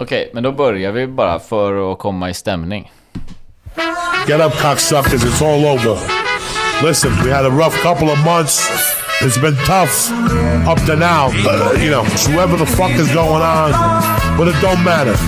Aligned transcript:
Okej, 0.00 0.20
okay, 0.20 0.34
men 0.34 0.42
då 0.42 0.52
börjar 0.52 0.92
vi 0.92 1.06
bara 1.06 1.38
för 1.38 1.92
att 1.92 1.98
komma 1.98 2.30
i 2.30 2.34
stämning. 2.34 2.92
Get 4.28 4.40
up, 4.40 4.52
cocksuckers. 4.62 5.24
It's 5.24 5.42
all 5.42 5.64
over. 5.64 5.98
Listen, 6.82 7.10
we 7.24 7.32
had 7.32 7.46
a 7.46 7.50
rough 7.50 7.82
couple 7.82 8.08
of 8.08 8.24
months. 8.24 8.70
It's 9.20 9.40
been 9.40 9.56
tough 9.66 10.12
up 10.68 10.78
to 10.86 10.96
now. 10.96 11.30
But, 11.44 11.82
you 11.82 11.90
know, 11.90 12.04
whoever 12.04 12.56
the 12.56 12.66
fuck 12.66 12.90
is 12.90 13.12
going 13.14 13.42
on, 13.42 13.72
but 14.38 14.46
it 14.46 14.54
don't 14.62 14.78
matter. 14.86 15.18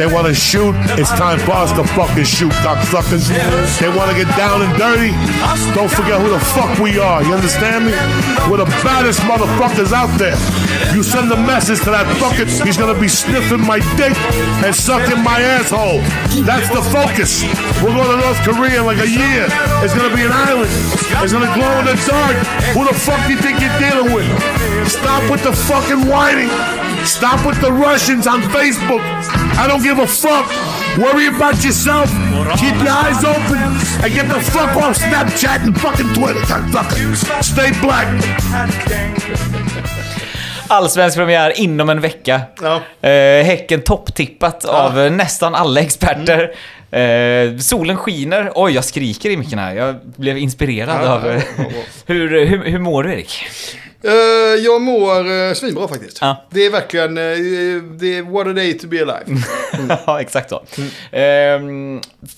They 0.00 0.08
want 0.08 0.26
to 0.26 0.32
shoot. 0.32 0.72
It's 0.96 1.12
time 1.20 1.38
for 1.44 1.52
us 1.52 1.68
to 1.76 1.84
fucking 1.92 2.24
shoot, 2.24 2.50
cocksuckers. 2.64 3.28
They 3.76 3.92
want 3.92 4.08
to 4.08 4.16
get 4.16 4.26
down 4.40 4.64
and 4.64 4.72
dirty. 4.80 5.12
Don't 5.76 5.92
forget 5.92 6.16
who 6.16 6.32
the 6.32 6.40
fuck 6.56 6.80
we 6.80 6.96
are. 6.98 7.20
You 7.22 7.36
understand 7.36 7.84
me? 7.84 7.92
We're 8.48 8.64
the 8.64 8.72
baddest 8.80 9.20
motherfuckers 9.28 9.92
out 9.92 10.08
there. 10.16 10.34
You 10.96 11.04
send 11.04 11.30
a 11.30 11.36
message 11.36 11.84
to 11.84 11.92
that 11.92 12.08
fucking. 12.16 12.48
He's 12.64 12.80
gonna 12.80 12.98
be 12.98 13.08
sniffing 13.08 13.60
my 13.60 13.84
dick 14.00 14.16
and 14.64 14.72
sucking 14.74 15.20
my 15.20 15.36
asshole. 15.60 16.00
That's 16.48 16.72
the 16.72 16.80
focus. 16.88 17.44
We're 17.84 17.92
going 17.92 18.16
to 18.16 18.18
North 18.24 18.40
Korea 18.48 18.80
in 18.80 18.86
like 18.88 19.04
a 19.04 19.08
year. 19.08 19.44
It's 19.84 19.92
gonna 19.92 20.14
be 20.16 20.24
an 20.24 20.32
island. 20.32 20.72
It's 21.20 21.36
gonna 21.36 21.52
glow 21.52 21.84
in 21.84 21.86
the 21.86 22.00
dark. 22.08 22.36
Who 22.72 22.88
the 22.88 22.96
fuck 22.96 23.20
do 23.28 23.36
you 23.36 23.40
think 23.44 23.60
you're 23.60 23.76
dealing 23.76 24.08
with? 24.16 24.24
Stop 24.88 25.28
with 25.28 25.44
the 25.44 25.52
fucking 25.52 26.08
whining. 26.08 26.48
Stop 27.04 27.44
with 27.46 27.60
the 27.60 27.72
Russians 27.72 28.26
on 28.26 28.40
Facebook. 28.42 29.00
I 29.58 29.66
don't 29.68 29.82
give 29.82 29.98
a 29.98 30.06
fuck. 30.06 30.46
Worry 30.98 31.26
about 31.26 31.64
yourself. 31.64 32.10
Keep 32.58 32.74
your 32.84 32.92
eyes 32.92 33.24
open 33.24 33.58
and 34.02 34.12
get 34.14 34.28
the 34.28 34.40
fuck 34.40 34.76
off 34.76 34.98
Snapchat 34.98 35.64
and 35.66 35.80
fucking 35.80 36.14
Twitter. 36.14 36.40
cocksucker. 36.40 37.42
Stay 37.42 37.72
black. 37.80 38.06
Allsvensk 40.68 41.16
premiär 41.16 41.60
inom 41.60 41.90
en 41.90 42.00
vecka. 42.00 42.40
Ja. 42.62 43.08
Eh, 43.08 43.44
häcken 43.44 43.82
topptippat 43.82 44.64
av 44.64 45.00
eh, 45.00 45.10
nästan 45.12 45.54
alla 45.54 45.80
experter. 45.80 46.50
Eh, 46.92 47.56
solen 47.58 47.96
skiner. 47.96 48.52
Oj, 48.54 48.72
jag 48.72 48.84
skriker 48.84 49.30
i 49.30 49.36
micken 49.36 49.58
här. 49.58 49.74
Jag 49.74 49.96
blev 50.16 50.38
inspirerad 50.38 51.04
Ja, 51.04 51.08
av... 51.14 51.26
ja, 51.26 51.32
eh, 51.32 51.42
ja, 51.58 51.64
ja. 51.64 51.82
hur, 52.06 52.46
hur, 52.46 52.64
hur 52.64 52.78
mår 52.78 53.02
du, 53.02 53.12
Erik? 53.12 53.44
Eh, 54.04 54.10
jag 54.64 54.82
mår 54.82 55.30
uh, 55.30 55.54
svinbra 55.54 55.88
faktiskt. 55.88 56.18
Ja. 56.20 56.44
Det 56.50 56.66
är 56.66 56.70
verkligen, 56.70 57.18
eh, 57.18 57.82
det 58.00 58.16
är 58.18 58.22
what 58.22 58.46
a 58.46 58.52
day 58.52 58.78
to 58.78 58.86
be 58.86 58.96
alive. 59.02 59.42
ja, 60.06 60.20
exakt 60.20 60.50
så. 60.50 60.56
Eh, 61.16 61.60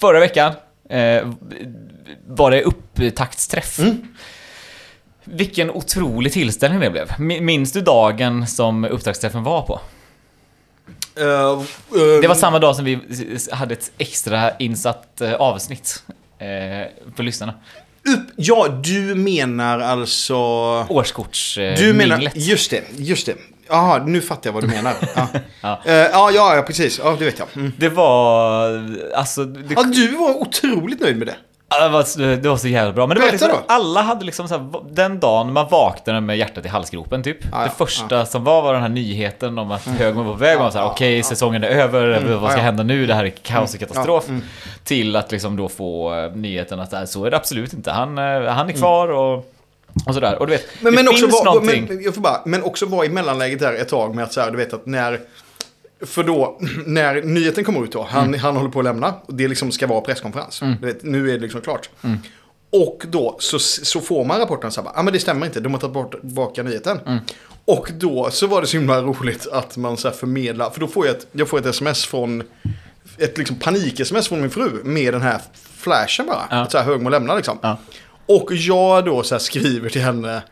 förra 0.01 0.21
veckan 0.21 0.53
eh, 0.91 1.29
var 2.29 2.51
det 2.51 2.63
upptaktsträff. 2.63 3.81
Vilken 5.25 5.71
otrolig 5.71 6.33
tillställning 6.33 6.81
det 6.81 6.91
blev. 6.91 7.09
Mi- 7.09 7.41
Minns 7.41 7.73
du 7.73 7.81
dagen 7.81 8.47
som 8.47 8.85
upptaktsträffen 8.85 9.43
var 9.43 9.63
på? 9.63 9.81
Eh, 11.17 11.25
eh, 11.25 11.63
Det 12.21 12.29
var 12.29 12.35
samma 12.35 12.59
dag 12.59 12.77
som 12.77 12.85
vi 12.85 12.99
hade 13.53 13.75
ett 13.75 13.93
extra 13.99 14.57
insatt 14.57 15.21
eh, 15.21 15.35
avsnitt 15.35 16.03
för 17.17 17.23
lyssnarna. 17.23 17.55
upp, 18.09 18.21
ja, 18.37 18.69
du 18.85 19.15
menar 19.15 19.79
alltså... 19.81 20.35
Årskorts 20.89 21.59
eh, 21.59 21.77
Du 21.79 21.93
menar, 21.93 22.31
just 22.35 22.71
det, 22.71 22.83
just 22.97 23.27
det. 23.27 23.35
Jaha, 23.69 24.05
nu 24.07 24.21
fattar 24.21 24.49
jag 24.51 24.55
vad 24.55 24.63
du 24.63 24.69
menar. 24.69 24.95
Ja, 25.15 25.29
Ja. 25.61 25.81
Ja, 25.85 26.31
ja, 26.31 26.57
ja, 26.57 26.63
precis. 26.63 27.01
Ja, 27.05 27.17
det 27.19 27.25
vet 27.25 27.39
jag. 27.39 27.49
Mm. 27.57 27.73
Det 27.79 27.89
var... 27.89 28.71
Alltså... 29.15 29.45
Det, 29.45 29.75
Ja, 29.75 29.83
du 29.83 30.09
var 30.17 30.35
otroligt 30.35 31.01
nöjd 31.01 31.17
med 31.17 31.27
det. 31.27 31.37
Det, 31.83 31.89
var, 31.89 32.37
det 32.37 32.49
var 32.49 32.57
så 32.57 32.69
jävla 32.69 32.93
bra. 32.93 33.07
Men 33.07 33.15
det 33.15 33.21
var 33.21 33.29
Berätta 33.31 33.47
liksom, 33.47 33.63
då. 33.69 33.75
alla 33.75 34.03
hade 34.03 34.25
liksom 34.25 34.49
så 34.49 34.59
här, 34.59 34.71
den 34.91 35.21
dagen 35.21 35.53
man 35.53 35.69
vaknade 35.69 36.21
med 36.21 36.39
hjärtat 36.39 36.65
i 36.65 36.69
halsgropen 36.69 37.23
typ. 37.23 37.37
Ja, 37.43 37.49
ja, 37.53 37.65
det 37.65 37.71
första 37.71 38.27
som 38.27 38.45
var 38.45 38.63
var 38.63 38.73
den 38.73 38.83
här 38.83 38.89
nyheten 38.89 39.59
om 39.59 39.71
att 39.71 39.87
Högman 39.87 40.27
var 40.27 40.33
på 40.33 40.39
väg. 40.39 40.57
Man 40.57 40.65
var 40.65 40.71
så 40.71 40.79
här, 40.79 40.85
Ja, 40.85 40.91
okej, 40.91 41.17
ja. 41.17 41.23
säsongen 41.23 41.65
är 41.65 41.69
över, 41.69 42.35
vad 42.37 42.53
ska 42.53 42.61
hända 42.61 42.83
nu? 42.83 43.07
Det 43.07 43.15
här 43.15 43.25
är 43.25 43.31
kaos 43.31 43.75
och 43.75 43.81
katastrof. 43.81 44.25
Ja, 44.27 44.33
mm. 44.33 44.45
Till 44.85 45.17
att 45.17 45.33
liksom 45.33 45.57
då 45.57 45.69
få 45.69 46.15
eh, 46.15 46.33
nyheten 46.33 46.81
att 46.81 47.09
så 47.09 47.25
är 47.25 47.31
det 47.31 47.37
absolut 47.37 47.73
inte. 47.73 47.91
Han, 47.91 48.19
eh, 48.19 48.45
han 48.45 48.69
är 48.69 48.73
kvar 48.73 49.09
och... 49.09 49.51
Och 50.07 50.15
sådär. 50.15 50.39
Och 50.39 50.47
du 50.47 50.53
vet, 50.53 50.67
Men, 50.81 50.93
det 50.93 50.97
men, 51.03 51.09
också 51.09 51.27
finns 51.27 51.33
var, 51.33 51.45
någonting... 51.45 51.87
men, 51.89 52.03
jag 52.03 52.15
får 52.15 52.23
bara, 52.23 52.41
men 52.45 52.63
också 52.63 52.87
vara 52.87 53.07
i 53.07 53.09
mellanläget 53.09 53.61
där 53.61 53.75
ett 53.75 53.89
tag 53.89 54.15
med 54.15 54.25
att 54.25 54.33
så 54.33 54.41
här, 54.41 54.51
du 54.51 54.57
vet 54.57 54.73
att 54.73 54.87
när... 54.87 55.21
För 56.07 56.23
då, 56.23 56.59
när 56.87 57.23
nyheten 57.23 57.65
kommer 57.65 57.85
ut 57.85 57.93
då, 57.93 58.03
han, 58.11 58.25
Mm. 58.29 58.41
han 58.41 58.57
håller 58.57 58.71
på 58.71 58.79
att 58.79 58.85
lämna. 58.85 59.15
Och 59.27 59.35
det 59.35 59.49
liksom 59.49 59.73
ska 59.73 59.87
vara 59.87 60.01
presskonferens. 60.01 60.61
Du 60.81 60.87
vet, 60.87 61.03
nu 61.03 61.31
är 61.31 61.35
det 61.35 61.39
liksom 61.41 61.61
klart. 61.61 61.91
Mm. 62.03 62.19
Och 62.73 63.03
då 63.09 63.37
så, 63.39 63.59
så 63.59 64.01
får 64.01 64.25
man 64.25 64.39
rapporten 64.39 64.71
så 64.71 64.81
här, 64.81 64.89
ja 64.95 65.01
ah, 65.01 65.03
men 65.03 65.13
det 65.13 65.21
stämmer 65.21 65.47
inte, 65.47 65.61
de 65.61 65.73
har 65.73 65.81
tagit 65.81 65.95
bort, 65.95 66.11
tillbaka 66.21 66.63
nyheten. 66.63 66.99
Mm. 67.07 67.19
Och 67.65 67.91
då 67.99 68.31
så 68.31 68.47
var 68.47 68.61
det 68.61 68.67
så 68.67 68.77
himla 68.77 69.03
roligt 69.03 69.47
att 69.53 69.77
man 69.77 69.97
så 69.97 70.09
här 70.09 70.15
förmedlar, 70.15 70.71
för 70.71 70.81
då 70.81 70.87
får 70.87 71.07
jag 71.07 71.17
ett, 71.17 71.27
jag 71.33 71.49
får 71.49 71.59
ett 71.59 71.67
sms 71.67 72.07
från, 72.07 72.43
ett 73.19 73.39
liksom 73.39 73.57
panik-sms 73.57 74.29
från 74.29 74.41
min 74.41 74.51
fru 74.51 74.71
med 74.85 75.15
den 75.15 75.23
här 75.23 75.41
flashen 75.77 76.27
bara. 76.27 76.43
Ja. 76.51 76.57
Att 76.57 76.73
så 76.73 76.79
här 76.79 76.85
Högmo 76.85 77.09
lämnar 77.09 77.37
liksom. 77.37 77.59
Ja. 77.63 77.79
Och 78.27 78.53
jag 78.53 79.05
då 79.05 79.23
så 79.23 79.35
här 79.35 79.41
skriver 79.41 79.89
till 79.89 80.03
henne 80.03 80.43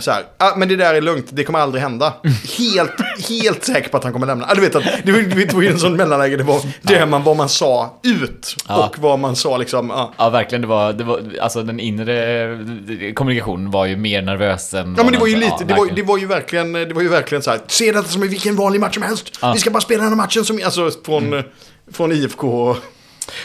så 0.00 0.10
här, 0.10 0.22
ah, 0.38 0.56
men 0.56 0.68
det 0.68 0.76
där 0.76 0.94
är 0.94 1.00
lugnt, 1.00 1.26
det 1.30 1.44
kommer 1.44 1.58
aldrig 1.58 1.82
hända. 1.82 2.12
Helt, 2.58 2.92
helt 3.28 3.64
säker 3.64 3.88
på 3.90 3.96
att 3.96 4.04
han 4.04 4.12
kommer 4.12 4.26
lämna. 4.26 4.46
Ah, 4.46 4.54
du 4.54 4.60
vet 4.60 4.74
att 4.74 4.84
det 5.04 5.12
var, 5.12 5.20
det 5.36 5.52
var 5.54 5.62
ju 5.62 5.68
en 5.68 5.78
sån 5.78 5.96
mellanläge, 5.96 6.36
det 6.36 6.44
var 6.44 6.60
det 6.82 7.06
man, 7.06 7.22
vad 7.22 7.36
man 7.36 7.48
sa 7.48 8.00
ut 8.02 8.56
Ja. 8.68 8.86
och 8.86 8.98
vad 8.98 9.18
man 9.18 9.36
sa 9.36 9.56
liksom. 9.56 9.90
Ja. 9.90 10.12
Ja, 10.16 10.30
verkligen. 10.30 10.62
Det 10.62 10.68
var, 10.68 10.92
det 10.92 11.04
var, 11.04 11.20
alltså 11.40 11.62
den 11.62 11.80
inre 11.80 12.52
eh, 12.52 13.12
kommunikationen 13.14 13.70
var 13.70 13.86
ju 13.86 13.96
mer 13.96 14.22
nervös 14.22 14.74
än... 14.74 14.94
Ja 14.98 15.02
men 15.04 15.12
det 15.12 15.18
var 15.18 15.26
ju 15.26 15.36
lite, 15.36 15.54
ja, 15.58 15.64
det, 15.66 15.74
var, 15.74 15.90
det 15.96 16.02
var 16.02 16.18
ju 16.18 16.26
verkligen, 16.26 16.72
det 16.72 16.94
var 16.94 17.02
ju 17.02 17.08
verkligen 17.08 17.42
så 17.42 17.50
här, 17.50 17.60
se 17.66 17.92
detta 17.92 18.08
som 18.08 18.20
vilken 18.20 18.56
vanlig 18.56 18.80
match 18.80 18.94
som 18.94 19.02
helst. 19.02 19.38
Ja. 19.42 19.52
Vi 19.52 19.58
ska 19.58 19.70
bara 19.70 19.80
spela 19.80 20.02
den 20.02 20.12
här 20.12 20.16
matchen 20.16 20.44
som, 20.44 20.60
alltså 20.64 20.90
från, 21.04 21.26
Mm. 21.32 21.44
från 21.92 22.12
IFK. 22.12 22.76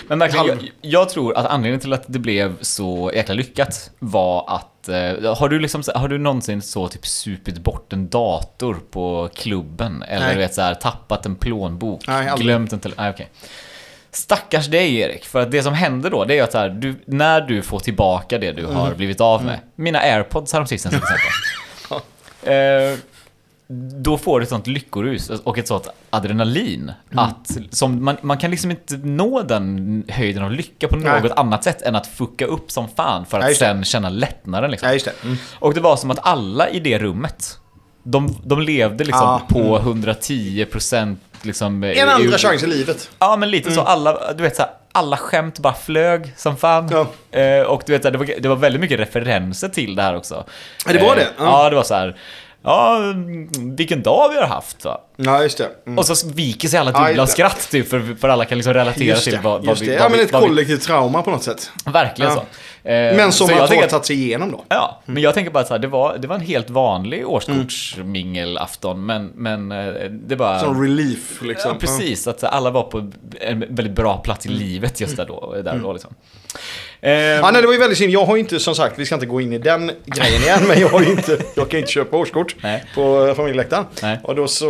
Men 0.08 0.20
verkligen, 0.20 0.46
jag, 0.48 0.60
jag 0.82 1.10
tror 1.10 1.38
att 1.38 1.46
anledningen 1.46 1.80
till 1.80 1.94
att 1.94 2.04
det 2.08 2.20
blev 2.20 2.56
så 2.62 3.12
jäkla 3.14 3.34
lyckat 3.34 3.90
var 4.00 4.46
att... 4.56 4.72
Eh, 4.90 5.36
har, 5.38 5.50
du 5.50 5.60
liksom, 5.60 5.84
har 5.96 6.08
du 6.08 6.18
någonsin 6.18 6.62
så 6.62 6.88
typ 6.88 7.06
supit 7.08 7.58
bort 7.58 7.94
en 7.94 8.10
dator 8.10 8.78
på 8.92 9.30
klubben? 9.36 10.04
Eller 10.08 10.26
Nej. 10.26 10.36
du 10.36 10.42
vet 10.42 10.54
så 10.54 10.62
här, 10.62 10.74
tappat 10.76 11.26
en 11.26 11.36
plånbok? 11.36 12.08
Nej, 12.08 12.28
aldrig. 12.30 12.46
glömt 12.48 12.74
en 12.74 12.80
telefon? 12.80 13.04
Nej, 13.04 13.14
okej. 13.14 13.30
Stackars 14.12 14.68
dig 14.68 14.96
Erik, 15.00 15.26
för 15.26 15.42
att 15.42 15.52
det 15.52 15.64
som 15.64 15.74
händer 15.74 16.10
då, 16.10 16.26
det 16.26 16.40
är 16.40 16.44
att 16.44 16.54
här, 16.54 16.70
du, 16.70 16.96
när 17.06 17.42
du 17.42 17.62
får 17.62 17.80
tillbaka 17.80 18.38
det 18.38 18.52
du 18.52 18.64
Mm. 18.64 18.76
har 18.76 18.94
blivit 18.96 19.22
av 19.22 19.46
med. 19.46 19.60
Mina 19.76 20.00
airpods 20.00 20.54
häromsistens 20.54 20.94
till 20.96 21.04
exempel. 21.04 21.32
eh, 22.94 22.98
då 24.04 24.18
får 24.18 24.40
du 24.40 24.44
ett 24.44 24.50
sånt 24.50 24.68
lyckorus 24.68 25.30
och 25.30 25.58
ett 25.58 25.68
sånt 25.68 25.88
adrenalin. 26.10 26.92
Mm. 27.12 27.26
Att, 27.26 27.58
som 27.70 28.04
man, 28.06 28.18
man 28.22 28.38
kan 28.38 28.52
liksom 28.52 28.72
inte 28.72 28.98
nå 28.98 29.42
den 29.42 30.04
höjden 30.10 30.44
av 30.44 30.52
lycka 30.52 30.88
på 30.88 30.96
Nej. 30.96 31.22
något 31.22 31.32
annat 31.32 31.64
sätt 31.64 31.82
än 31.82 31.96
att 31.96 32.08
fucka 32.08 32.46
upp 32.46 32.72
som 32.72 32.88
fan 32.88 33.26
för 33.26 33.40
att 33.40 33.48
det. 33.48 33.56
sen 33.56 33.84
känna 33.84 34.10
lättnaden. 34.10 34.72
Liksom. 34.72 34.94
Just 34.94 35.06
det. 35.06 35.14
Mm. 35.24 35.38
Och 35.60 35.74
det 35.74 35.80
var 35.82 35.96
som 35.98 36.12
att 36.12 36.20
alla 36.22 36.70
i 36.70 36.80
det 36.80 37.00
rummet, 37.00 37.60
de, 38.04 38.36
de 38.44 38.62
levde 38.62 39.04
liksom 39.04 39.24
Ja, 39.24 39.42
på 39.50 39.80
110% 39.80 41.16
liksom... 41.42 41.84
En 41.84 42.10
andra 42.10 42.38
chans 42.38 42.64
i 42.64 42.68
livet. 42.68 43.10
Ja, 43.20 43.36
men 43.38 43.52
lite 43.52 43.72
så. 43.72 43.82
Alla, 43.82 44.34
du 44.34 44.44
vet 44.44 44.56
så 44.56 44.62
här, 44.62 44.72
alla 44.92 45.18
skämt 45.18 45.60
bara 45.60 45.74
flög 45.74 46.34
som 46.38 46.58
fan. 46.58 46.90
Ja. 46.92 47.40
Eh, 47.40 47.62
och 47.62 47.84
du 47.86 47.92
vet, 47.92 48.02
så 48.02 48.08
här, 48.08 48.12
det, 48.12 48.18
var, 48.18 48.30
det 48.40 48.50
var 48.50 48.56
väldigt 48.56 48.82
mycket 48.82 49.00
referenser 49.00 49.70
till 49.70 49.96
det 49.96 50.02
här 50.02 50.16
också. 50.16 50.44
Ja, 50.86 50.94
det 50.94 51.00
var 51.00 51.16
det? 51.16 51.22
Eh, 51.22 51.28
Ja. 51.38 51.64
ja, 51.64 51.70
det 51.70 51.76
var 51.76 51.84
så 51.84 51.94
här. 51.94 52.18
Ja, 52.64 52.98
mm, 52.98 53.50
vilken 53.76 54.04
dag 54.04 54.30
vi 54.30 54.38
har 54.40 54.48
haft 54.48 54.86
va? 54.86 55.02
Ja 55.16 55.44
just 55.44 55.58
det. 55.58 55.70
Mm. 55.86 55.98
Och 55.98 56.06
så 56.06 56.28
viker 56.30 56.68
sig 56.68 56.80
alla 56.80 56.92
Ja, 56.92 57.10
just 57.10 57.20
det. 57.26 57.28
skratt 57.28 57.72
typ, 57.72 57.90
för, 57.90 58.16
för 58.20 58.30
alla 58.30 58.46
kan 58.46 58.58
liksom 58.58 58.74
relatera 58.74 59.04
Just 59.06 59.24
till 59.24 59.40
vad, 59.44 59.66
vad 59.66 59.80
vi... 59.80 59.86
det. 59.86 59.92
Vad 59.92 60.02
Ja 60.06 60.10
men 60.10 60.18
vi, 60.18 60.24
ett 60.26 60.32
vad 60.34 60.42
vi, 60.42 60.48
kollektivt 60.48 60.82
trauma 60.82 61.22
på 61.22 61.32
något 61.32 61.44
sätt. 61.44 61.72
Verkligen 61.86 62.32
Ja. 62.32 62.36
så. 62.84 62.90
Eh, 62.90 63.16
Men 63.18 63.32
som 63.32 63.48
så 63.48 63.54
man 63.54 63.64
att- 63.64 63.90
tagit 63.90 64.06
sig 64.06 64.16
igenom 64.24 64.52
då. 64.52 64.64
Ja, 64.70 65.02
men 65.06 65.24
jag 65.24 65.34
tänker 65.34 65.52
bara 65.52 65.60
att 65.60 65.68
så 65.68 65.74
här, 65.74 65.80
det, 65.80 65.88
var, 65.88 66.18
det 66.18 66.28
var 66.28 66.36
en 66.36 66.42
helt 66.42 66.70
vanlig 66.70 67.28
årskortsmingelafton, 67.28 69.06
men, 69.06 69.32
men 69.36 69.72
eh, 69.72 69.88
det 70.10 70.36
bara... 70.36 70.60
Som 70.60 70.82
relief 70.82 71.42
liksom. 71.42 71.72
Ja, 71.72 71.78
precis. 71.80 72.28
Att 72.28 72.44
alla 72.44 72.70
var 72.70 72.84
på 72.84 73.12
en 73.42 73.60
väldigt 73.60 73.96
bra 73.96 74.18
plats 74.18 74.46
Mm. 74.46 74.58
i 74.58 74.64
livet 74.64 75.02
just 75.02 75.18
där 75.18 75.26
då. 75.26 75.56
Där 75.64 75.80
då 75.84 75.94
liksom. 75.94 76.14
Eh, 77.02 77.12
Ja, 77.12 77.52
nej, 77.52 77.62
det 77.62 77.68
var 77.68 77.74
ju 77.74 77.80
väldigt 77.80 77.98
synd. 77.98 78.12
Jag 78.14 78.26
har 78.26 78.36
ju 78.36 78.40
inte, 78.40 78.60
som 78.60 78.76
sagt, 78.76 79.00
vi 79.00 79.06
ska 79.06 79.16
inte 79.16 79.26
gå 79.28 79.42
in 79.42 79.54
i 79.54 79.58
den 79.58 79.92
grejen 80.06 80.42
igen, 80.42 80.60
men 80.68 80.80
jag 80.80 80.90
har 80.90 81.02
ju 81.02 81.10
inte, 81.12 81.38
jag 81.56 81.70
kan 81.70 81.78
ju 81.78 81.80
inte 81.80 81.92
köpa 81.92 82.18
årskort 82.18 82.56
Nej. 82.62 82.86
på 82.96 83.34
familjeläktaren. 83.36 83.86
Nej. 84.02 84.20
Och 84.24 84.36
då 84.36 84.48
så, 84.48 84.70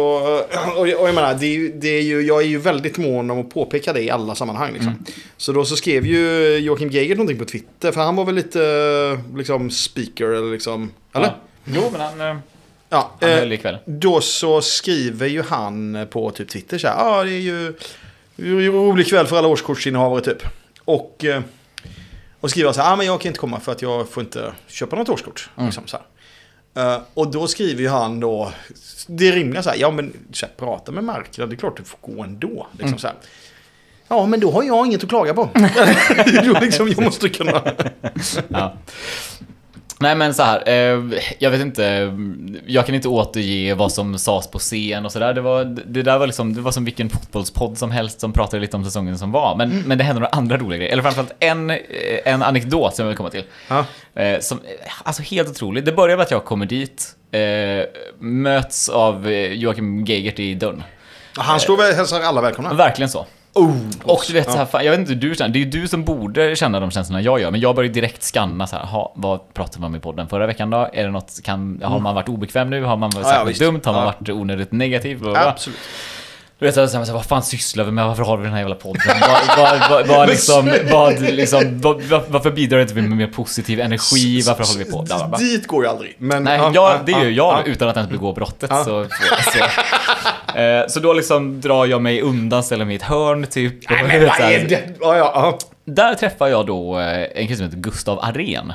och, 0.76 0.80
och 0.80 0.88
jag 0.88 1.16
menar, 1.16 1.34
det 1.34 1.46
är, 1.46 1.54
ju, 1.54 1.72
det 1.76 1.88
är 1.90 2.02
ju, 2.02 2.22
jag 2.22 2.42
är 2.42 2.48
ju 2.48 2.58
väldigt 2.58 2.98
mån 2.98 3.32
om 3.32 3.40
att 3.40 3.50
påpeka 3.54 3.94
det 3.94 4.02
i 4.02 4.10
alla 4.10 4.36
sammanhang 4.36 4.74
liksom. 4.74 4.92
Mm. 4.92 5.04
Så 5.38 5.52
då 5.52 5.66
så 5.66 5.76
skrev 5.76 6.06
ju 6.06 6.56
Joakim 6.58 6.90
Geiger 6.90 7.16
någonting 7.16 7.38
på 7.40 7.46
Twitter, 7.46 7.92
för 7.92 8.02
han 8.02 8.16
var 8.16 8.26
väl 8.26 8.36
lite, 8.36 8.60
liksom, 9.36 9.70
speaker 9.72 10.26
eller 10.26 10.52
liksom, 10.52 10.92
eller? 11.14 11.26
ja. 11.28 11.36
Jo, 11.66 11.82
men 11.92 12.02
han, 12.02 12.22
eh, 12.22 12.38
Ja. 12.90 13.12
han 13.20 13.30
eh, 13.30 13.36
höll 13.36 13.54
ikväll. 13.54 13.78
då 13.86 14.22
så 14.22 14.62
skriver 14.62 15.28
ju 15.28 15.42
han 15.42 16.08
på 16.10 16.32
typ 16.32 16.50
Twitter 16.50 16.78
så 16.78 16.88
här, 16.88 16.96
ja 16.96 17.20
ah, 17.20 17.24
det 17.24 17.32
är 17.32 17.40
ju 17.40 17.74
rolig 18.72 19.08
kväll 19.08 19.28
för 19.28 19.38
alla 19.38 19.48
årskortsinnehavare 19.48 20.22
typ. 20.22 20.44
Och, 20.86 21.26
eh, 21.26 21.42
och 22.40 22.50
skriver 22.50 22.72
så 22.72 22.82
här, 22.82 22.94
ah, 22.94 22.96
men 22.96 23.06
jag 23.06 23.22
kan 23.22 23.30
inte 23.30 23.40
komma 23.40 23.60
för 23.60 23.72
att 23.72 23.82
jag 23.82 24.10
får 24.10 24.24
inte 24.24 24.54
köpa 24.68 24.96
något 24.96 25.10
årskort. 25.10 25.50
Mm. 25.56 25.66
Liksom, 25.68 25.84
så. 25.88 25.98
Eh, 26.80 26.98
och 27.14 27.32
då 27.32 27.48
skriver 27.48 27.82
ju 27.82 27.90
han 27.90 28.20
då, 28.20 28.52
det 29.08 29.32
rimliga 29.32 29.64
så 29.64 29.70
här, 29.70 29.78
ja 29.78 29.92
men 29.92 30.14
så 30.34 30.46
här, 30.46 30.54
prata 30.58 30.92
med 30.92 31.04
marknad, 31.04 31.50
det 31.50 31.56
är 31.56 31.58
klart 31.58 31.78
du 31.78 31.84
får 31.84 32.00
gå 32.14 32.24
ändå. 32.24 32.68
Liksom 32.72 32.88
Mm. 32.88 33.00
så 33.00 33.08
här. 33.08 33.16
Ja, 34.08 34.26
men 34.26 34.40
då 34.40 34.52
har 34.52 34.64
jag 34.64 34.86
inget 34.86 35.04
att 35.04 35.10
klaga 35.10 35.34
på. 35.34 35.50
då 36.46 36.60
liksom, 36.62 36.88
jag 36.88 37.04
måste 37.04 37.30
kunna... 37.30 37.64
Ja. 38.48 38.78
Nej 40.00 40.16
men 40.16 40.34
så 40.34 40.44
här, 40.44 40.64
eh, 40.66 41.20
jag 41.40 41.52
vet 41.52 41.62
inte, 41.62 42.14
jag 42.66 42.86
kan 42.86 42.96
inte 42.96 43.08
återge 43.08 43.74
vad 43.74 43.92
som 43.92 44.18
sades 44.18 44.48
på 44.48 44.60
scen 44.60 45.06
och 45.06 45.12
sådär. 45.12 45.34
Det, 45.34 45.42
var, 45.42 45.64
det 45.66 46.04
där 46.04 46.18
var 46.18 46.28
liksom, 46.28 46.54
det 46.54 46.62
var 46.62 46.72
som 46.72 46.86
vilken 46.86 47.10
fotbollspodd 47.10 47.78
som 47.78 47.92
helst 47.92 48.20
som 48.20 48.34
pratade 48.34 48.62
lite 48.62 48.78
om 48.78 48.86
säsongen 48.86 49.18
som 49.18 49.32
var. 49.32 49.56
Men, 49.56 49.82
men 49.82 49.98
det 49.98 50.04
hände 50.04 50.20
några 50.20 50.32
andra 50.38 50.58
roliga 50.58 50.78
grejer. 50.78 50.92
Eller 50.92 51.04
framförallt 51.04 51.36
en, 51.40 51.70
eh, 51.70 51.78
en 52.26 52.44
anekdot 52.44 52.96
som 52.96 53.04
jag 53.04 53.08
vill 53.08 53.18
komma 53.18 53.30
till. 53.30 53.44
Ja. 53.68 53.86
Eh, 54.22 54.40
som, 54.40 54.60
alltså 55.04 55.22
helt 55.22 55.50
otroligt. 55.50 55.86
Det 55.86 55.92
börjar 55.92 56.18
med 56.18 56.24
att 56.24 56.32
jag 56.32 56.46
kommer 56.46 56.66
dit, 56.66 57.16
eh, 57.32 57.40
möts 58.20 58.90
av 58.90 59.32
Joakim 59.32 60.06
Geigert 60.06 60.40
i 60.40 60.54
dörren. 60.54 60.84
Han 61.38 61.60
står 61.60 61.78
väl 61.78 61.90
och 61.92 61.96
hälsar 61.96 62.22
alla 62.22 62.42
välkomna. 62.42 62.74
Verkligen 62.74 63.10
så. 63.10 63.26
Oh, 63.58 63.72
Och 64.04 64.24
du 64.28 64.34
vet 64.34 64.52
så 64.52 64.58
här, 64.58 64.66
fan, 64.66 64.86
jag 64.86 64.92
vet 64.92 65.00
inte 65.00 65.14
hur 65.14 65.20
du 65.20 65.36
känner, 65.36 65.54
det 65.54 65.60
är 65.60 65.64
ju 65.64 65.70
du 65.70 65.88
som 65.88 66.04
borde 66.04 66.56
känna 66.56 66.80
de 66.80 66.92
känslorna 66.92 67.22
jag 67.22 67.40
gör, 67.42 67.52
men 67.52 67.60
jag 67.60 67.76
börjar 67.76 67.92
direkt 67.92 68.24
scanna 68.24 68.68
så 68.68 68.76
här, 68.76 68.86
ha, 68.86 69.14
vad 69.16 69.54
pratade 69.54 69.82
man 69.82 69.92
om 69.92 69.96
i 69.96 70.00
podden 70.00 70.28
förra 70.28 70.48
veckan 70.48 70.70
då? 70.70 70.90
Är 70.94 71.04
det 71.04 71.12
något, 71.12 71.40
kan, 71.44 71.82
har 71.84 72.00
man 72.00 72.16
varit 72.16 72.30
obekväm 72.30 72.70
nu? 72.70 72.84
Har 72.84 72.98
man 72.98 73.10
varit 73.10 73.28
Ja, 73.28 73.50
ja, 73.60 73.66
dumt? 73.66 73.82
Har 73.86 73.94
man 73.94 74.06
varit 74.06 74.30
onödigt 74.30 74.72
negativ? 74.72 75.20
Bla. 75.20 75.48
Absolut. 75.50 75.80
Du 76.60 76.66
vet, 76.66 76.76
så 76.76 76.82
här, 76.82 76.88
så 76.88 76.98
här, 76.98 77.14
vad 77.14 77.26
fan 77.26 77.44
sysslar 77.44 77.84
vi 77.84 77.92
med? 77.92 78.06
Varför 78.08 78.24
har 78.24 78.38
vi 78.38 78.44
den 78.44 78.54
här 78.54 78.60
jävla 78.60 78.76
podden? 78.76 79.02
vad, 79.22 79.58
vad, 79.58 79.90
vad, 79.90 80.08
vad, 80.08 80.30
liksom, 80.30 80.72
vad, 80.92 81.20
liksom, 81.20 81.82
vad, 81.82 82.02
varför 82.28 82.52
bidrar 82.52 82.80
inte 82.80 82.94
vi 82.94 83.02
med 83.02 83.18
mer 83.18 83.28
positiv 83.28 83.80
energi? 83.80 84.42
Varför 84.48 84.64
håller 84.64 84.86
vi 84.86 84.92
på? 84.92 85.02
Bla, 85.02 85.18
bla, 85.18 85.28
bla. 85.28 85.38
Dit 85.38 85.68
går 85.68 85.84
ju 85.84 85.90
aldrig. 85.90 86.16
Men, 86.18 86.44
Nej, 86.44 86.58
ja, 86.58 86.72
ja, 86.74 86.92
ja, 86.94 87.00
det 87.06 87.12
gör 87.12 87.20
ja, 87.20 87.26
jag 87.30 87.60
ja. 87.60 87.64
utan 87.72 87.90
att 87.90 87.98
ens 87.98 88.12
begå 88.12 88.34
brottet. 88.34 88.70
Så, 88.70 88.86
så, 88.86 89.60
eh, 90.60 90.88
så 90.88 91.00
då 91.00 91.14
liksom 91.14 91.62
drar 91.62 91.86
jag 91.86 92.02
mig 92.02 92.22
undan, 92.22 92.64
ställer 92.64 92.86
mig 92.86 92.94
i 92.94 92.98
ett 92.98 93.04
hörn 93.04 93.46
typ. 93.48 93.90
Nej, 93.90 94.04
men 94.08 94.26
vad 94.26 94.36
så 94.36 94.44
är 94.44 94.68
det? 94.68 94.84
Ja, 95.02 95.18
ja. 95.18 95.58
Där 95.86 96.16
träffar 96.16 96.48
jag 96.48 96.66
då 96.66 97.00
eh, 97.00 97.28
en 97.36 97.48
kille 97.48 97.56
som 97.56 97.66
heter 97.66 97.78
Gustav 97.78 98.20
Arén. 98.20 98.74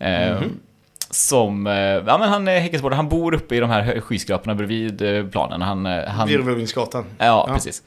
Eh, 0.00 0.10
Mhm. 0.36 0.60
Som, 1.10 1.66
eh, 1.66 1.74
ja 1.74 2.18
men 2.18 2.28
han 2.28 2.48
är 2.48 2.60
Häckensborgare, 2.60 2.96
han 2.96 3.08
bor 3.08 3.34
uppe 3.34 3.56
i 3.56 3.60
de 3.60 3.70
här 3.70 4.00
skyskraporna 4.00 4.54
bredvid 4.54 5.02
eh, 5.02 5.26
planen. 5.26 5.62
Han, 5.62 5.86
eh, 5.86 6.04
han, 6.04 6.28
Virvelvindsgatan. 6.28 7.04
Ja, 7.18 7.48
precis. 7.52 7.82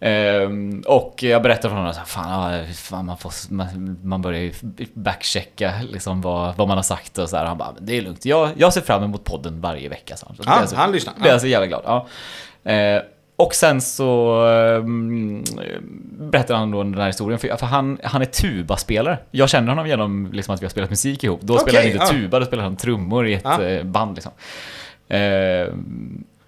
Ehm, 0.00 0.82
och 0.86 1.22
jag 1.22 1.42
berättar 1.42 1.68
för 1.68 1.76
honom 1.76 1.92
här, 1.96 2.04
fan, 2.04 2.52
ja, 2.52 2.64
fan 2.74 3.06
man, 3.06 3.18
får, 3.18 3.32
man, 3.52 3.98
man 4.02 4.22
börjar 4.22 4.40
ju 4.40 4.52
backchecka 4.94 5.72
liksom 5.90 6.20
vad, 6.20 6.56
vad 6.56 6.68
man 6.68 6.78
har 6.78 6.82
sagt 6.82 7.18
och 7.18 7.28
så 7.28 7.36
här. 7.36 7.44
Han 7.44 7.58
bara, 7.58 7.74
det 7.80 7.98
är 7.98 8.02
lugnt. 8.02 8.24
Jag, 8.24 8.50
jag 8.56 8.72
ser 8.72 8.80
fram 8.80 9.02
emot 9.02 9.24
podden 9.24 9.60
varje 9.60 9.88
vecka. 9.88 10.16
Så, 10.16 10.26
så 10.26 10.42
Ja, 10.46 10.60
jag 10.60 10.68
så, 10.68 10.76
han 10.76 10.92
lyssnar. 10.92 11.14
Blir 11.14 11.30
jag 11.30 11.40
så 11.40 11.46
jävla 11.46 11.66
glad. 11.66 11.82
Ja. 11.84 12.06
Eh, 12.72 13.02
och 13.36 13.54
sen 13.54 13.80
så 13.80 14.40
um, 14.46 15.44
berättar 16.18 16.54
han 16.54 16.70
då 16.70 16.82
den 16.82 16.94
här 16.94 17.06
historien, 17.06 17.38
för, 17.38 17.56
för 17.56 17.66
han, 17.66 17.98
han 18.04 18.22
är 18.22 18.26
tubaspelare. 18.26 19.18
Jag 19.30 19.48
känner 19.48 19.68
honom 19.68 19.86
genom 19.86 20.32
liksom, 20.32 20.54
att 20.54 20.62
vi 20.62 20.66
har 20.66 20.70
spelat 20.70 20.90
musik 20.90 21.24
ihop. 21.24 21.40
Då 21.42 21.54
Okej, 21.54 21.62
spelar 21.64 21.80
han 21.80 21.90
inte 21.92 22.04
ja. 22.04 22.08
tuba, 22.10 22.38
då 22.38 22.46
spelar 22.46 22.62
han 22.64 22.76
trummor 22.76 23.26
i 23.26 23.34
ett 23.34 23.42
Ja. 23.44 23.62
eh, 23.62 23.84
band. 23.84 24.14
Liksom. 24.14 24.32
Eh, 25.08 25.18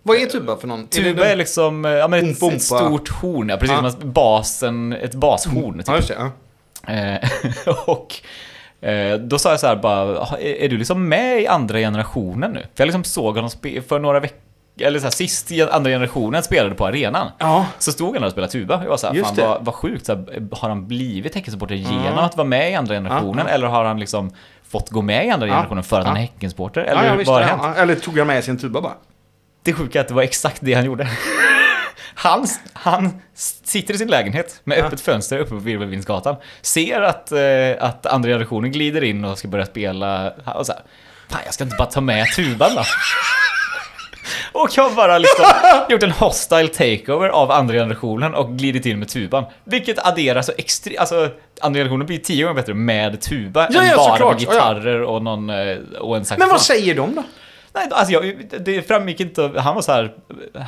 Vad 0.02 0.16
är 0.16 0.26
tuba 0.26 0.56
för 0.56 0.68
någon? 0.68 0.86
Tuba 0.86 1.22
det 1.22 1.32
är 1.32 1.36
liksom 1.36 1.84
eh, 1.84 1.90
ja, 1.90 2.08
men 2.08 2.30
ett, 2.30 2.42
ett 2.42 2.62
stort 2.62 3.08
horn, 3.08 3.48
ja, 3.48 3.56
precis 3.56 3.76
som 3.76 4.12
basen, 4.12 4.92
ett 4.92 5.14
bashorn. 5.14 5.82
Typ. 5.82 6.10
Eh, 6.88 7.28
och 7.86 8.14
då 9.20 9.38
sa 9.38 9.50
jag 9.50 9.60
så 9.60 9.66
här 9.66 9.76
bara, 9.76 10.18
"Ha, 10.24 10.38
är, 10.38 10.54
är 10.64 10.68
du 10.68 10.78
liksom 10.78 11.08
med 11.08 11.42
i 11.42 11.46
andra 11.46 11.78
generationen 11.78 12.50
nu? 12.52 12.60
För 12.60 12.68
jag 12.82 12.86
liksom 12.86 13.04
såg 13.04 13.34
honom 13.34 13.50
för 13.88 13.98
några 13.98 14.20
veckor, 14.20 14.38
eller 14.80 14.98
så 14.98 15.04
här, 15.04 15.10
sist 15.10 15.52
andra 15.70 15.90
generationen 15.90 16.42
spelade 16.42 16.74
på 16.74 16.86
arenan. 16.86 17.30
Ja. 17.38 17.66
Så 17.78 17.92
stod 17.92 18.08
han 18.14 18.20
där 18.20 18.26
och 18.26 18.32
spelade 18.32 18.52
tuba. 18.52 18.82
Jag 18.82 18.90
var 18.90 18.96
så 18.96 19.06
här, 19.06 19.14
Just 19.14 19.26
fan 19.26 19.36
det. 19.36 19.46
vad, 19.46 19.64
vad 19.64 19.74
sjukt. 19.74 20.06
Så 20.06 20.14
här, 20.14 20.48
har 20.52 20.68
han 20.68 20.88
blivit 20.88 21.34
Häckensupporter 21.34 21.74
genom 21.74 22.18
att 22.18 22.36
vara 22.36 22.48
med 22.48 22.70
i 22.70 22.74
andra 22.74 22.94
generationen? 22.94 23.38
Ja, 23.38 23.44
ja. 23.48 23.54
Eller 23.54 23.66
har 23.66 23.84
han 23.84 24.00
liksom 24.00 24.30
fått 24.68 24.90
gå 24.90 25.02
med 25.02 25.26
i 25.26 25.30
andra 25.30 25.46
Ja, 25.46 25.52
generationen 25.54 25.84
för 25.84 26.00
att 26.00 26.06
han 26.06 26.16
är 26.16 26.20
ja. 26.20 26.26
Häckensupporter? 26.26 26.80
Eller 26.80 27.04
Ja, 27.04 27.08
ja, 27.18 27.22
vad 27.26 27.34
har 27.34 27.40
ja, 27.40 27.46
hänt? 27.46 27.62
ja. 27.64 27.74
Eller 27.82 27.94
tog 27.94 28.18
han 28.18 28.26
med 28.26 28.44
sin 28.44 28.58
tuba 28.58 28.80
bara? 28.80 28.92
Det 29.62 29.72
sjuka 29.72 29.98
är 29.98 30.00
att 30.02 30.08
det 30.08 30.14
var 30.14 30.22
exakt 30.22 30.58
det 30.60 30.74
han 30.74 30.84
gjorde. 30.84 31.08
Han, 32.18 32.46
han 32.72 33.20
sitter 33.64 33.94
i 33.94 33.98
sin 33.98 34.08
lägenhet 34.08 34.60
med 34.64 34.78
öppet 34.78 35.00
fönster 35.00 35.38
uppe 35.38 35.50
på 35.50 35.56
Virvelvindsgatan. 35.56 36.36
Ser 36.62 37.00
att, 37.02 37.32
eh, 37.32 37.38
att 37.80 38.06
andra 38.06 38.28
generationen 38.30 38.72
glider 38.72 39.04
in 39.04 39.24
och 39.24 39.38
ska 39.38 39.48
börja 39.48 39.66
spela. 39.66 40.30
Och 40.30 40.66
så 40.66 40.72
här, 40.72 40.82
Fan, 41.28 41.40
jag 41.44 41.54
ska 41.54 41.64
inte 41.64 41.76
bara 41.76 41.88
ta 41.90 42.00
med 42.00 42.26
tuban 42.36 42.74
då? 42.74 42.82
Och 44.52 44.68
jag 44.76 44.82
har 44.88 44.96
bara 44.96 45.18
liksom 45.18 45.44
gjort 45.88 46.02
en 46.02 46.10
hostile 46.10 46.68
takeover 46.68 47.28
av 47.28 47.50
andra 47.50 47.74
generationen 47.74 48.34
och 48.34 48.50
glidit 48.58 48.86
in 48.86 48.98
med 48.98 49.08
tuban. 49.08 49.44
Vilket 49.64 50.06
adderar 50.06 50.42
så 50.42 50.52
extremt... 50.58 50.98
Alltså, 50.98 51.28
andra 51.60 51.78
generationen 51.78 52.06
blir 52.06 52.18
tio 52.18 52.42
gånger 52.44 52.54
bättre 52.60 52.74
med 52.74 53.20
tuba 53.20 53.68
Ja, 53.70 53.80
än 53.82 53.88
ja, 53.88 53.96
bara 53.96 54.10
såklart. 54.16 54.32
med 54.32 54.40
gitarrer 54.40 55.02
och 55.02 55.22
någon... 55.22 55.50
eh, 55.50 55.76
Och 56.00 56.16
en 56.16 56.24
saxofon. 56.24 56.38
Men 56.38 56.48
vad 56.52 56.60
säger 56.60 56.94
de 56.94 57.14
då? 57.14 57.22
Nej, 57.74 57.88
alltså 57.90 58.12
jag, 58.12 58.34
det 58.60 58.82
framgick 58.88 59.20
inte. 59.20 59.52
Han 59.56 59.74
var 59.74 59.82
så 59.82 59.92
här. 59.92 60.12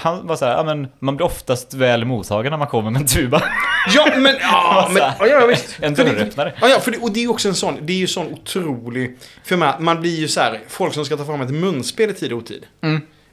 Han 0.02 0.26
var 0.26 0.36
så 0.36 0.44
här, 0.44 0.52
ja 0.52 0.62
men 0.64 0.88
man 0.98 1.16
blir 1.16 1.26
oftast 1.26 1.74
väl 1.74 2.04
mottagen 2.04 2.50
när 2.50 2.58
man 2.58 2.66
kommer 2.68 2.90
med 2.90 3.00
en 3.00 3.06
tuba. 3.06 3.42
Ja, 3.94 4.06
men... 4.16 4.36
Ja, 4.40 4.88
men 4.92 5.02
ja, 5.20 5.26
ja, 5.26 5.46
visst. 5.46 5.76
En 5.80 5.94
dörröppnare. 5.94 6.52
Ja, 6.60 6.68
ja, 6.68 6.80
för 6.80 6.90
det, 6.90 6.98
och 6.98 7.12
det 7.12 7.20
är 7.20 7.22
ju 7.22 7.28
också 7.28 7.48
en 7.48 7.54
sån, 7.54 7.78
det 7.82 7.92
är 7.92 7.96
ju 7.96 8.06
sån 8.06 8.26
otrolig... 8.32 9.18
För 9.44 9.56
mig, 9.56 9.72
man 9.78 10.00
blir 10.00 10.16
ju 10.16 10.28
så 10.28 10.40
här, 10.40 10.60
folk 10.68 10.94
som 10.94 11.04
ska 11.04 11.16
ta 11.16 11.24
fram 11.24 11.40
ett 11.40 11.50
munspel 11.50 12.10
i 12.10 12.14
tid 12.14 12.32
och 12.32 12.38
otid. 12.38 12.66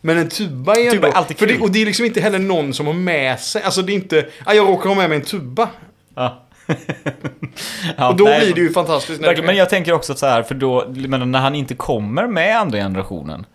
Men 0.01 0.17
en 0.17 0.29
tuba 0.29 0.73
är. 0.73 0.91
Tuba 0.91 0.95
ändå... 0.95 1.07
är 1.07 1.11
alltid 1.11 1.37
för 1.37 1.47
det, 1.47 1.59
och 1.59 1.71
det 1.71 1.81
är 1.81 1.85
liksom 1.85 2.05
inte 2.05 2.21
heller 2.21 2.39
någon 2.39 2.73
som 2.73 2.87
har 2.87 2.93
med 2.93 3.39
sig, 3.39 3.63
alltså 3.63 3.81
det 3.81 3.91
är 3.91 3.95
inte, 3.95 4.25
ja, 4.45 4.53
jag 4.53 4.67
råkar 4.67 4.89
ha 4.89 4.95
med 4.95 5.09
mig 5.09 5.15
en 5.19 5.25
tuba. 5.25 5.69
Ja. 6.15 6.41
ja, 7.97 8.09
Och 8.09 8.15
då 8.15 8.23
nej, 8.23 8.39
blir 8.39 8.55
det 8.55 8.61
ju 8.61 8.73
fantastiskt. 8.73 9.21
Verkligen, 9.21 9.45
men 9.45 9.55
jag 9.55 9.69
tänker 9.69 9.93
också 9.93 10.15
så 10.15 10.25
här, 10.25 10.43
för 10.43 10.55
då, 10.55 10.85
men 10.87 11.31
när 11.31 11.39
han 11.39 11.55
inte 11.55 11.75
kommer 11.75 12.27
med 12.27 12.59
andra 12.59 12.77
generationen. 12.77 13.45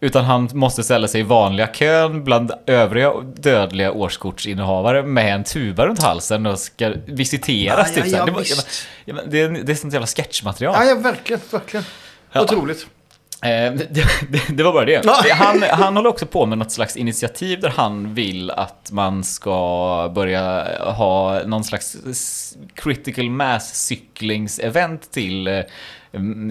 Utan 0.00 0.24
han 0.24 0.48
måste 0.52 0.84
ställa 0.84 1.08
sig 1.08 1.20
i 1.20 1.24
vanliga 1.24 1.66
kön 1.66 2.24
bland 2.24 2.52
övriga 2.66 3.12
dödliga 3.20 3.92
årskortsinnehavare 3.92 5.02
med 5.02 5.34
en 5.34 5.44
tuba 5.44 5.86
runt 5.86 6.02
halsen 6.02 6.46
och 6.46 6.58
ska 6.58 6.94
visiteras. 7.06 7.88
Ja, 7.96 8.02
typ, 8.02 8.12
ja, 8.12 8.18
ja, 8.18 8.24
det, 8.24 8.30
var, 8.30 9.22
det, 9.26 9.40
är, 9.40 9.48
det 9.48 9.72
är 9.72 9.76
sånt 9.76 9.92
jävla 9.92 10.06
sketchmaterial. 10.06 10.74
Ja, 10.78 10.84
ja, 10.84 10.94
verkligen, 10.94 11.40
verkligen. 11.50 11.84
Ja. 12.32 12.42
Otroligt. 12.42 12.86
Eh, 13.42 13.72
det, 14.48 14.62
var 14.62 14.72
bara 14.72 14.84
det. 14.84 15.06
Han, 15.30 15.62
han 15.62 15.96
håller 15.96 16.10
också 16.10 16.26
på 16.26 16.46
med 16.46 16.58
något 16.58 16.72
slags 16.72 16.96
initiativ 16.96 17.60
där 17.60 17.68
han 17.68 18.14
vill 18.14 18.50
att 18.50 18.90
man 18.92 19.24
ska 19.24 20.12
börja 20.14 20.66
ha 20.92 21.42
någon 21.46 21.64
slags 21.64 21.96
critical 22.74 23.30
mass 23.30 23.90
cyklings-event 23.90 25.10
till, 25.10 25.46
eh, 25.46 25.62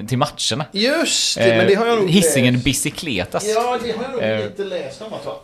till 0.08 0.18
matcherna. 0.18 0.66
Just 0.72 1.38
det, 1.38 1.58
men 1.58 1.68
det 1.68 1.76
har 1.76 1.86
jag 1.86 1.96
nog 1.96 2.08
Eh, 2.08 2.12
Hisingen 2.12 2.54
läst. 2.54 2.66
Bicicletas. 2.66 3.46
Ja, 3.48 3.80
det 3.84 3.92
har 3.92 4.04
jag 4.04 4.40
nog 4.40 4.50
lite 4.50 4.64
läst 4.64 5.02
om, 5.02 5.08
jag. 5.26 5.36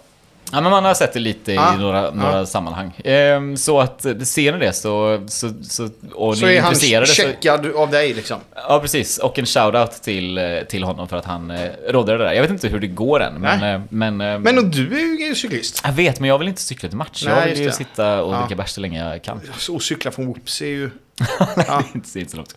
Ja, 0.52 0.62
men 0.62 0.72
man 0.72 0.86
har 0.86 0.94
sett 0.94 1.14
det 1.14 1.20
lite 1.20 1.52
i 1.52 1.56
Ja, 1.56 1.76
några, 1.78 2.12
några 2.12 2.46
sammanhang. 2.46 2.92
Ehm, 3.04 3.58
så 3.58 3.80
att 3.80 4.06
eh, 4.06 4.18
ser 4.20 4.52
ni 4.54 4.60
det 4.66 4.74
så, 4.74 5.24
så, 5.28 5.50
så 5.64 5.90
och 6.14 6.38
Så 6.38 6.46
ni 6.46 6.52
är 6.54 6.58
är 6.58 6.62
han 6.62 6.74
intresserade 6.74 7.08
så... 7.08 7.14
checkad 7.14 7.72
av 7.76 7.90
dig 7.92 8.14
liksom. 8.14 8.40
Ja, 8.56 8.80
precis. 8.80 9.18
Och 9.18 9.40
en 9.40 9.46
shout-out 9.46 10.02
till, 10.04 10.38
eh, 10.38 10.60
till 10.70 10.84
honom 10.84 11.08
för 11.08 11.18
att 11.18 11.26
han 11.26 11.52
eh, 11.52 11.70
rådde 11.90 12.18
det 12.18 12.24
där. 12.24 12.34
Jag 12.34 12.42
vet 12.42 12.52
inte 12.52 12.68
hur 12.68 12.80
det 12.80 12.88
går 12.88 13.20
än, 13.24 13.34
men... 13.34 13.60
Nej. 13.60 13.74
eh, 13.74 13.82
men, 13.90 14.22
eh, 14.22 14.40
Men 14.40 14.58
och 14.58 14.66
du 14.66 14.88
är 15.22 15.28
ju 15.28 15.36
cyklist. 15.36 15.82
Jag 15.86 15.92
vet, 15.94 16.20
men 16.20 16.30
jag 16.30 16.38
vill 16.40 16.48
inte 16.48 16.62
cykla 16.62 16.90
till 16.90 16.98
match. 16.98 17.24
Nej, 17.28 17.36
jag 17.40 17.46
vill 17.46 17.60
ju 17.60 17.66
det. 17.66 17.72
sitta 17.72 18.24
och 18.24 18.34
Ja. 18.34 18.40
dricka 18.40 18.56
bärs 18.56 18.70
så 18.70 18.82
länge 18.82 19.10
jag 19.12 19.24
kan. 19.24 19.42
Så 19.58 19.80
cykla 19.80 20.12
från 20.12 20.26
Whoops 20.28 20.62
är 20.62 20.66
ju... 20.66 20.90
inte 21.96 22.10
så- 22.10 22.20
inte 22.20 22.32
så 22.32 22.38
långt. 22.38 22.56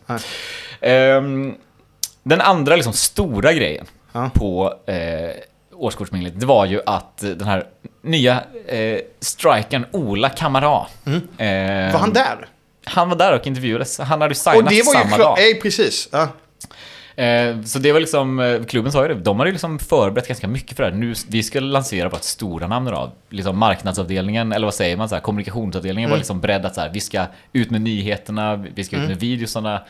Ehm, 0.80 1.54
den 2.22 2.40
andra 2.40 2.76
liksom 2.76 2.92
stora 2.92 3.52
grejen 3.52 3.86
Ja. 4.12 4.30
på 4.34 4.74
eh, 4.86 4.94
årskortsminglet, 5.78 6.40
det 6.40 6.46
var 6.46 6.66
ju 6.66 6.80
att 6.86 7.22
eh, 7.22 7.30
den 7.30 7.48
här 7.48 7.64
nya 8.02 8.42
eh, 8.68 8.98
strikern 9.20 9.86
Ola 9.92 10.28
Kamara. 10.28 10.86
Mm. 11.06 11.18
eh, 11.88 11.92
Var 11.92 12.00
han 12.00 12.12
där? 12.12 12.46
Han 12.84 13.08
var 13.08 13.16
där 13.16 13.34
och 13.34 13.46
intervjuades. 13.46 13.98
Han 13.98 14.20
hade 14.20 14.26
ju 14.26 14.30
Och 14.30 14.36
signat 14.36 14.68
det 14.70 14.82
var 14.82 14.92
samma 14.92 15.16
dag. 15.18 15.34
Nej, 15.38 15.60
precis. 15.60 16.08
Ja. 16.12 16.28
Eh, 17.22 17.62
så 17.62 17.78
det 17.78 17.92
var 17.92 18.00
liksom, 18.00 18.40
eh, 18.40 18.64
klubben 18.64 18.92
sa 18.92 19.02
ju 19.02 19.14
det, 19.14 19.20
de 19.20 19.38
hade 19.38 19.48
ju 19.48 19.52
liksom 19.52 19.78
förberett 19.78 20.28
ganska 20.28 20.48
mycket 20.48 20.76
för 20.76 20.82
det 20.84 20.90
här. 20.90 20.96
Nu, 20.96 21.14
vi 21.28 21.42
ska 21.42 21.60
lansera 21.60 22.08
bara 22.08 22.16
ett 22.16 22.24
stora 22.24 22.66
namn 22.68 22.88
idag. 22.88 23.10
Liksom 23.30 23.58
marknadsavdelningen, 23.58 24.52
eller 24.52 24.66
vad 24.66 24.74
säger 24.74 24.96
man, 24.96 25.08
så 25.08 25.14
här, 25.14 25.22
kommunikationsavdelningen 25.22 26.08
Mm. 26.08 26.10
var 26.10 26.18
liksom 26.18 26.40
beredd 26.40 26.66
att 26.66 26.74
så 26.74 26.80
här, 26.80 26.90
vi 26.92 27.00
ska 27.00 27.26
ut 27.52 27.70
med 27.70 27.80
nyheterna, 27.80 28.56
vi 28.74 28.84
ska 28.84 28.96
ut 28.96 29.08
med 29.08 29.20
videosarna. 29.20 29.82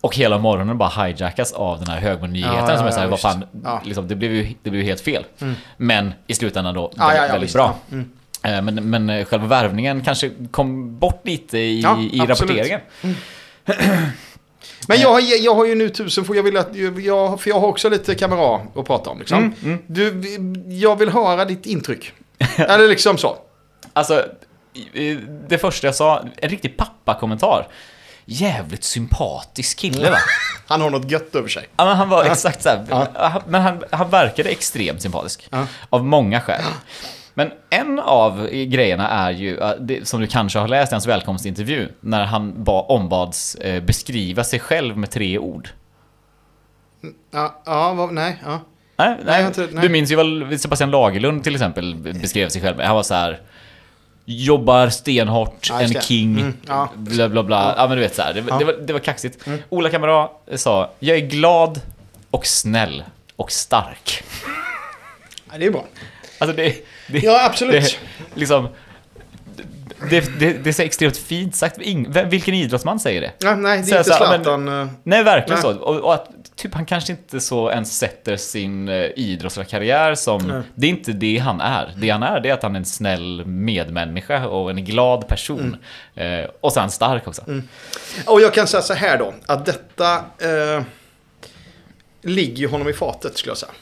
Och 0.00 0.16
hela 0.16 0.38
morgonen 0.38 0.78
bara 0.78 0.88
hijackas 1.04 1.52
av 1.52 1.78
den 1.78 1.88
här 1.88 2.00
högmod-nyheten 2.00 2.56
Ja, 2.68 2.76
som 2.78 2.86
är 2.86 2.90
såhär, 2.90 3.04
ja, 3.06 3.10
vad 3.10 3.20
fan, 3.20 3.44
Ja. 3.64 3.80
liksom, 3.84 4.08
det, 4.08 4.14
blev 4.16 4.32
ju, 4.32 4.42
det 4.62 4.70
blev 4.70 4.82
ju 4.82 4.88
helt 4.88 5.00
fel. 5.00 5.24
Men 5.76 6.12
i 6.26 6.34
slutändan 6.34 6.74
då, 6.74 6.92
väldigt, 6.96 7.32
väldigt 7.34 7.52
bra. 7.52 7.74
Mm. 7.92 8.10
Eh, 8.42 8.62
Men, 8.62 8.90
men 8.90 9.10
eh, 9.10 9.24
själva 9.24 9.46
värvningen 9.46 10.04
kanske 10.04 10.30
kom 10.50 10.98
bort 10.98 11.20
lite 11.24 11.58
i, 11.58 11.80
i 12.12 12.20
rapporteringen. 12.20 12.80
Men 14.88 15.00
jag, 15.00 15.08
har- 15.12 15.44
jag 15.44 15.54
har 15.54 15.64
ju 15.66 15.74
nu 15.74 15.88
tusen, 15.88 16.24
för 16.24 16.34
jag 16.34 16.42
vill 16.42 16.56
att, 16.56 16.68
jag, 17.04 17.40
för 17.40 17.50
jag 17.50 17.60
har 17.60 17.68
också 17.68 17.88
lite 17.88 18.14
kamera 18.14 18.60
att 18.76 18.86
prata 18.86 19.10
om. 19.10 19.18
Liksom. 19.18 19.54
Mm, 19.64 19.78
Du, 19.86 20.22
jag 20.68 20.96
vill 20.96 21.08
höra 21.08 21.44
ditt 21.44 21.66
intryck. 21.66 22.12
Eller 22.56 22.88
liksom 22.88 23.18
så. 23.18 23.36
Alltså, 23.92 24.24
det 25.48 25.58
första 25.58 25.86
jag 25.86 25.94
sa, 25.94 26.24
en 26.36 26.48
riktig 26.48 26.76
pappa-kommentar. 26.76 27.66
Jävligt 28.30 28.84
sympatisk 28.84 29.78
kille 29.78 30.10
va? 30.10 30.16
Han 30.66 30.80
har 30.80 30.90
något 30.90 31.10
gött 31.10 31.34
över 31.34 31.48
sig. 31.48 31.68
Ja, 31.76 31.84
men 31.84 31.96
han 31.96 32.08
var 32.08 32.24
exakt 32.24 32.62
så 32.62 32.68
här, 32.68 32.84
Men 33.46 33.62
han, 33.62 33.82
han 33.90 34.10
verkade 34.10 34.48
extremt 34.48 35.02
sympatisk. 35.02 35.48
Av 35.90 36.04
många 36.04 36.40
skäl. 36.40 36.62
Men 37.34 37.50
en 37.70 37.98
av 37.98 38.46
grejerna 38.50 39.08
är 39.08 39.30
ju, 39.30 39.58
som 40.04 40.20
du 40.20 40.26
kanske 40.26 40.58
har 40.58 40.68
läst 40.68 40.92
i 40.92 40.94
hans 40.94 41.06
välkomstintervju, 41.06 41.88
när 42.00 42.24
han 42.24 42.64
ba, 42.64 42.80
ombads 42.82 43.54
eh, 43.54 43.82
beskriva 43.82 44.44
sig 44.44 44.60
själv 44.60 44.96
med 44.96 45.10
tre 45.10 45.38
ord. 45.38 45.68
Ja, 47.30 47.62
ja 47.66 47.92
vad, 47.94 48.12
nej, 48.12 48.36
ja. 48.44 48.60
Nej, 48.96 49.16
nej, 49.24 49.40
har 49.42 49.48
inte- 49.48 49.68
nej. 49.72 49.82
Du 49.82 49.88
minns 49.88 50.12
ju 50.12 50.16
väl 50.16 50.58
Sebastian 50.58 50.90
Lagerlund 50.90 51.44
till 51.44 51.54
exempel 51.54 51.94
beskrev 51.96 52.48
sig 52.48 52.62
själv. 52.62 52.80
Han 52.80 52.94
var 52.96 53.02
så 53.02 53.14
här. 53.14 53.40
Jobbar 54.30 54.88
stenhårt, 54.88 55.66
Ja, 55.70 55.80
en 55.80 55.90
det. 55.92 56.02
king, 56.04 56.38
Mm, 56.40 56.56
ja. 56.66 56.88
bla 56.96 57.28
bla 57.28 57.42
bla. 57.42 57.74
Ja 57.76 57.88
men 57.88 57.96
du 57.96 58.02
vet 58.02 58.14
så 58.16 58.22
här, 58.22 58.34
det, 58.34 58.40
Ja. 58.40 58.46
Mm. 58.46 58.58
det, 58.58 58.64
var, 58.64 58.72
det 58.86 58.92
var 58.92 59.00
kaxigt. 59.00 59.48
Ola 59.68 59.90
Kamara 59.90 60.28
sa, 60.56 60.90
jag 60.98 61.16
är 61.16 61.20
glad 61.26 61.80
och 62.30 62.46
snäll 62.46 63.04
och 63.36 63.52
stark. 63.52 64.22
ja. 65.52 65.58
Det 65.58 65.66
är 65.66 65.70
bra. 65.70 65.84
Alltså 66.38 66.56
det... 66.56 66.74
det 67.06 67.18
Ja, 67.18 67.46
absolut. 67.46 67.82
Det, 67.82 67.98
liksom, 68.40 68.68
det, 70.10 70.38
det, 70.38 70.52
det 70.52 70.68
är 70.70 70.72
så 70.72 70.82
extremt 70.82 71.16
fint 71.16 71.54
sagt. 71.56 71.80
Ing, 71.80 72.12
vem- 72.12 72.28
vilken 72.28 72.54
idrottsman 72.54 73.00
säger 73.00 73.20
det? 73.20 73.32
Ja, 73.38 73.56
nej, 73.56 73.78
det 73.78 73.84
Så 73.86 73.94
är 73.94 73.96
jag 73.96 74.04
inte 74.06 74.10
men- 74.10 74.44
Zlatan. 74.44 74.80
eh, 74.82 74.88
Nej, 75.02 75.22
verkligen 75.24 75.60
Nej. 75.64 75.74
så. 75.74 75.80
Och, 75.80 75.96
och 76.00 76.14
att 76.14 76.28
typ, 76.56 76.74
han 76.74 76.86
kanske 76.86 77.12
inte 77.12 77.40
så 77.40 77.70
ens 77.70 77.98
sätter 77.98 78.36
sin 78.36 78.88
uh, 78.88 79.10
idrottsliga 79.16 79.66
karriär 79.66 80.14
som... 80.14 80.46
Nej. 80.48 80.62
Det 80.74 80.86
är 80.86 80.90
inte 80.90 81.12
det 81.12 81.38
han 81.38 81.60
är. 81.60 81.92
Det 81.96 82.10
han 82.10 82.22
är, 82.22 82.40
det 82.40 82.48
är 82.48 82.54
att 82.54 82.62
han 82.62 82.74
är 82.74 82.78
en 82.78 82.84
snäll 82.84 83.46
medmänniska 83.46 84.46
och 84.48 84.70
en 84.70 84.84
glad 84.84 85.28
person. 85.28 85.76
Mm. 86.16 86.40
Eh, 86.44 86.50
och 86.60 86.72
så 86.72 86.80
han 86.80 86.90
stark 86.90 87.28
också. 87.28 87.42
Och 88.26 88.40
jag 88.40 88.54
kan 88.54 88.66
säga 88.66 88.82
så 88.82 88.94
här 88.94 89.18
då, 89.18 89.34
att 89.46 89.66
detta 89.66 90.14
eh, 90.16 90.82
ligger 92.22 92.56
ju 92.56 92.68
honom 92.68 92.88
i 92.88 92.92
fatet 92.92 93.38
skulle 93.38 93.50
jag 93.50 93.58
säga. 93.58 93.72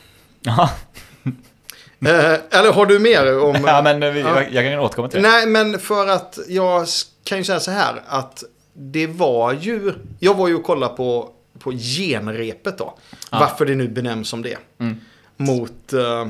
Eh, 2.06 2.58
eller 2.60 2.72
har 2.72 2.86
du 2.86 2.98
mer 2.98 3.38
om... 3.38 3.64
ja, 3.66 3.82
men 3.82 4.02
eh, 4.02 4.12
vi, 4.12 4.20
Ja. 4.20 4.42
jag, 4.42 4.52
jag 4.52 4.64
kan 4.72 4.78
återkomma 4.80 5.08
till 5.08 5.22
det. 5.22 5.28
Nej, 5.28 5.46
men 5.46 5.78
för 5.78 6.06
att 6.06 6.38
jag 6.48 6.86
kan 7.24 7.38
ju 7.38 7.44
säga 7.44 7.60
så 7.60 7.70
här 7.70 8.02
att 8.06 8.44
det 8.72 9.06
var 9.06 9.52
ju... 9.52 9.94
Jag 10.18 10.34
var 10.34 10.48
ju 10.48 10.54
och 10.54 10.64
kollade 10.64 10.96
på, 10.96 11.30
på 11.58 11.72
genrepet 11.72 12.78
då. 12.78 12.94
Ja. 13.30 13.38
Varför 13.38 13.66
det 13.66 13.74
nu 13.74 13.88
benämns 13.88 14.28
som 14.28 14.42
det. 14.42 14.58
Mm. 14.78 15.00
Mot 15.36 15.92
eh, 15.92 16.28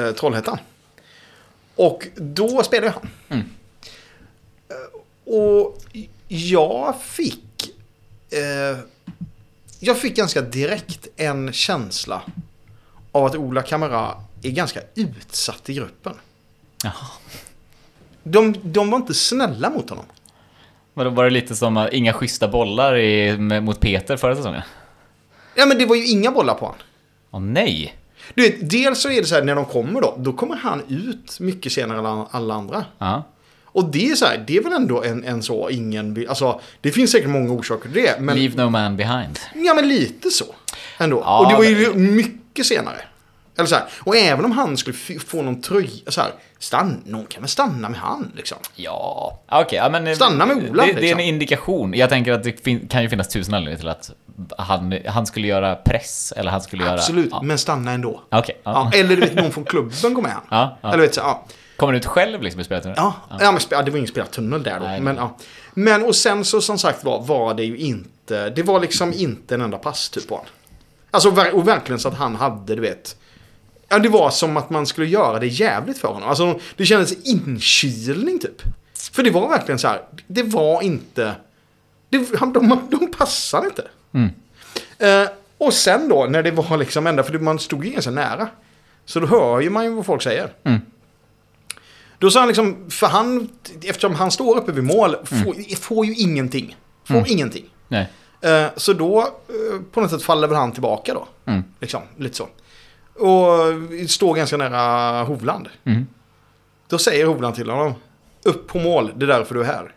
eh, 0.00 0.10
Trollhättan. 0.12 0.58
Och 1.76 2.06
då 2.14 2.62
spelade 2.62 2.92
han. 2.92 3.08
Mm. 3.28 3.44
Och 5.26 5.78
jag 6.28 6.94
fick... 7.02 7.70
Eh, 8.30 8.78
jag 9.80 9.98
fick 9.98 10.16
ganska 10.16 10.40
direkt 10.40 11.08
en 11.16 11.52
känsla 11.52 12.22
av 13.12 13.24
att 13.24 13.36
Ola 13.36 13.62
Kamara 13.62 14.14
är 14.44 14.50
ganska 14.50 14.80
utsatt 14.94 15.70
i 15.70 15.74
gruppen. 15.74 16.12
Jaha. 16.84 16.92
De, 18.22 18.54
de 18.62 18.90
var 18.90 18.96
inte 18.98 19.14
snälla 19.14 19.70
mot 19.70 19.90
honom. 19.90 20.04
Var 20.94 21.04
det, 21.04 21.10
var 21.10 21.24
det 21.24 21.30
lite 21.30 21.56
som 21.56 21.76
uh, 21.76 21.88
inga 21.92 22.12
schyssta 22.12 22.48
bollar 22.48 22.98
i, 22.98 23.38
mot 23.38 23.80
Peter 23.80 24.16
förra 24.16 24.36
säsongen? 24.36 24.62
Ja, 25.54 25.66
men 25.66 25.78
det 25.78 25.86
var 25.86 25.96
ju 25.96 26.06
inga 26.06 26.30
bollar 26.30 26.54
på 26.54 26.64
honom. 26.64 26.80
Åh 27.30 27.40
nej! 27.40 27.96
Du 28.34 28.42
vet, 28.42 28.70
dels 28.70 29.00
så 29.02 29.10
är 29.10 29.20
det 29.20 29.26
så 29.26 29.34
här 29.34 29.42
när 29.42 29.54
de 29.54 29.64
kommer 29.64 30.00
då, 30.00 30.14
då 30.18 30.32
kommer 30.32 30.56
han 30.56 30.82
ut 30.88 31.40
mycket 31.40 31.72
senare 31.72 31.98
än 31.98 32.26
alla, 32.30 32.54
andra. 32.54 32.84
Ja. 32.98 33.22
Och 33.64 33.84
det 33.84 34.10
är 34.10 34.14
så 34.14 34.26
här, 34.26 34.44
det 34.46 34.56
är 34.56 34.62
väl 34.62 34.72
ändå 34.72 35.02
en, 35.02 35.24
en 35.24 35.42
så, 35.42 35.70
ingen 35.70 36.26
alltså 36.28 36.60
det 36.80 36.90
finns 36.90 37.10
säkert 37.10 37.30
många 37.30 37.52
orsaker 37.52 37.82
till 37.92 38.02
det. 38.02 38.20
Men, 38.20 38.38
Leave 38.38 38.64
no 38.64 38.70
man 38.70 38.96
behind. 38.96 39.38
ja 39.54 39.74
men 39.74 39.88
lite 39.88 40.30
så. 40.30 40.44
Ändå. 40.98 41.20
Ja, 41.24 41.40
och 41.40 41.50
det 41.50 41.56
var 41.56 41.64
ju 41.64 41.94
men- 41.94 42.16
mycket 42.16 42.66
senare. 42.66 42.96
Eller 43.56 43.66
så 43.66 43.74
här, 43.74 43.84
och 44.00 44.16
även 44.16 44.44
om 44.44 44.52
han 44.52 44.76
skulle 44.76 44.96
få 45.26 45.42
någon 45.42 45.60
tröja, 45.62 45.88
så 46.08 46.20
här, 46.20 46.30
stanna, 46.58 46.96
någon 47.04 47.26
kan 47.26 47.42
väl 47.42 47.48
stanna 47.48 47.88
med 47.88 48.00
han 48.00 48.32
liksom. 48.36 48.58
Ja, 48.74 49.38
okej. 49.48 49.76
ja, 49.78 49.88
men... 49.88 50.06
eh, 50.06 50.14
Stanna 50.14 50.46
med 50.46 50.70
Ola, 50.70 50.82
Det, 50.86 50.92
det 50.92 50.98
är 50.98 51.00
liksom. 51.02 51.20
en 51.20 51.26
indikation. 51.26 51.94
Jag 51.94 52.08
tänker 52.10 52.32
att 52.32 52.42
det 52.42 52.52
kan 52.88 53.02
ju 53.02 53.08
finnas 53.08 53.28
tusen 53.28 53.54
anledningar 53.54 53.78
till 53.78 53.88
att 53.88 54.10
han, 54.58 54.98
han 55.06 55.26
skulle 55.26 55.46
göra 55.48 55.74
press, 55.74 56.32
eller 56.36 56.50
han 56.50 56.60
skulle 56.60 56.84
göra... 56.84 56.94
Absolut, 56.94 57.28
Ja. 57.30 57.42
men 57.42 57.58
stanna 57.58 57.92
ändå. 57.92 58.22
Okej. 58.30 58.60
Ja, 58.64 58.90
ja. 58.92 58.98
eller 58.98 59.16
du 59.16 59.20
vet, 59.20 59.34
någon 59.34 59.52
från 59.52 59.64
klubben 59.64 60.14
går 60.14 60.22
med 60.22 60.32
han. 60.32 60.76
Ja. 60.82 60.88
Eller 60.88 61.02
vet 61.02 61.14
så, 61.14 61.20
ja. 61.20 61.44
Kommer 61.76 61.92
han 61.92 61.98
ut 61.98 62.06
själv 62.06 62.42
liksom 62.42 62.60
i 62.60 62.64
spelet? 62.64 62.84
Ja, 62.96 63.14
ja. 63.40 63.52
men 63.52 63.84
det 63.84 63.90
var 63.90 63.98
ingen 63.98 64.08
spelartunnel 64.08 64.62
där 64.62 64.80
då. 64.80 64.86
Nej, 64.86 65.00
men, 65.00 65.16
ja. 65.16 65.36
men 65.74 66.04
och 66.04 66.16
sen 66.16 66.44
så 66.44 66.60
som 66.60 66.78
sagt 66.78 67.04
var, 67.04 67.22
var 67.22 67.54
det 67.54 67.64
ju 67.64 67.76
inte, 67.76 68.50
det 68.50 68.62
var 68.62 68.80
liksom 68.80 69.12
inte 69.12 69.54
en 69.54 69.60
enda 69.60 69.78
pass 69.78 70.08
typ 70.10 70.28
på 70.28 70.34
honom. 70.34 70.50
Alltså 71.10 71.28
och 71.52 71.68
verkligen 71.68 71.98
så 71.98 72.08
att 72.08 72.14
han 72.18 72.36
hade, 72.36 72.74
du 72.74 72.80
vet. 72.82 73.16
Ja, 73.88 73.98
det 73.98 74.08
var 74.08 74.30
som 74.30 74.56
att 74.56 74.70
man 74.70 74.86
skulle 74.86 75.06
göra 75.06 75.38
det 75.38 75.46
jävligt 75.46 75.98
för 75.98 76.08
honom. 76.08 76.28
Alltså 76.28 76.60
det 76.76 76.86
kändes 76.86 77.12
inkilning 77.12 78.38
typ. 78.38 78.62
För 79.12 79.22
det 79.22 79.30
var 79.30 79.48
verkligen 79.48 79.78
så 79.78 79.88
här, 79.88 80.00
det 80.26 80.42
var 80.42 80.82
inte, 80.82 81.34
det, 82.08 82.38
han, 82.38 82.52
de, 82.52 82.88
de 82.90 83.12
passade 83.12 83.66
inte. 83.66 83.88
Mm. 84.14 84.30
Eh, 84.98 85.28
och 85.58 85.74
sen 85.74 86.08
då 86.08 86.26
när 86.30 86.42
det 86.42 86.50
var 86.50 86.76
liksom 86.76 87.06
ända, 87.06 87.22
för 87.22 87.38
man 87.38 87.58
stod 87.58 87.84
ju 87.84 87.90
ganska 87.90 88.10
nära. 88.10 88.48
Så 89.04 89.20
då 89.20 89.26
hör 89.26 89.60
ju 89.60 89.70
man 89.70 89.84
ju 89.84 89.90
vad 89.90 90.06
folk 90.06 90.22
säger. 90.22 90.52
Mm. 90.64 90.80
Då 92.18 92.30
sa 92.30 92.38
han 92.40 92.48
liksom, 92.48 92.90
för 92.90 93.06
han, 93.06 93.48
eftersom 93.82 94.14
han 94.14 94.30
står 94.30 94.56
uppe 94.58 94.72
vid 94.72 94.84
mål, 94.84 95.16
får, 95.24 95.76
får 95.76 96.06
ju 96.06 96.14
ingenting. 96.14 96.76
Får 97.04 97.14
Mm. 97.14 97.26
ingenting. 97.28 97.64
Eh, 98.40 98.66
så 98.76 98.92
då, 98.92 99.20
eh, 99.20 99.80
på 99.92 100.00
något 100.00 100.10
sätt 100.10 100.22
faller 100.22 100.48
väl 100.48 100.56
han 100.56 100.72
tillbaka 100.72 101.14
då. 101.14 101.28
Mm. 101.46 101.64
Liksom, 101.80 102.00
lite 102.16 102.36
så. 102.36 102.48
Och 103.14 104.08
står 104.08 104.34
ganska 104.34 104.56
nära 104.56 105.22
Hovland. 105.22 105.68
Mm. 105.84 106.06
Då 106.88 106.98
säger 106.98 107.26
Hovland 107.26 107.54
till 107.54 107.70
honom, 107.70 107.94
upp 108.42 108.66
på 108.66 108.78
mål, 108.78 109.12
det 109.16 109.24
är 109.24 109.26
därför 109.26 109.54
du 109.54 109.60
är 109.60 109.64
här. 109.64 109.94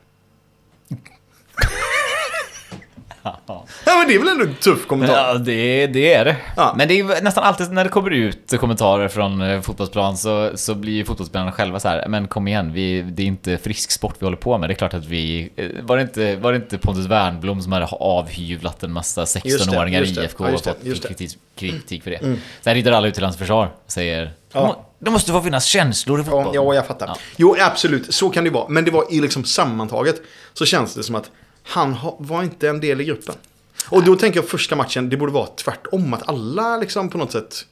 Ja. 3.46 3.66
Men 3.86 4.08
det 4.08 4.16
är 4.16 4.20
väl 4.20 4.28
ändå 4.28 4.44
en 4.44 4.56
tuff 4.56 4.88
kommentar. 4.88 5.28
Ja, 5.28 5.34
det, 5.34 5.88
det 5.88 6.14
är 6.14 6.26
det. 6.26 6.36
Ja. 6.56 6.74
Men 6.78 6.88
det 6.88 7.00
är 7.00 7.22
nästan 7.22 7.44
alltid 7.44 7.72
när 7.72 7.84
det 7.84 7.90
kommer 7.90 8.12
ut 8.12 8.54
kommentarer 8.60 9.08
från 9.08 9.42
eh, 9.42 9.62
fotbollsplan 9.62 10.18
så, 10.18 10.52
så 10.56 10.76
blir 10.76 10.94
ju 10.94 11.06
fotbollsspelarna 11.06 11.52
själva 11.52 11.80
så 11.80 11.88
här, 11.88 12.08
men 12.08 12.28
kom 12.28 12.48
igen, 12.48 12.74
vi, 12.74 13.02
det 13.02 13.24
är 13.24 13.28
inte 13.28 13.58
frisk 13.58 13.92
sport 13.92 14.16
vi 14.20 14.26
håller 14.26 14.38
på 14.38 14.58
med. 14.58 14.70
Det 14.70 14.74
är 14.74 14.76
klart 14.76 14.94
att 14.94 15.06
vi... 15.06 15.50
eh, 15.56 15.66
Var 15.82 15.98
det 15.98 16.02
inte, 16.04 16.36
var 16.36 16.52
det 16.52 16.56
inte 16.56 16.78
Pontus 16.78 17.06
Wernbloom 17.06 17.62
som 17.62 17.72
hade 17.72 17.86
avhyvlat 17.86 18.84
en 18.84 18.92
massa 18.92 19.24
16-åringar 19.26 20.00
just 20.00 20.18
i. 20.18 20.22
IFK 20.24 20.44
och 20.44 20.52
fått. 20.52 20.84
Mm. 20.84 20.98
kritik, 20.98 21.32
kritik 21.56 22.04
för 22.04 22.12
det? 22.12 22.38
Sen 22.62 22.74
rider 22.74 22.92
alla 22.92 23.08
ut 23.08 23.14
till 23.14 23.24
hans 23.24 23.38
försvar 23.38 23.70
och 23.86 23.92
säger 23.92 24.32
Ja. 24.54 24.86
det 25.00 25.12
måste 25.12 25.32
få 25.32 25.42
finnas 25.42 25.66
känslor 25.66 26.22
i 26.22 26.24
fotboll. 26.24 26.46
Ja, 26.56 26.64
ja, 26.64 26.74
jag 26.74 26.88
fattar. 26.88 27.08
Ja. 27.08 27.18
Jo, 27.36 27.56
absolut. 27.60 28.14
Så 28.14 28.30
kan 28.30 28.44
det 28.44 28.50
vara. 28.50 28.68
Men 28.70 28.86
det 28.86 28.92
var 28.92 29.06
i 29.14 29.20
liksom 29.22 29.44
sammantaget 29.44 30.16
så 30.54 30.66
känns 30.66 30.94
det 30.96 31.04
som 31.04 31.16
att 31.16 31.30
han 31.68 31.94
ha, 31.94 32.16
var 32.20 32.44
inte 32.44 32.70
en 32.70 32.80
del 32.80 33.02
i 33.02 33.04
gruppen. 33.04 33.36
Och 33.90 34.04
då 34.04 34.16
tänker 34.16 34.40
jag 34.40 34.50
första 34.50 34.76
matchen, 34.76 35.10
det 35.10 35.18
borde 35.18 35.32
vara 35.32 35.48
tvärtom. 35.48 36.14
Att 36.14 36.30
alla 36.30 36.78
liksom 36.78 37.10
på 37.10 37.18
något 37.18 37.32
sätt 37.32 37.66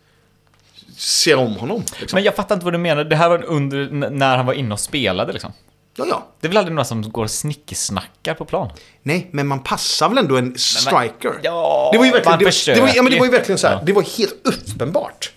ser 0.97 1.35
om 1.35 1.55
honom. 1.55 1.83
Liksom. 1.99 2.17
Men 2.17 2.23
jag 2.23 2.35
fattar 2.35 2.55
inte 2.55 2.65
vad 2.65 2.73
du 2.73 2.77
menar. 2.77 3.03
Det 3.03 3.15
här 3.15 3.29
var 3.29 3.43
under 3.43 4.09
när 4.09 4.37
han 4.37 4.45
var 4.45 4.53
inne 4.53 4.73
och 4.73 4.79
spelade 4.79 5.33
liksom. 5.33 5.53
Ja, 5.97 6.05
ja. 6.09 6.27
Det 6.39 6.47
är 6.47 6.49
väl 6.49 6.57
aldrig 6.57 6.75
några 6.75 6.85
som 6.85 7.11
går 7.11 7.23
och 7.23 7.31
snickesnackar 7.31 8.33
på 8.33 8.45
plan? 8.45 8.69
Nej, 9.03 9.29
men 9.31 9.47
man 9.47 9.59
passar 9.63 10.09
väl 10.09 10.17
ändå 10.17 10.37
en 10.37 10.57
striker? 10.57 11.39
Ja, 11.41 11.89
det 11.91 11.97
var 11.97 12.05
ju 12.05 12.11
verkligen, 12.11 12.31
man 12.31 12.39
det, 12.39 12.73
det, 12.75 12.81
var, 12.81 12.91
ja, 12.95 13.01
men 13.01 13.11
det 13.11 13.19
var 13.19 13.25
ju 13.25 13.31
verkligen 13.31 13.57
så 13.57 13.67
här, 13.67 13.73
Ja. 13.73 13.81
det 13.85 13.93
var 13.93 14.01
helt 14.17 14.35
uppenbart. 14.43 15.31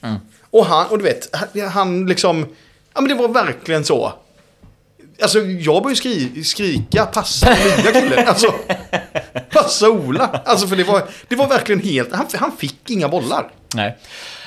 Och 0.51 0.67
han, 0.67 0.87
och 0.87 0.99
du 0.99 1.05
vet, 1.05 1.29
han 1.73 2.07
liksom, 2.07 2.47
ja 2.95 3.01
men 3.01 3.09
det 3.09 3.15
var 3.15 3.29
verkligen 3.29 3.85
så. 3.85 4.13
Alltså 5.23 5.39
jag 5.41 5.83
började 5.83 5.97
skri, 5.97 6.45
skrika 6.45 7.07
passa 7.07 7.51
nya 7.51 7.93
killen. 7.93 8.29
Alltså, 8.29 8.55
passa 9.51 9.91
Ola. 9.91 10.43
Alltså 10.45 10.67
för 10.67 10.77
det 10.77 10.85
var, 10.85 11.03
det 11.29 11.37
var 11.37 11.49
verkligen 11.49 11.83
helt, 11.83 12.13
han, 12.13 12.27
han 12.35 12.53
fick 12.57 12.91
inga 12.91 13.09
bollar. 13.09 13.51
Nej. 13.75 13.99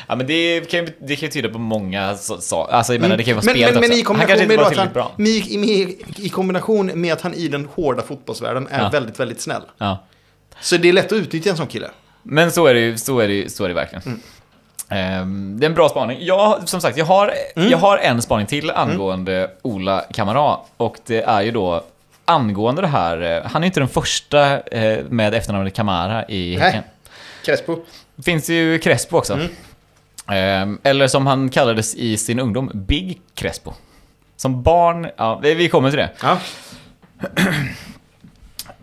Ja, 0.08 0.16
men 0.16 0.28
det 0.28 0.70
kan 0.72 0.86
det 1.02 1.16
kan 1.16 1.28
ju 1.28 1.32
tyda 1.32 1.50
på 1.50 1.60
många 1.60 2.16
saker. 2.18 2.74
Alltså, 2.74 2.94
jag 2.94 3.02
menar, 3.02 3.18
det 3.18 3.24
kan 3.24 3.32
ju 3.32 3.36
vara 3.36 3.46
men, 3.46 3.56
spelet 3.56 3.74
men, 3.74 3.90
men 3.90 3.98
i 3.98 4.02
kombination 4.04 4.48
med, 4.48 4.60
att 4.60 4.78
han, 4.78 4.94
bra. 4.94 5.12
i, 5.18 5.30
i, 5.30 5.98
i 6.18 6.30
kombination 6.30 6.92
med 7.02 7.14
att 7.14 7.22
han 7.22 7.34
i 7.34 7.48
den 7.48 7.66
hårda 7.66 8.02
fotbollsvärlden 8.04 8.68
är 8.72 8.80
Ja. 8.84 8.90
väldigt, 8.90 9.20
väldigt 9.20 9.42
snäll. 9.42 9.62
Ja. 9.78 10.04
Så 10.62 10.78
det 10.78 10.90
är 10.90 10.94
lätt 10.94 11.06
att 11.06 11.12
utnyttja 11.14 11.50
en 11.50 11.58
sån 11.58 11.68
kille. 11.68 11.90
Men 12.24 12.52
så 12.52 12.66
är 12.66 12.74
det 12.74 12.80
ju, 12.80 12.98
så 12.98 13.20
är 13.20 13.28
det, 13.28 13.52
så 13.52 13.64
är 13.64 13.68
det 13.68 13.74
verkligen. 13.76 14.04
Mm. 14.06 14.20
Ehm, 14.92 15.60
det 15.60 15.66
är 15.66 15.70
en 15.70 15.76
bra 15.76 15.90
spaning. 15.90 16.18
Jag, 16.22 16.70
som 16.70 16.82
sagt, 16.82 16.98
jag 16.98 17.06
har, 17.06 17.34
Mm. 17.56 17.70
jag 17.70 17.78
har 17.78 17.98
en 17.98 18.22
spaning 18.22 18.48
till 18.48 18.72
angående 18.72 19.52
Ola 19.62 20.06
Kamara. 20.14 20.58
Och 20.78 20.98
det 21.06 21.22
är 21.22 21.42
ju 21.42 21.52
då 21.52 21.84
angående 22.26 22.82
det 22.82 22.88
här, 22.88 23.22
eh, 23.22 23.50
han 23.52 23.64
är 23.64 23.68
inte 23.68 23.80
den 23.80 23.90
första 23.90 24.60
eh, 24.60 25.04
med 25.10 25.34
efternamnet 25.34 25.74
Kamara 25.74 26.26
i. 26.28 26.58
Häcken. 26.58 26.84
Crespo. 27.46 27.78
Finns 28.26 28.50
ju 28.50 28.80
Crespo 28.80 29.18
också. 29.18 29.34
Eh, 30.28 30.68
eller 30.84 31.08
som 31.08 31.28
han 31.28 31.50
kallades 31.50 31.96
i 31.96 32.18
sin 32.18 32.40
ungdom, 32.40 32.72
Big 32.74 33.22
Crespo. 33.36 33.74
Som 34.38 34.64
barn, 34.64 35.08
ja, 35.18 35.40
vi 35.44 35.70
kommer 35.70 35.90
till 35.90 36.00
det. 36.00 36.10
Ja. 36.22 36.38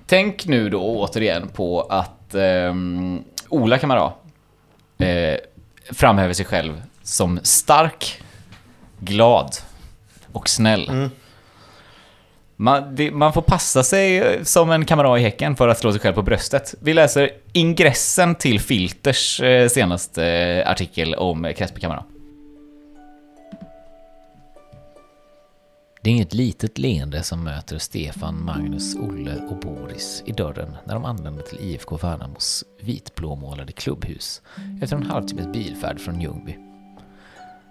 Tänk 0.06 0.46
nu 0.46 0.70
då 0.70 0.80
återigen 0.82 1.48
på 1.48 1.80
att 1.80 2.34
ehm, 2.34 3.24
Ola 3.48 3.78
Kamara 3.78 4.12
eh, 4.98 5.36
framhäver 5.92 6.34
sig 6.34 6.44
själv 6.46 6.82
som 7.02 7.40
stark, 7.42 8.22
glad 9.00 9.56
och 10.32 10.48
snäll. 10.48 11.10
Man, 12.60 12.94
det, 12.94 13.10
man 13.10 13.32
får 13.32 13.42
passa 13.42 13.82
sig 13.82 14.18
eh, 14.18 14.42
som 14.42 14.70
en 14.70 14.84
kamrat 14.84 15.18
i 15.18 15.22
Häcken 15.22 15.56
för 15.56 15.68
att 15.68 15.78
slå 15.78 15.92
sig 15.92 16.00
själv 16.00 16.14
på 16.14 16.22
bröstet. 16.22 16.74
Vi 16.80 16.94
läser 16.94 17.30
ingressen 17.52 18.34
till 18.34 18.60
Filters 18.60 19.40
eh, 19.40 19.68
senaste 19.68 20.26
eh, 20.26 20.70
artikel 20.70 21.14
om 21.14 21.52
Crespi 21.56 21.80
Kamara. 21.80 22.04
Det 26.08 26.12
är 26.12 26.14
inget 26.14 26.34
litet 26.34 26.78
leende 26.78 27.22
som 27.22 27.44
möter 27.44 27.78
Stefan, 27.78 28.44
Magnus, 28.44 28.96
Olle 28.96 29.36
och 29.50 29.56
Boris 29.56 30.22
i 30.26 30.32
dörren 30.32 30.76
när 30.84 30.94
de 30.94 31.04
anländer 31.04 31.42
till 31.42 31.58
IFK 31.60 31.96
Värnamos 31.96 32.64
vitblåmålade 32.80 33.72
klubbhus 33.72 34.42
efter 34.82 34.96
en 34.96 35.02
halvtimmes 35.02 35.52
bilfärd 35.52 36.00
från 36.00 36.20
Ljungby. 36.20 36.56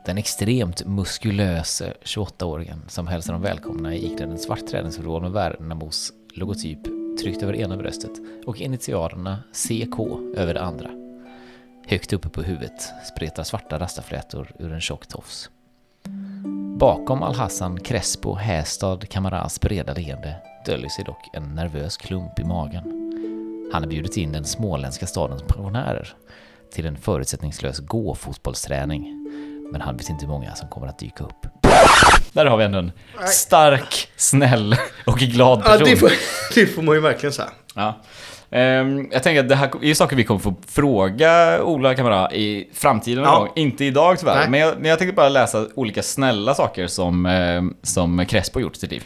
Den 0.06 0.17
extremt 0.17 0.86
muskulöse 0.86 1.94
28-åringen 2.03 2.79
som 2.88 3.08
hälsar 3.08 3.34
dem 3.34 3.41
välkomna 3.41 3.96
i 3.96 4.06
iklädd 4.06 4.29
en 4.29 4.39
svart 4.39 4.67
träningsoverall 4.67 5.22
med 5.22 5.32
Värnamos 5.32 6.13
logotyp 6.34 6.79
tryckt 7.22 7.44
över 7.44 7.56
ena 7.56 7.77
bröstet 7.77 8.12
och 8.46 8.62
initialerna 8.62 9.44
CK 9.51 10.00
över 10.36 10.53
det 10.53 10.62
andra. 10.62 10.89
Högt 11.88 12.13
uppe 12.13 12.29
på 12.29 12.41
huvudet 12.41 12.82
spretar 13.13 13.44
svarta 13.44 13.79
rastaflätor 13.79 14.51
ur 14.60 14.74
en 14.74 14.82
tjock 14.82 15.08
tofs. 15.08 15.50
Bakom 16.80 17.24
Al-Hassan 17.24 17.80
Crespo 17.80 18.36
Hästad 18.36 19.00
Kamaras 19.10 19.62
breda 19.62 19.94
leende 19.94 20.36
döljer 20.66 20.90
sig 20.90 21.06
dock 21.06 21.30
en 21.34 21.44
nervös 21.56 21.98
klump 21.98 22.40
i 22.40 22.44
magen. 22.44 22.84
Han 23.74 23.84
har 23.84 23.90
bjudit 23.90 24.18
in 24.18 24.32
den 24.32 24.46
småländska 24.46 25.08
stadens 25.08 25.44
pensionärer 25.44 26.14
till 26.74 26.86
en 26.86 26.98
förutsättningslös 26.98 27.80
gå-fotbollsträning. 27.80 29.14
Men 29.72 29.82
han 29.82 29.98
vet 29.98 30.10
inte 30.10 30.26
hur 30.26 30.32
många 30.34 30.56
som 30.56 30.70
kommer 30.70 30.88
att 30.88 31.00
dyka 31.00 31.24
upp. 31.24 31.48
Där 32.34 32.46
har 32.46 32.58
vi 32.58 32.64
ändå 32.66 32.80
en 32.80 32.92
stark, 33.28 34.08
snäll 34.16 34.76
och 35.06 35.18
glad 35.18 35.60
Ja, 35.66 35.72
person. 35.72 35.88
det 35.90 35.98
får, 35.98 36.12
det 36.56 36.66
får 36.68 36.82
man 36.82 36.96
ju 36.96 37.02
verkligen 37.02 37.34
säga. 37.34 37.50
Ja. 37.76 38.02
Ehm, 38.51 39.08
jag 39.12 39.24
tänker 39.24 39.39
att 39.39 39.50
det 39.50 39.56
här 39.56 39.70
är 39.82 39.94
saker 39.94 40.16
vi 40.16 40.24
kommer 40.24 40.39
få 40.39 40.54
fråga 40.68 41.63
Ola 41.63 41.96
Kamara 41.96 42.32
i 42.32 42.70
framtiden 42.74 43.24
Ja. 43.24 43.39
gång. 43.39 43.50
Inte 43.56 43.86
idag 43.86 44.20
tyvärr, 44.20 44.36
Nej. 44.36 44.50
men 44.50 44.60
jag, 44.60 44.75
men 44.80 44.89
jag 44.89 45.00
tänkte 45.00 45.16
bara 45.16 45.30
läsa 45.30 45.68
olika 45.75 46.04
snälla 46.04 46.56
saker 46.56 46.88
som, 46.88 47.25
eh, 47.25 47.62
som 47.84 48.25
Crespo 48.25 48.60
gjort 48.60 48.75
i 48.75 48.80
sitt 48.80 48.92
liv. 48.92 49.04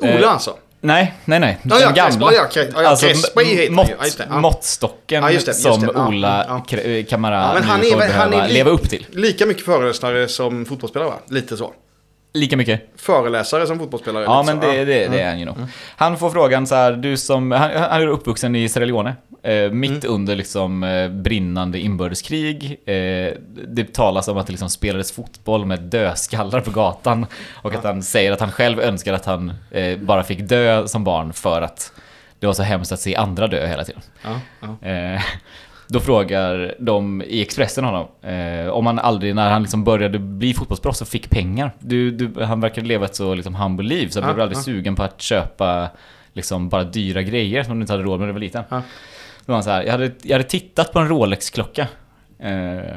Ola 0.00 0.10
Eh, 0.12 0.32
alltså. 0.32 0.56
Nej, 0.80 1.14
nej, 1.24 1.40
nej. 1.40 1.58
Ja, 1.62 1.68
Den 1.68 1.80
ja, 1.80 1.90
gamla. 1.90 2.32
Ja, 2.32 2.48
ja, 2.54 2.96
ja, 3.34 3.42
ju. 3.44 3.70
mått, 3.70 3.90
Ja, 4.00 4.24
ja. 4.30 4.40
Måttstocken 4.40 5.22
Ja, 5.22 5.30
just 5.30 5.46
det, 5.46 5.50
just 5.52 5.62
som 5.62 5.80
det, 5.80 5.90
ja, 5.94 6.08
Ola 6.08 6.44
ja. 6.48 6.64
Kre- 6.68 7.02
Kamara 7.04 7.34
Ja, 7.34 7.54
men 7.54 7.62
han 7.62 7.80
nu 7.80 7.86
är 7.86 7.90
får 7.90 8.12
han 8.14 8.32
är 8.32 8.48
leva 8.48 8.70
upp 8.70 8.90
till. 8.90 9.06
Lika 9.10 9.46
mycket 9.46 9.64
föreläsare 9.64 10.28
som 10.28 10.64
fotbollsspelare 10.64 11.08
va? 11.08 11.18
Lite 11.28 11.56
så. 11.56 11.72
Lika 12.32 12.56
mycket. 12.56 12.88
Föreläsare 12.96 13.66
som 13.66 13.78
fotbollsspelare. 13.78 14.24
Ja, 14.24 14.42
lite 14.42 14.54
men 14.54 14.70
det, 14.70 14.84
det, 14.84 15.08
det 15.08 15.20
är 15.20 15.28
han 15.28 15.38
ju 15.38 15.44
nog. 15.44 15.56
Han 15.96 16.18
får 16.18 16.30
frågan 16.30 16.66
så 16.66 16.74
här, 16.74 16.92
du 16.92 17.16
som, 17.16 17.52
han, 17.52 17.70
han 17.70 18.02
är 18.02 18.06
uppvuxen 18.06 18.56
i 18.56 18.68
Sierra 18.68 18.84
Leone. 18.84 19.14
Eh, 19.42 19.70
mitt 19.70 20.04
under 20.04 20.36
liksom 20.36 20.82
eh, 20.82 21.08
brinnande 21.08 21.78
inbördeskrig. 21.78 22.80
Eh, 22.84 23.32
det 23.68 23.92
talas 23.92 24.28
om 24.28 24.38
att 24.38 24.46
det 24.46 24.52
liksom 24.52 24.70
spelades 24.70 25.12
fotboll 25.12 25.64
med 25.64 25.80
dödskallar 25.80 26.60
på 26.60 26.70
gatan. 26.70 27.26
Och 27.54 27.74
att 27.74 27.84
han 27.84 28.02
säger 28.02 28.32
att 28.32 28.40
han 28.40 28.52
själv 28.52 28.80
önskar 28.80 29.12
att 29.12 29.24
han 29.24 29.52
eh, 29.70 29.98
bara 29.98 30.22
fick 30.22 30.40
dö 30.40 30.88
som 30.88 31.04
barn 31.04 31.32
för 31.32 31.62
att 31.62 31.92
det 32.38 32.46
var 32.46 32.54
så 32.54 32.62
hemskt 32.62 32.92
att 32.92 33.00
se 33.00 33.16
andra 33.16 33.46
dö 33.46 33.66
hela 33.66 33.84
tiden. 33.84 34.02
Ja, 34.22 34.40
ja. 34.60 34.76
Då 35.88 36.00
frågar 36.00 36.74
de 36.78 37.22
i 37.22 37.42
Expressen 37.42 37.84
honom 37.84 38.06
eh, 38.22 38.68
om 38.68 38.86
han 38.86 38.98
aldrig, 38.98 39.34
när 39.34 39.50
han 39.50 39.62
liksom 39.62 39.84
började 39.84 40.18
bli 40.18 40.54
fotbollsproffs 40.54 41.00
och 41.02 41.08
fick 41.08 41.30
pengar. 41.30 41.70
Du, 41.78 42.10
du, 42.10 42.44
han 42.44 42.60
verkade 42.60 42.86
leva 42.86 43.04
ett 43.04 43.16
så 43.16 43.34
liksom 43.34 43.54
humble 43.54 43.88
liv 43.88 44.08
så 44.08 44.20
han 44.20 44.28
Ja, 44.28 44.34
blev 44.34 44.42
aldrig 44.42 44.58
ja. 44.58 44.62
sugen 44.62 44.96
på 44.96 45.02
att 45.02 45.22
köpa 45.22 45.88
liksom 46.32 46.68
bara 46.68 46.84
dyra 46.84 47.22
grejer 47.22 47.62
som 47.62 47.74
du 47.74 47.80
inte 47.80 47.92
hade 47.92 48.02
råd 48.02 48.18
med 48.20 48.20
när 48.20 48.26
du 48.26 48.32
var 48.32 48.40
liten. 48.40 48.64
Ja. 48.68 48.82
Då 49.44 49.52
var 49.52 49.54
han 49.54 49.62
så 49.64 49.70
här, 49.70 49.82
jag 49.82 49.92
hade, 49.92 50.10
jag 50.22 50.32
hade 50.34 50.48
tittat 50.48 50.92
på 50.92 50.98
en 50.98 51.08
Rolex-klocka. 51.08 51.86
Eh, 52.38 52.96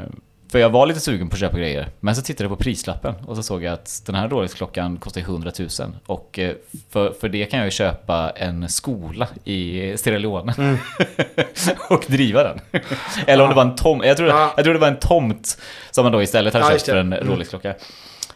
för 0.52 0.60
jag 0.60 0.70
var 0.70 0.86
lite 0.86 1.00
sugen 1.00 1.30
på 1.30 1.34
att 1.34 1.40
köpa 1.40 1.58
grejer. 1.58 1.88
Men 2.00 2.16
så 2.16 2.22
tittade 2.22 2.44
jag 2.50 2.58
på 2.58 2.64
prislappen 2.64 3.14
och 3.26 3.36
så 3.36 3.44
såg 3.44 3.64
jag 3.64 3.74
att 3.74 4.02
den 4.06 4.16
här 4.16 4.28
Rolex-klockan 4.30 4.98
kostar 4.98 5.22
100 5.22 5.52
000. 5.60 5.70
Och 6.06 6.40
eh, 6.40 6.54
för, 6.90 7.14
för 7.22 7.30
det 7.30 7.46
kan 7.46 7.60
jag 7.60 7.68
ju 7.68 7.72
köpa 7.72 8.30
en 8.30 8.70
skola 8.70 9.28
i 9.44 9.94
Sierra 9.98 10.18
Leone. 10.18 10.54
Mm. 10.58 10.78
och 11.90 12.04
driva 12.08 12.44
den. 12.44 12.60
Eller 13.28 13.44
om 13.44 13.50
det 13.50 13.56
var 13.56 13.62
en 13.66 13.76
tomt. 13.76 14.06
Jag 14.06 14.18
tror, 14.18 14.30
Ja. 14.30 14.54
jag 14.56 14.64
tror 14.66 14.74
det 14.74 14.80
var 14.80 14.88
en 14.88 15.00
tomt 15.00 15.58
som 15.92 16.06
han 16.06 16.12
då 16.12 16.22
istället 16.22 16.54
hade 16.54 16.66
Ja, 16.66 16.72
köpt 16.72 16.86
för 16.86 16.98
en 16.98 17.14
Mm. 17.14 17.28
Rolex-klocka. 17.28 17.74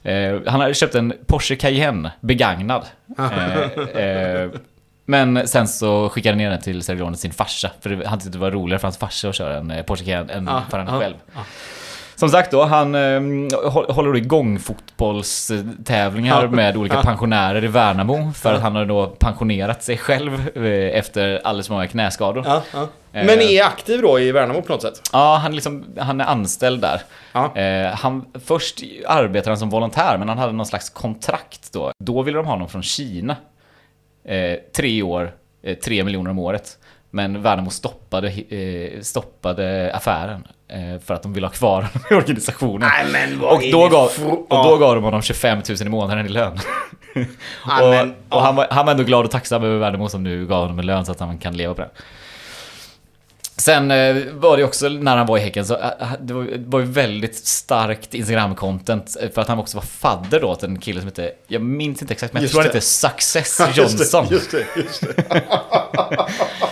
Eh, 0.04 0.40
han 0.48 0.62
hade 0.62 0.74
köpt 0.74 0.96
en 0.96 1.14
Porsche 1.28 1.56
Cayenne, 1.56 2.12
begagnad. 2.22 2.86
Eh, 3.20 4.02
eh, 4.04 4.50
men 5.06 5.48
sen 5.48 5.68
så 5.68 6.10
skickade 6.10 6.32
han 6.34 6.38
ner 6.38 6.50
den 6.50 6.62
till 6.62 6.84
Sierra 6.84 6.98
Leone 6.98 7.18
sin 7.18 7.32
farsa. 7.34 7.72
För 7.82 8.04
han 8.06 8.20
tyckte 8.20 8.38
det 8.38 8.42
var 8.42 8.52
roligare 8.52 8.80
för 8.80 8.88
hans 8.88 8.98
farsa 8.98 9.30
att 9.30 9.36
köra 9.36 9.58
en 9.58 9.72
eh, 9.72 9.84
Porsche 9.84 10.06
Cayenne 10.06 10.34
än 10.34 10.46
Ja, 10.48 10.64
för 10.70 10.78
han 10.80 10.94
ja, 10.94 11.00
själv. 11.00 11.16
Som 12.16 12.30
sagt 12.30 12.52
då, 12.52 12.64
han 12.64 12.96
eh, 12.96 13.00
hå- 13.00 13.92
håller 13.92 14.16
igång 14.16 14.60
fotbollstävlingar 14.60 16.48
med 16.48 16.78
olika 16.78 17.02
pensionärer 17.02 17.64
i 17.64 17.68
Värnamo. 17.68 18.32
För 18.32 18.54
att 18.54 18.62
han 18.62 18.76
har 18.76 18.86
då 18.86 19.08
pensionerat 19.08 19.84
sig 19.84 19.98
själv 19.98 20.58
eh, 20.58 20.98
efter 21.00 21.42
alldeles 21.44 21.68
för 21.68 21.74
många 21.74 21.88
knäskador. 21.88 22.44
Ja. 22.46 22.64
Eh. 23.14 23.26
Men 23.26 23.42
är 23.42 23.64
aktiv 23.64 24.02
då 24.02 24.20
i 24.20 24.32
Värnamo 24.32 24.62
på 24.62 24.74
något 24.74 24.82
sätt? 24.82 25.02
Ja, 25.14 25.36
han, 25.36 25.56
liksom, 25.56 25.86
han 26.00 26.22
är 26.22 26.26
anställd 26.26 26.82
där. 26.82 27.02
Eh, 27.56 27.92
han, 27.96 28.26
först 28.46 28.80
arbetade 29.08 29.50
han 29.50 29.58
som 29.58 29.70
volontär, 29.70 30.18
men 30.18 30.30
han 30.30 30.38
hade 30.38 30.54
någon 30.54 30.66
slags 30.66 30.90
kontrakt 30.90 31.74
då. 31.74 31.92
Då 32.04 32.22
ville 32.22 32.38
de 32.38 32.46
ha 32.46 32.54
honom 32.54 32.70
från 32.70 32.84
Kina. 32.84 33.36
Eh, 34.28 34.58
tre 34.76 35.02
år, 35.02 35.32
eh, 35.64 35.78
tre 35.78 36.04
miljoner 36.04 36.30
om 36.32 36.40
året. 36.40 36.78
Men 37.16 37.42
Värnamo 37.42 37.70
stoppade, 37.70 38.28
eh, 38.28 39.02
stoppade 39.02 39.92
affären. 39.94 40.48
Eh, 40.68 41.02
för 41.06 41.14
att 41.14 41.24
de 41.24 41.34
ville 41.34 41.48
ha 41.48 41.52
kvar 41.52 41.82
honom 41.82 42.02
i 42.12 42.14
organisationen. 42.14 42.90
Nej, 43.12 43.38
och, 43.42 43.62
då 43.72 43.90
gav, 43.90 44.12
och 44.50 44.64
då 44.64 44.78
gav 44.78 44.96
de 44.96 45.04
honom 45.04 45.22
25 45.22 45.62
000 45.70 45.78
i 45.82 45.90
månaden 45.90 46.26
i 46.26 46.30
lön. 46.30 46.60
Och 47.66 48.38
och 48.38 48.42
han, 48.42 48.56
var, 48.56 48.68
han 48.72 48.86
var 48.86 48.92
ändå 48.92 49.04
glad 49.04 49.26
och 49.26 49.32
tacksam 49.32 49.64
över 49.64 49.78
Värnamo 49.78 50.10
som 50.10 50.24
nu 50.24 50.48
gav 50.48 50.62
honom 50.62 50.80
en 50.80 50.86
lön 50.86 51.06
så 51.06 51.12
att 51.12 51.20
han 51.20 51.38
kan 51.38 51.58
leva 51.58 51.74
på 51.74 51.82
det. 51.82 51.90
Sen 53.58 53.92
eh, 53.92 54.16
var 54.34 54.58
det 54.58 54.64
också 54.64 54.90
när 54.90 55.18
han 55.18 55.28
var 55.28 55.38
i 55.38 55.42
Häcken 55.42 55.66
så 55.66 55.78
det 56.20 56.34
var, 56.58 56.80
ju 56.80 56.86
väldigt 56.86 57.36
starkt 57.36 58.14
Instagram-content 58.14 59.34
för 59.34 59.42
att 59.42 59.48
han 59.48 59.60
också 59.60 59.78
var 59.78 59.84
fadder 59.84 60.40
då 60.40 60.56
till 60.56 60.70
en 60.70 60.80
kille 60.80 61.00
som 61.00 61.08
hette, 61.08 61.32
jag 61.48 61.62
minns 61.62 62.02
inte 62.02 62.14
exakt 62.14 62.34
men 62.34 62.42
jag 62.42 62.44
Just 62.44 62.54
tror 62.54 62.62
han 62.62 62.68
det. 62.68 62.74
hette 62.74 62.86
Success 62.86 63.60
Ja, 63.60 63.68
just 63.68 63.98
det, 63.98 64.04
Johnson. 64.04 64.28
Just 64.32 64.52
det, 64.52 64.66
just 64.76 65.02
det. 65.02 65.44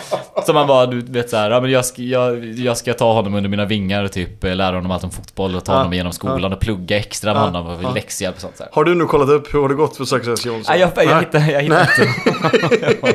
Som 0.46 0.56
han 0.56 0.68
bara, 0.68 0.86
du 0.86 1.02
vet 1.02 1.30
såhär, 1.30 1.52
ja 1.52 1.62
men 1.62 1.72
jag 1.72 1.86
ska, 1.86 2.02
jag, 2.02 2.46
jag 2.46 2.78
ska 2.78 2.94
ta 2.94 3.14
honom 3.14 3.34
under 3.36 3.50
mina 3.50 3.66
vingar 3.66 4.04
och 4.04 4.12
typ 4.12 4.44
eh, 4.44 4.56
lära 4.56 4.76
honom 4.76 4.92
allt 4.92 5.04
om 5.04 5.12
fotboll 5.12 5.56
och 5.56 5.66
ta 5.66 5.72
Ja, 5.72 5.78
honom 5.78 5.94
igenom 5.94 6.14
skolan 6.14 6.54
och 6.54 6.60
plugga 6.60 6.98
extra 6.98 7.34
med 7.34 7.42
Ja, 7.42 7.46
honom 7.46 7.68
och 7.68 7.84
ja. 7.84 7.94
läxhjälp 7.94 8.36
och 8.36 8.42
sånt 8.42 8.58
så 8.58 8.64
här. 8.64 8.72
Har 8.74 8.84
du 8.84 8.96
nu 8.96 9.06
kollat 9.06 9.30
upp 9.30 9.54
hur 9.54 9.62
har 9.62 9.70
det 9.70 9.76
gått 9.76 9.98
för 9.98 10.06
Success 10.06 10.46
Johnson? 10.46 10.74
Nej, 10.74 10.80
jag, 10.80 10.92
jag, 10.96 11.06
Nej. 11.06 11.20
hittade, 11.20 11.52
jag 11.52 11.62
hittade 11.62 11.88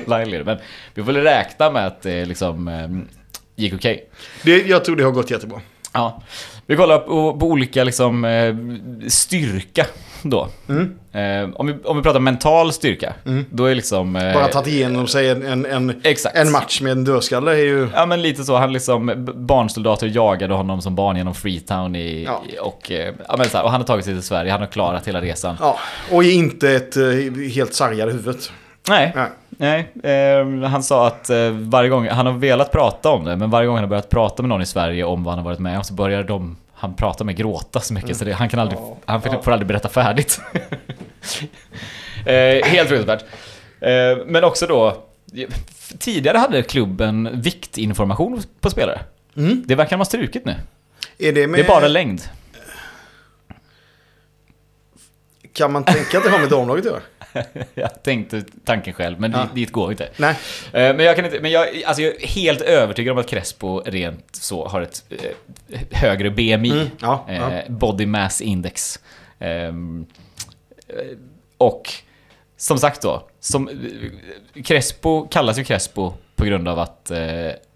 inte 0.09 0.45
Men 0.45 0.59
vi 0.95 1.05
får 1.05 1.13
väl 1.13 1.23
räkna 1.23 1.71
med 1.71 1.87
att 1.87 2.03
det 2.03 2.25
liksom 2.25 2.69
eh, 2.69 2.89
gick 3.57 3.75
okej. 3.75 4.09
Det, 4.43 4.67
jag 4.67 4.85
tror 4.85 4.97
det 4.97 5.05
har 5.05 5.11
gått 5.11 5.31
jättebra. 5.31 5.61
Ja. 5.93 6.23
Vi 6.67 6.77
kollar 6.77 6.99
på, 6.99 7.39
på 7.39 7.47
olika 7.47 7.85
liksom 7.85 8.25
eh, 8.25 8.55
styrka 9.09 9.87
då. 10.23 10.49
Eh, 11.13 11.49
om, 11.55 11.67
vi, 11.67 11.75
om 11.85 11.97
vi 11.97 12.03
pratar 12.03 12.21
mental 12.21 12.73
styrka, 12.73 13.13
då 13.51 13.65
är 13.65 13.75
liksom... 13.75 14.17
Eh, 14.17 14.35
Bara 14.35 14.49
tagit 14.49 14.69
igenom 14.69 15.07
sig 15.07 15.29
en, 15.31 15.43
en, 15.47 15.67
en, 15.67 16.03
en 16.35 16.51
match 16.53 16.81
med 16.81 16.93
en 16.93 17.05
dödskalle 17.05 17.51
är 17.53 17.57
ju... 17.57 17.89
Ja 17.95 18.07
men 18.07 18.23
lite 18.23 18.45
så, 18.45 18.57
han 18.57 18.73
liksom, 18.73 19.27
barnsoldater 19.35 20.07
jagade 20.15 20.55
honom 20.55 20.83
som 20.83 20.95
barn 20.95 21.17
genom 21.17 21.35
Freetown 21.35 21.97
i, 21.97 22.25
Ja. 22.25 22.43
och, 22.61 22.91
eh, 22.91 23.15
ja, 23.29 23.35
men 23.39 23.49
så 23.49 23.57
här, 23.57 23.65
och 23.65 23.71
han 23.71 23.81
har 23.81 23.87
tagit 23.87 24.05
sig 24.05 24.15
till 24.15 24.23
Sverige, 24.23 24.51
han 24.51 24.61
har 24.61 24.67
klarat 24.69 25.09
hela 25.09 25.21
resan. 25.21 25.57
Ja, 25.61 25.79
och 26.13 26.25
är 26.25 26.33
inte 26.33 26.71
ett 26.71 26.97
eh, 26.97 27.03
helt 27.55 27.75
sargad 27.75 28.09
huvudet. 28.13 28.53
Nej, 28.89 29.13
Nej. 29.49 29.89
nej. 30.03 30.13
Eh, 30.15 30.69
han 30.71 30.83
sa 30.83 31.07
att 31.07 31.31
eh, 31.31 31.51
varje 31.51 31.89
gång, 31.89 32.09
han 32.09 32.27
har 32.27 32.33
velat 32.33 32.73
prata 32.73 33.11
om 33.11 33.25
det, 33.25 33.37
men 33.37 33.51
varje 33.51 33.67
gång 33.67 33.77
han 33.77 33.85
har 33.85 33.89
börjat 33.89 34.09
prata 34.11 34.43
med 34.43 34.49
någon 34.49 34.63
i 34.63 34.67
Sverige 34.67 35.05
om 35.05 35.25
vad 35.25 35.35
han 35.35 35.39
har 35.45 35.51
varit 35.51 35.59
med 35.61 35.79
om 35.79 35.85
så 35.85 35.95
börjar 35.95 36.23
de, 36.23 36.57
han 36.79 36.95
prata 36.95 37.25
med 37.25 37.37
gråta 37.37 37.81
så 37.81 37.95
mycket 37.95 38.17
så 38.17 38.25
det, 38.25 38.33
han 38.33 38.49
kan 38.49 38.61
aldrig, 38.61 38.79
han 39.05 39.23
får, 39.23 39.43
får 39.43 39.53
aldrig 39.53 39.69
berätta 39.69 39.89
färdigt. 39.89 40.41
eh, 42.27 42.65
helt 42.65 42.89
fruktansvärt. 42.89 43.25
Eh, 43.81 44.27
Men 44.27 44.45
också 44.45 44.67
då, 44.67 45.03
tidigare 45.99 46.39
hade 46.39 46.63
klubben 46.63 47.41
viktinformation 47.41 48.43
på 48.61 48.71
spelare. 48.71 49.01
Det 49.65 49.75
verkar 49.75 49.91
de 49.91 50.01
ha 50.01 50.05
strukit 50.05 50.45
nu. 50.45 50.55
Är 51.19 51.33
det 51.33 51.47
med... 51.47 51.61
Det 51.61 51.65
är 51.65 51.69
bara 51.69 51.89
längd. 51.89 52.21
Kan 55.53 55.73
man 55.73 55.85
tänka 55.85 56.19
att 56.19 56.25
det 56.25 56.31
har 56.31 56.39
med 56.39 56.49
damlaget 56.49 56.87
att 56.87 56.93
göra? 56.93 57.03
Jag 57.75 58.03
tänkte 58.03 58.43
tanken 58.65 58.95
själv, 58.95 59.21
men 59.21 59.33
Ja. 59.33 59.43
dit, 59.43 59.55
dit 59.55 59.73
går 59.73 59.91
inte. 59.91 60.09
Nej. 60.17 60.35
Eh, 60.73 60.97
Men 60.97 61.01
jag 61.01 61.17
kan 61.17 61.25
inte, 61.25 61.41
men 61.41 61.51
jag, 61.51 61.83
alltså 61.87 62.03
jag 62.03 62.23
är 62.23 62.27
helt 62.27 62.61
övertygad 62.61 63.13
om 63.13 63.19
att 63.19 63.29
Crespo 63.29 63.81
rent 63.87 64.29
så 64.37 64.69
har 64.69 64.81
ett 64.81 65.05
eh, 65.11 65.81
högre 65.91 66.31
BMI. 66.31 66.71
Mm, 66.71 66.87
ja, 67.01 67.25
ja. 67.29 67.53
Eh, 67.53 67.71
Body 67.71 68.07
Mass 68.07 68.41
Index. 68.41 68.99
Ehm, 69.39 70.07
eh, 70.89 70.95
och 71.59 71.93
som 72.57 72.79
sagt 72.79 73.03
då, 73.03 73.29
som, 73.41 73.71
Crespo 74.65 75.29
kallas 75.29 75.59
ju 75.59 75.65
Crespo 75.65 76.13
på 76.37 76.45
grund 76.45 76.69
av 76.69 76.79
att 76.79 77.13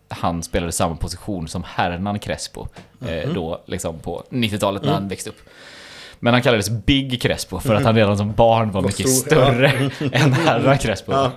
han 0.08 0.42
spelade 0.42 0.72
samma 0.72 0.96
position 0.96 1.48
som 1.48 1.64
Hernan 1.66 2.18
Crespo. 2.18 2.68
Eh, 3.06 3.24
Mhm. 3.24 3.34
Då 3.34 3.62
liksom 3.66 3.98
på 3.98 4.22
90-talet 4.30 4.82
när 4.82 4.88
Mm. 4.90 5.00
han 5.02 5.08
växte 5.08 5.30
upp. 5.30 5.38
Men 6.24 6.34
han 6.34 6.42
kallades 6.42 6.70
Big 6.70 7.22
Crespo 7.22 7.60
för 7.60 7.74
att 7.74 7.84
han 7.84 7.96
redan 7.96 8.18
som 8.18 8.32
barn 8.32 8.70
var 8.70 8.82
mycket 8.82 9.08
större 9.08 9.68
än 10.12 10.32
Herran 10.32 10.78
Crespo. 10.78 11.12
Ja. 11.12 11.32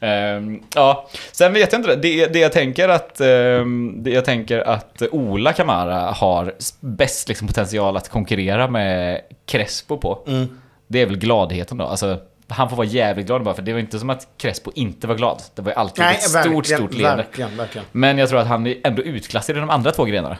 Ehm, 0.00 0.60
ja, 0.74 1.08
sen 1.32 1.52
vet 1.52 1.72
jag 1.72 1.78
inte. 1.78 1.96
Det, 1.96 2.26
det 2.26 2.38
jag 2.38 2.52
tänker 2.52 2.88
att 2.88 3.20
ehm, 3.20 3.94
det 4.02 4.10
jag 4.10 4.24
tänker 4.24 4.58
att 4.58 5.02
Ola 5.10 5.52
Kamara 5.52 6.10
har 6.10 6.54
bäst 6.80 7.28
liksom, 7.28 7.48
potential 7.48 7.96
att 7.96 8.08
konkurrera 8.08 8.68
med 8.68 9.20
Crespo 9.46 9.98
på. 9.98 10.24
Mm. 10.26 10.58
Det 10.86 11.02
är 11.02 11.06
väl 11.06 11.18
gladheten 11.18 11.78
då. 11.78 11.84
Alltså, 11.84 12.18
han 12.48 12.68
får 12.68 12.76
vara 12.76 12.86
jävligt 12.86 13.26
glad 13.26 13.42
bara 13.42 13.54
för 13.54 13.62
det 13.62 13.72
var 13.72 13.80
inte 13.80 13.98
som 13.98 14.10
att 14.10 14.28
Crespo 14.36 14.70
inte 14.74 15.06
var 15.06 15.14
glad. 15.14 15.42
Det 15.54 15.62
var 15.62 15.70
ju 15.70 15.76
alltid 15.76 16.04
Nej, 16.04 16.14
ett 16.14 16.22
stort, 16.22 16.44
verkligen, 16.44 16.64
stort 16.64 16.94
leende. 16.94 17.16
verkligen, 17.16 17.56
verkligen. 17.56 17.86
Men 17.92 18.18
jag 18.18 18.28
tror 18.28 18.40
att 18.40 18.46
han 18.46 18.66
är 18.66 18.76
ändå 18.84 19.02
utklassad 19.02 19.56
i 19.56 19.60
de 19.60 19.70
andra 19.70 19.90
två 19.90 20.04
grenarna. 20.04 20.36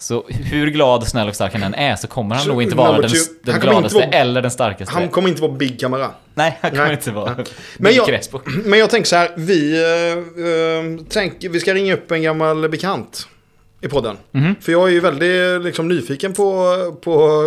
Så 0.00 0.24
hur 0.28 0.66
glad, 0.70 1.08
snäll 1.08 1.28
och 1.28 1.34
stark 1.34 1.52
han 1.52 1.62
än 1.62 1.74
är 1.74 1.96
så 1.96 2.06
kommer 2.06 2.34
han 2.34 2.44
Så 2.44 2.50
nog 2.50 2.62
inte 2.62 2.74
vara 2.76 3.00
den, 3.00 3.10
den 3.42 3.60
gladaste 3.60 3.98
vara- 3.98 4.08
eller 4.10 4.42
den 4.42 4.50
starkaste. 4.50 4.94
Han 4.94 5.08
kommer 5.08 5.28
inte 5.28 5.42
vara 5.42 5.52
Big 5.52 5.80
Kamara. 5.80 6.10
Nej, 6.34 6.58
han 6.60 6.70
kommer 6.70 6.84
Nej. 6.84 6.92
inte 6.94 7.10
vara 7.10 7.34
Men 7.34 7.44
Big 7.78 7.96
jag, 7.96 8.06
Crespo. 8.06 8.40
men 8.64 8.78
jag 8.78 8.90
tänker 8.90 9.08
så 9.08 9.16
här, 9.16 9.30
vi, 9.36 9.76
uh, 10.98 11.04
tänker, 11.04 11.48
vi 11.48 11.60
ska 11.60 11.74
ringa 11.74 11.94
upp 11.94 12.10
en 12.10 12.22
gammal 12.22 12.68
bekant 12.68 13.28
i 13.80 13.88
podden. 13.88 14.16
Mhm. 14.30 14.54
För 14.60 14.72
jag 14.72 14.88
är 14.88 14.92
ju 14.92 15.00
väldigt 15.00 15.62
liksom, 15.64 15.88
nyfiken 15.88 16.32
på, 16.34 16.74
på 17.02 17.40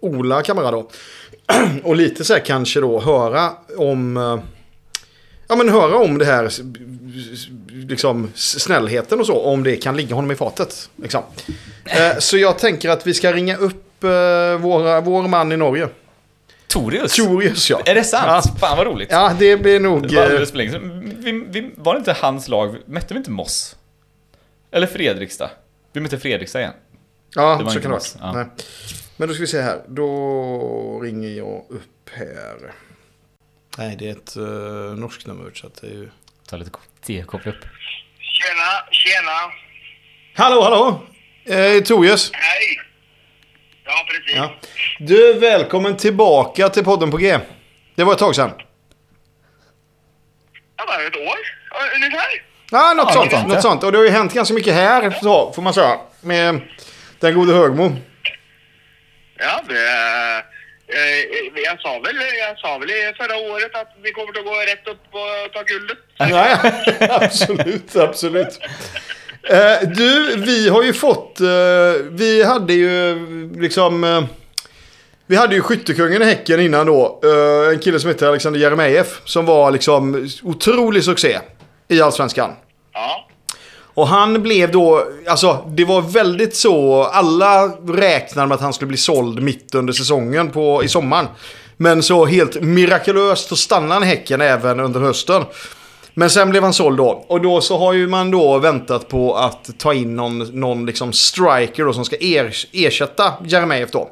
Ola 0.00 0.42
Kamara 0.42 0.70
då. 0.70 0.88
Och 1.84 1.96
lite 1.96 2.24
så 2.24 2.32
här 2.32 2.40
kanske 2.40 2.80
då 2.80 3.00
höra 3.00 3.50
om... 3.76 4.16
eh, 4.16 4.38
Ja 5.50 5.56
men 5.56 5.68
höra 5.68 5.96
om 5.96 6.18
det 6.18 6.24
här 6.24 6.50
liksom 7.88 8.30
snällheten 8.34 9.20
och 9.20 9.26
så. 9.26 9.40
Om 9.40 9.62
det 9.64 9.76
kan 9.76 9.96
ligga 9.96 10.14
honom 10.14 10.30
i 10.30 10.34
fatet. 10.34 10.90
Liksom. 10.96 11.22
Eh, 11.84 12.18
Så 12.18 12.38
jag 12.38 12.58
tänker 12.58 12.88
att 12.90 13.06
vi 13.06 13.14
ska 13.14 13.32
ringa 13.32 13.56
upp 13.56 14.04
eh, 14.04 14.10
våra, 14.58 15.00
vår 15.00 15.28
man 15.28 15.52
i 15.52 15.56
Norge. 15.56 15.88
Torius? 16.68 17.16
Torius 17.16 17.70
ja. 17.70 17.80
Är 17.84 17.94
det 17.94 18.04
sant? 18.04 18.44
Ja. 18.46 18.58
Fan 18.60 18.76
vad 18.76 18.86
roligt. 18.86 19.08
Ja, 19.12 19.32
det 19.38 19.56
blir 19.56 19.80
nog... 19.80 20.08
Det 20.08 20.14
var 20.16 20.22
eh, 20.22 20.28
alldeles 20.28 20.50
för 20.50 20.56
länge 20.58 20.70
sedan. 20.70 21.14
Vi, 21.18 21.32
vi, 21.60 21.70
var 21.76 21.94
det 21.94 21.98
inte 21.98 22.12
hans 22.12 22.48
lag? 22.48 22.76
Mötte 22.86 23.14
vi 23.14 23.18
inte 23.18 23.30
Moss? 23.30 23.76
Eller 24.70 24.86
Fredrikstad? 24.86 25.50
Vi 25.92 26.00
mötte 26.00 26.18
Fredrikstad 26.18 26.60
igen. 26.60 26.72
Ja, 27.34 27.56
Det 27.58 27.64
var 27.64 27.70
så 27.70 27.80
kan 27.80 27.90
det 27.90 27.98
vara. 28.20 28.34
ja. 28.38 28.46
Men 29.16 29.28
då 29.28 29.34
ska 29.34 29.40
vi 29.40 29.46
se 29.46 29.60
här. 29.60 29.80
Då 29.88 31.00
ringer 31.02 31.28
jag 31.28 31.64
upp 31.68 32.10
här. 32.12 32.74
Nej, 33.78 33.96
det 33.98 34.08
är 34.08 34.12
ett 34.12 34.36
uh, 34.36 34.98
norskt 34.98 35.26
nummer. 35.26 35.50
Så 35.54 35.66
att 35.66 35.80
det 35.80 35.86
är 35.86 35.90
ju... 35.90 36.08
Ta 36.50 36.56
lite 36.56 36.70
te, 37.06 37.22
koppla 37.22 37.52
upp. 37.52 37.64
Tjena, 38.20 38.88
tjena. 38.90 39.52
Hallå, 40.34 40.62
hallå! 40.62 41.06
Eh, 41.44 41.82
Torius. 41.82 42.30
Hej. 42.32 42.80
Ja, 43.84 44.06
precis. 44.08 44.36
Ja. 44.36 44.54
Du, 44.98 45.30
är 45.30 45.40
välkommen 45.40 45.96
tillbaka 45.96 46.68
till 46.68 46.84
podden 46.84 47.10
på 47.10 47.16
G. 47.16 47.38
Det 47.94 48.04
var 48.04 48.12
ett 48.12 48.18
tag 48.18 48.34
sedan. 48.34 48.50
Ja, 50.76 51.00
är 51.00 51.06
ett 51.06 51.16
år 51.16 51.38
ja, 51.70 51.76
ungefär. 51.96 52.42
Ja, 52.70 52.94
något 52.94 53.06
Ja, 53.08 53.12
sånt. 53.12 53.24
något 53.24 53.32
sånt, 53.32 53.48
något 53.48 53.54
ja. 53.54 53.62
sånt. 53.62 53.84
Och 53.84 53.92
det 53.92 53.98
har 53.98 54.04
ju 54.04 54.10
hänt 54.10 54.34
ganska 54.34 54.54
mycket 54.54 54.74
här, 54.74 55.10
så, 55.22 55.52
får 55.52 55.62
man 55.62 55.74
säga. 55.74 55.98
Med 56.20 56.60
den 57.20 57.34
gode 57.34 57.52
Högmo. 57.52 57.96
Ja, 59.38 59.62
det... 59.68 59.74
Eh, 59.74 60.44
jag, 61.64 61.80
sa 61.80 61.98
väl, 61.98 62.16
jag 62.38 62.58
sa 62.58 62.78
väl 62.78 62.88
förra 63.16 63.36
året 63.36 63.74
att 63.74 63.94
vi 64.02 64.12
kommer 64.12 64.38
att 64.38 64.44
gå 64.44 64.52
rätt 64.52 64.88
upp 64.88 65.04
och 65.10 65.52
ta 65.52 65.62
guldet. 65.62 65.98
Nej, 66.18 66.56
absolut, 67.10 67.96
absolut. 67.96 68.60
Eh, 69.42 69.88
du, 69.88 70.36
vi 70.36 70.68
har 70.68 70.82
ju 70.82 70.92
fått... 70.92 71.40
Eh, 71.40 71.46
vi 72.10 72.44
hade 72.44 72.74
ju 72.74 73.16
liksom... 73.60 74.04
Eh, 74.04 74.24
vi 75.26 75.36
hade 75.36 75.54
ju 75.54 75.62
skyttekungen 75.62 76.22
i 76.22 76.24
Häcken 76.24 76.60
innan 76.60 76.86
då. 76.86 77.20
Eh, 77.24 77.72
en 77.72 77.78
kille 77.78 78.00
som 78.00 78.10
heter 78.10 78.28
Alexander 78.28 78.60
Jeremejeff. 78.60 79.20
Som 79.24 79.46
var 79.46 79.70
liksom 79.70 80.28
otrolig 80.42 81.04
succé 81.04 81.38
i 81.88 82.00
Allsvenskan. 82.00 82.50
Ja. 82.92 83.27
Och 83.98 84.08
han 84.08 84.42
blev 84.42 84.72
då, 84.72 85.04
alltså 85.26 85.64
det 85.68 85.84
var 85.84 86.00
väldigt 86.00 86.56
så, 86.56 87.04
alla 87.04 87.66
räknade 87.88 88.48
med 88.48 88.54
att 88.54 88.60
han 88.60 88.72
skulle 88.72 88.88
bli 88.88 88.96
såld 88.96 89.42
mitt 89.42 89.74
under 89.74 89.92
säsongen 89.92 90.50
på, 90.50 90.84
i 90.84 90.88
sommaren. 90.88 91.26
Men 91.76 92.02
så 92.02 92.26
helt 92.26 92.60
mirakulöst 92.60 93.48
så 93.48 93.56
stannade 93.56 93.94
han 93.94 94.02
i 94.02 94.06
Häcken 94.06 94.40
även 94.40 94.80
under 94.80 95.00
hösten. 95.00 95.44
Men 96.14 96.30
sen 96.30 96.50
blev 96.50 96.62
han 96.62 96.72
såld 96.72 96.96
då. 96.96 97.24
Och 97.28 97.40
då 97.40 97.60
så 97.60 97.78
har 97.78 97.92
ju 97.92 98.06
man 98.06 98.30
då 98.30 98.58
väntat 98.58 99.08
på 99.08 99.36
att 99.36 99.78
ta 99.78 99.94
in 99.94 100.16
någon, 100.16 100.38
någon 100.38 100.86
liksom 100.86 101.12
striker 101.12 101.84
då 101.84 101.92
som 101.92 102.04
ska 102.04 102.16
er, 102.20 102.54
ersätta 102.72 103.32
Jeremejeff 103.44 103.90
då. 103.90 104.10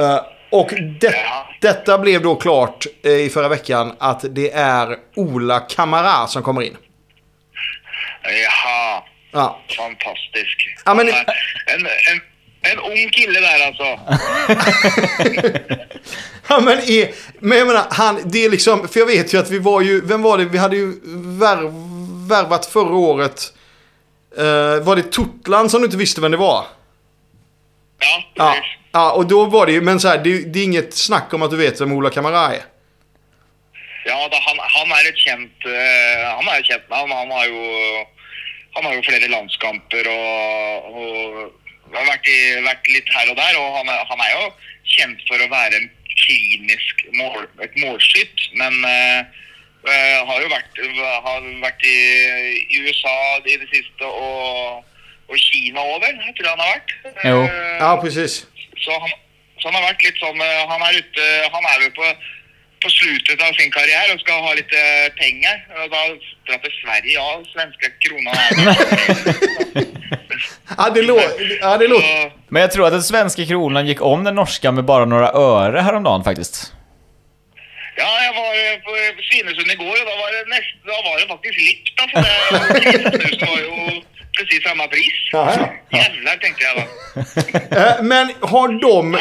Uh, 0.00 0.20
och 0.52 0.70
det, 1.00 1.14
detta 1.60 1.98
blev 1.98 2.22
då 2.22 2.34
klart 2.34 2.86
uh, 3.06 3.12
i 3.12 3.28
förra 3.28 3.48
veckan 3.48 3.92
att 3.98 4.24
det 4.30 4.52
är 4.52 4.96
Ola 5.16 5.60
Kamara 5.60 6.26
som 6.26 6.42
kommer 6.42 6.62
in. 6.62 6.76
Jaha. 8.22 9.02
Ja. 9.32 9.60
Fantastisk. 9.76 10.76
Ja, 10.84 10.94
men- 10.94 11.08
en, 11.08 11.14
en, 11.86 12.20
en 12.72 12.78
ung 12.78 13.10
kille 13.10 13.40
där 13.40 13.66
alltså. 13.66 13.84
Ja 16.50 16.60
men, 16.60 16.78
är, 16.78 17.10
men 17.38 17.58
jag 17.58 17.66
menar, 17.66 17.86
han, 17.90 18.20
det 18.24 18.44
är 18.44 18.50
liksom, 18.50 18.88
för 18.88 19.00
jag 19.00 19.06
vet 19.06 19.34
ju 19.34 19.38
att 19.40 19.50
vi 19.50 19.58
var 19.58 19.80
ju, 19.80 20.00
vem 20.06 20.22
var 20.22 20.38
det, 20.38 20.44
vi 20.44 20.58
hade 20.58 20.76
ju 20.76 20.92
värv, 21.38 21.72
värvat 22.28 22.66
förra 22.66 22.94
året. 22.96 23.52
Eh, 24.38 24.84
var 24.84 24.96
det 24.96 25.02
Totland 25.12 25.70
som 25.70 25.80
du 25.80 25.84
inte 25.84 25.96
visste 25.96 26.20
vem 26.20 26.30
det 26.30 26.36
var? 26.36 26.64
Ja, 27.98 28.22
Ja, 28.34 28.50
precis. 28.52 28.70
ja 28.92 29.12
och 29.12 29.26
då 29.26 29.44
var 29.44 29.66
det 29.66 29.72
ju, 29.72 29.80
men 29.80 30.00
så 30.00 30.08
här, 30.08 30.18
det, 30.18 30.38
det 30.52 30.58
är 30.60 30.64
inget 30.64 30.94
snack 30.94 31.34
om 31.34 31.42
att 31.42 31.50
du 31.50 31.56
vet 31.56 31.80
vem 31.80 31.92
Ola 31.92 32.10
Kamara 32.10 32.54
är. 32.54 32.62
Ja, 34.08 34.18
da, 34.32 34.38
han, 34.40 34.60
han 34.74 34.94
er 34.96 35.08
et 35.10 35.20
kjent 35.20 35.66
eh, 35.68 36.22
Han 36.38 36.48
er 36.48 36.62
et 36.62 36.70
kjent 36.70 36.88
navn. 36.92 37.12
Han 37.12 37.34
har 37.34 37.50
jo 37.50 38.06
han 38.76 38.84
har 38.84 38.94
jo 38.94 39.02
flere 39.02 39.30
landskamper 39.32 40.06
og, 40.12 40.90
og 41.00 41.94
har 41.96 42.04
vært, 42.06 42.28
i, 42.30 42.38
vært 42.62 42.90
litt 42.92 43.08
her 43.10 43.30
og 43.32 43.38
der. 43.38 43.56
Og 43.58 43.78
han 43.78 43.90
er, 43.90 44.04
han 44.06 44.22
er 44.22 44.34
jo 44.34 44.44
kjent 44.94 45.24
for 45.26 45.42
å 45.42 45.50
være 45.50 45.80
en 45.80 45.88
klinisk 46.18 47.04
mål, 47.16 47.46
et 47.64 47.74
målskytt, 47.80 48.44
men 48.60 48.76
eh, 48.86 49.44
har 49.88 50.42
jo 50.42 50.50
vært, 50.52 50.80
har 51.24 51.48
vært 51.62 51.86
i, 51.86 51.98
i 52.68 52.82
USA 52.84 53.16
i 53.46 53.56
det 53.56 53.68
siste 53.72 54.08
og, 54.08 54.84
og 55.28 55.40
Kina 55.42 55.84
òg, 55.84 56.02
vel. 56.04 56.18
Jeg 56.26 56.36
tror 56.38 56.52
han 56.52 56.64
har 56.64 56.74
vært. 56.76 56.94
Jo. 57.24 57.40
Ja, 57.80 57.94
precis. 58.02 58.42
så 58.84 59.00
så 59.58 59.72
han 59.72 59.74
har 59.74 59.88
vært 59.88 60.04
litt 60.06 60.20
sånn 60.22 60.38
Han 60.38 60.82
er 60.86 60.98
ute 61.02 61.24
Han 61.50 61.64
er 61.66 61.80
jo 61.82 61.88
på, 61.96 62.10
på 62.82 62.88
slutet 62.90 63.42
av 63.42 63.52
sin 63.58 63.70
karriere 63.70 64.14
og 64.14 64.20
skal 64.20 64.42
ha 64.46 64.52
litt 64.58 64.72
eh, 64.72 65.08
penger. 65.20 65.56
Og 65.82 65.90
da 65.94 66.02
dra 66.48 66.58
til 66.64 66.72
Sverige, 66.82 67.12
ja. 67.18 67.28
Svenska 67.52 67.86
kronan 68.04 68.36
Ja, 70.78 70.90
det, 70.94 71.02
lå, 71.02 71.20
ja, 71.60 71.76
det 71.78 71.88
låter... 71.88 72.22
Så, 72.22 72.30
Men 72.48 72.62
jag 72.62 72.72
tror 72.72 72.86
att 72.86 72.92
den 72.92 73.02
svenska 73.02 73.46
kronan 73.46 73.86
gick 73.86 74.02
om 74.02 74.24
den 74.24 74.34
norska 74.34 74.72
med 74.72 74.84
bara 74.84 75.04
några 75.04 75.28
öre 75.32 75.80
häromdagen 75.80 76.24
faktiskt. 76.24 76.72
Ja, 77.96 78.10
jeg 78.22 78.32
var 78.34 78.52
eh, 78.54 78.78
på 78.86 79.22
Svinesund 79.28 79.70
i 79.70 79.74
går, 79.74 79.96
og 80.00 80.06
da 80.10 80.14
var 80.22 80.28
det, 80.34 80.42
nest, 80.54 80.74
da 80.86 80.98
var 81.06 81.14
det 81.20 81.26
faktisk 81.34 81.56
likt. 81.58 81.88
For 81.98 82.06
det 83.32 83.46
var 83.48 83.58
jo 83.66 84.02
precis 84.38 84.62
samme 84.62 84.86
pris. 84.92 85.16
Ja, 85.32 85.42
ja. 85.58 85.98
Jävlar, 85.98 86.36
tenkte 86.36 86.62
jeg 86.64 86.74
da. 86.78 86.84
Eh, 87.80 88.02
Men 88.02 88.30
har 88.40 88.68
de... 88.68 89.14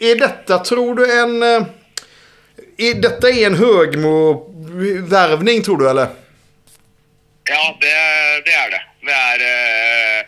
Är 0.00 0.18
detta, 0.18 0.58
tror 0.58 0.94
du, 0.94 1.04
en... 1.20 1.64
Är 2.86 2.94
detta 2.94 3.26
är 3.28 3.46
en 3.46 3.54
högmo-värvning, 3.64 5.62
tror 5.62 5.78
du, 5.78 5.90
eller? 5.90 6.08
Ja, 7.52 7.76
det, 7.80 7.86
det 8.46 8.52
är 8.64 8.70
det. 8.70 8.82
Det 9.06 9.12
är, 9.12 9.38
eh, 9.52 10.18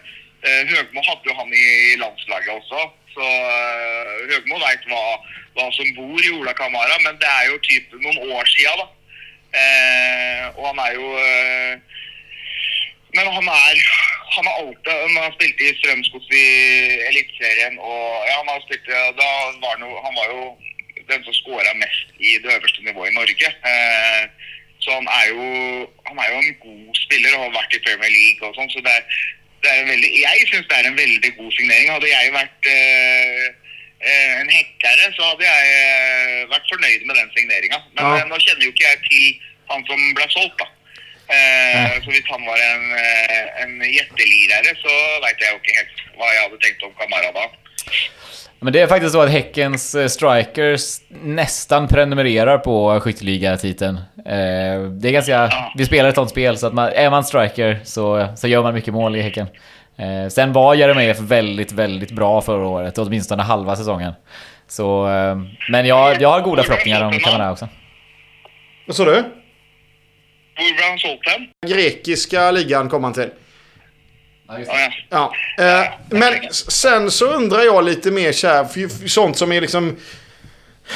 eh, 0.47 0.63
Högmo 0.73 1.01
hade 1.09 1.25
ju 1.29 1.33
han 1.41 1.53
i 1.53 1.97
landslaget 2.03 2.49
också. 2.59 2.79
Så 3.15 3.21
eh, 3.21 4.11
Högmo 4.31 4.55
vet 4.59 4.85
vad, 4.95 5.13
vad 5.55 5.75
som 5.75 5.95
bor 5.99 6.19
i 6.27 6.31
Ola 6.31 6.53
Kamara, 6.53 6.97
men 7.05 7.19
det 7.19 7.27
är 7.27 7.45
ju 7.51 7.59
typ 7.59 7.87
några 7.93 8.21
år 8.37 8.45
sedan. 8.45 8.79
Då. 8.81 8.87
Eh, 9.63 10.43
och 10.57 10.67
han 10.67 10.79
är 10.87 10.93
ju... 10.93 11.09
eh, 11.29 11.75
Men 13.17 13.27
han 13.37 13.49
är... 13.49 13.77
han 14.35 14.47
har 14.47 14.55
alltid 14.61 14.93
eh, 14.93 15.01
Han 15.07 15.17
har 15.25 15.33
spelat 15.37 15.61
i 15.61 15.69
Strømsgods 15.79 16.29
i 16.43 16.45
Elitserien 17.09 17.75
och... 17.79 18.11
ja, 18.29 18.35
han 18.41 18.49
har 18.53 18.61
spelat... 18.67 19.17
Da 19.21 19.29
var 19.63 19.73
han 19.79 19.83
han 20.07 20.15
var 20.21 20.29
ju 20.35 20.45
den 21.11 21.25
som 21.27 21.35
skåra 21.41 21.73
mest 21.81 22.07
i 22.21 22.39
det 22.43 22.51
øverste 22.57 22.83
nivået 22.87 23.11
i 23.13 23.17
Norge. 23.19 23.49
Eh, 23.73 24.25
så 24.83 24.91
han 24.99 25.07
er 25.21 25.27
jo 25.31 25.45
han 26.09 26.19
er 26.19 26.29
jo 26.33 26.39
en 26.43 26.55
god 26.67 26.95
spiller 27.05 27.37
og 27.37 27.45
har 27.47 27.57
vært 27.61 27.77
i 27.79 27.83
Premier 27.87 28.11
League 28.11 28.49
og 28.49 28.55
sånn, 28.59 28.71
så 28.75 28.83
det 28.83 28.93
er, 28.99 29.05
det 29.63 29.71
er 29.71 29.83
en 29.85 29.91
veldig 29.95 30.11
Jeg 30.25 30.47
syns 30.51 30.67
det 30.71 30.79
er 30.79 30.89
en 30.91 30.99
veldig 30.99 31.31
god 31.39 31.53
signering. 31.59 31.91
Hadde 31.95 32.11
jeg 32.11 32.33
vært 32.35 32.71
eh, 32.73 33.47
eh, 34.03 34.33
en 34.43 34.51
hekkere, 34.59 35.09
så 35.17 35.23
hadde 35.31 35.47
jeg 35.47 35.73
eh, 35.79 36.45
vært 36.51 36.71
fornøyd 36.75 37.07
med 37.07 37.17
den 37.21 37.31
signeringa. 37.39 37.79
Men 37.95 38.05
Ja. 38.19 38.25
nå 38.31 38.39
kjenner 38.43 38.67
jo 38.67 38.75
ikke 38.75 38.89
jeg 38.91 39.03
til 39.09 39.27
han 39.71 39.87
som 39.87 40.01
ble 40.19 40.27
solgt, 40.35 40.59
da. 40.59 40.67
Eh, 41.33 41.95
så 42.05 42.11
hvis 42.11 42.27
han 42.29 42.43
var 42.45 42.59
en, 42.61 42.83
en 43.63 43.79
gjettelirere, 43.87 44.75
så 44.83 44.93
veit 45.23 45.39
jeg 45.41 45.55
jo 45.55 45.61
ikke 45.63 45.77
helt 45.79 46.03
hva 46.19 46.33
jeg 46.35 46.43
hadde 46.43 46.59
tenkt 46.67 46.83
om 46.89 46.95
Kamara 46.99 47.31
da. 47.39 47.47
Men 48.61 48.73
det 48.73 48.81
är 48.81 48.87
faktiskt 48.87 49.13
så 49.13 49.21
att 49.21 49.31
Häckens 49.31 49.95
eh, 49.95 50.07
strikers 50.07 51.01
nästan 51.23 51.89
prenumererar 51.89 52.59
på 52.59 53.01
skytteligatiteln. 53.01 53.97
Eh, 53.97 54.83
det 54.91 55.09
är 55.09 55.11
ganska... 55.13 55.51
Vi 55.77 55.87
spelar 55.87 56.09
ett 56.09 56.15
sånt 56.15 56.31
spel 56.31 56.59
så 56.59 56.67
att 56.67 56.75
man, 56.75 56.89
är 56.89 57.11
man 57.11 57.25
striker 57.25 57.81
så, 57.85 58.29
så 58.37 58.49
gör 58.49 58.63
man 58.63 58.75
mycket 58.75 58.95
mål 58.95 59.17
i 59.17 59.21
Häcken. 59.21 59.47
Eh, 59.97 60.29
sen 60.29 60.53
var 60.53 60.75
Jeremejeff 60.75 61.21
väldigt, 61.21 61.73
väldigt 61.73 62.11
bra 62.11 62.41
förra 62.41 62.67
året, 62.67 62.99
åtminstone 62.99 63.43
halva 63.43 63.77
säsongen. 63.77 64.13
Så, 64.69 65.05
men 65.71 65.87
jag, 65.87 66.21
jag 66.23 66.31
har 66.31 66.41
goda 66.41 66.63
förhoppningar 66.63 67.05
om 67.05 67.13
Kamara 67.13 67.53
också. 67.53 67.69
Vad 68.87 68.97
sa 68.97 69.05
du? 69.05 69.13
Hvor 70.57 70.75
ble 70.75 71.19
han? 71.25 71.71
Grekiska 71.71 72.51
ligan 72.51 72.89
kom 72.89 73.05
han 73.05 73.13
till. 73.13 73.31
Ja, 74.59 74.91
ja. 75.09 75.33
Ja. 75.57 75.65
Eh, 75.65 75.87
men 76.11 76.53
sen 76.53 77.11
så 77.11 77.27
undrar 77.27 77.63
jag 77.63 77.85
lite 77.85 78.11
mer 78.11 78.33
så 78.33 78.47
här, 78.47 79.09
sånt 79.09 79.39
som 79.39 79.53
är 79.53 79.61
liksom... 79.61 79.97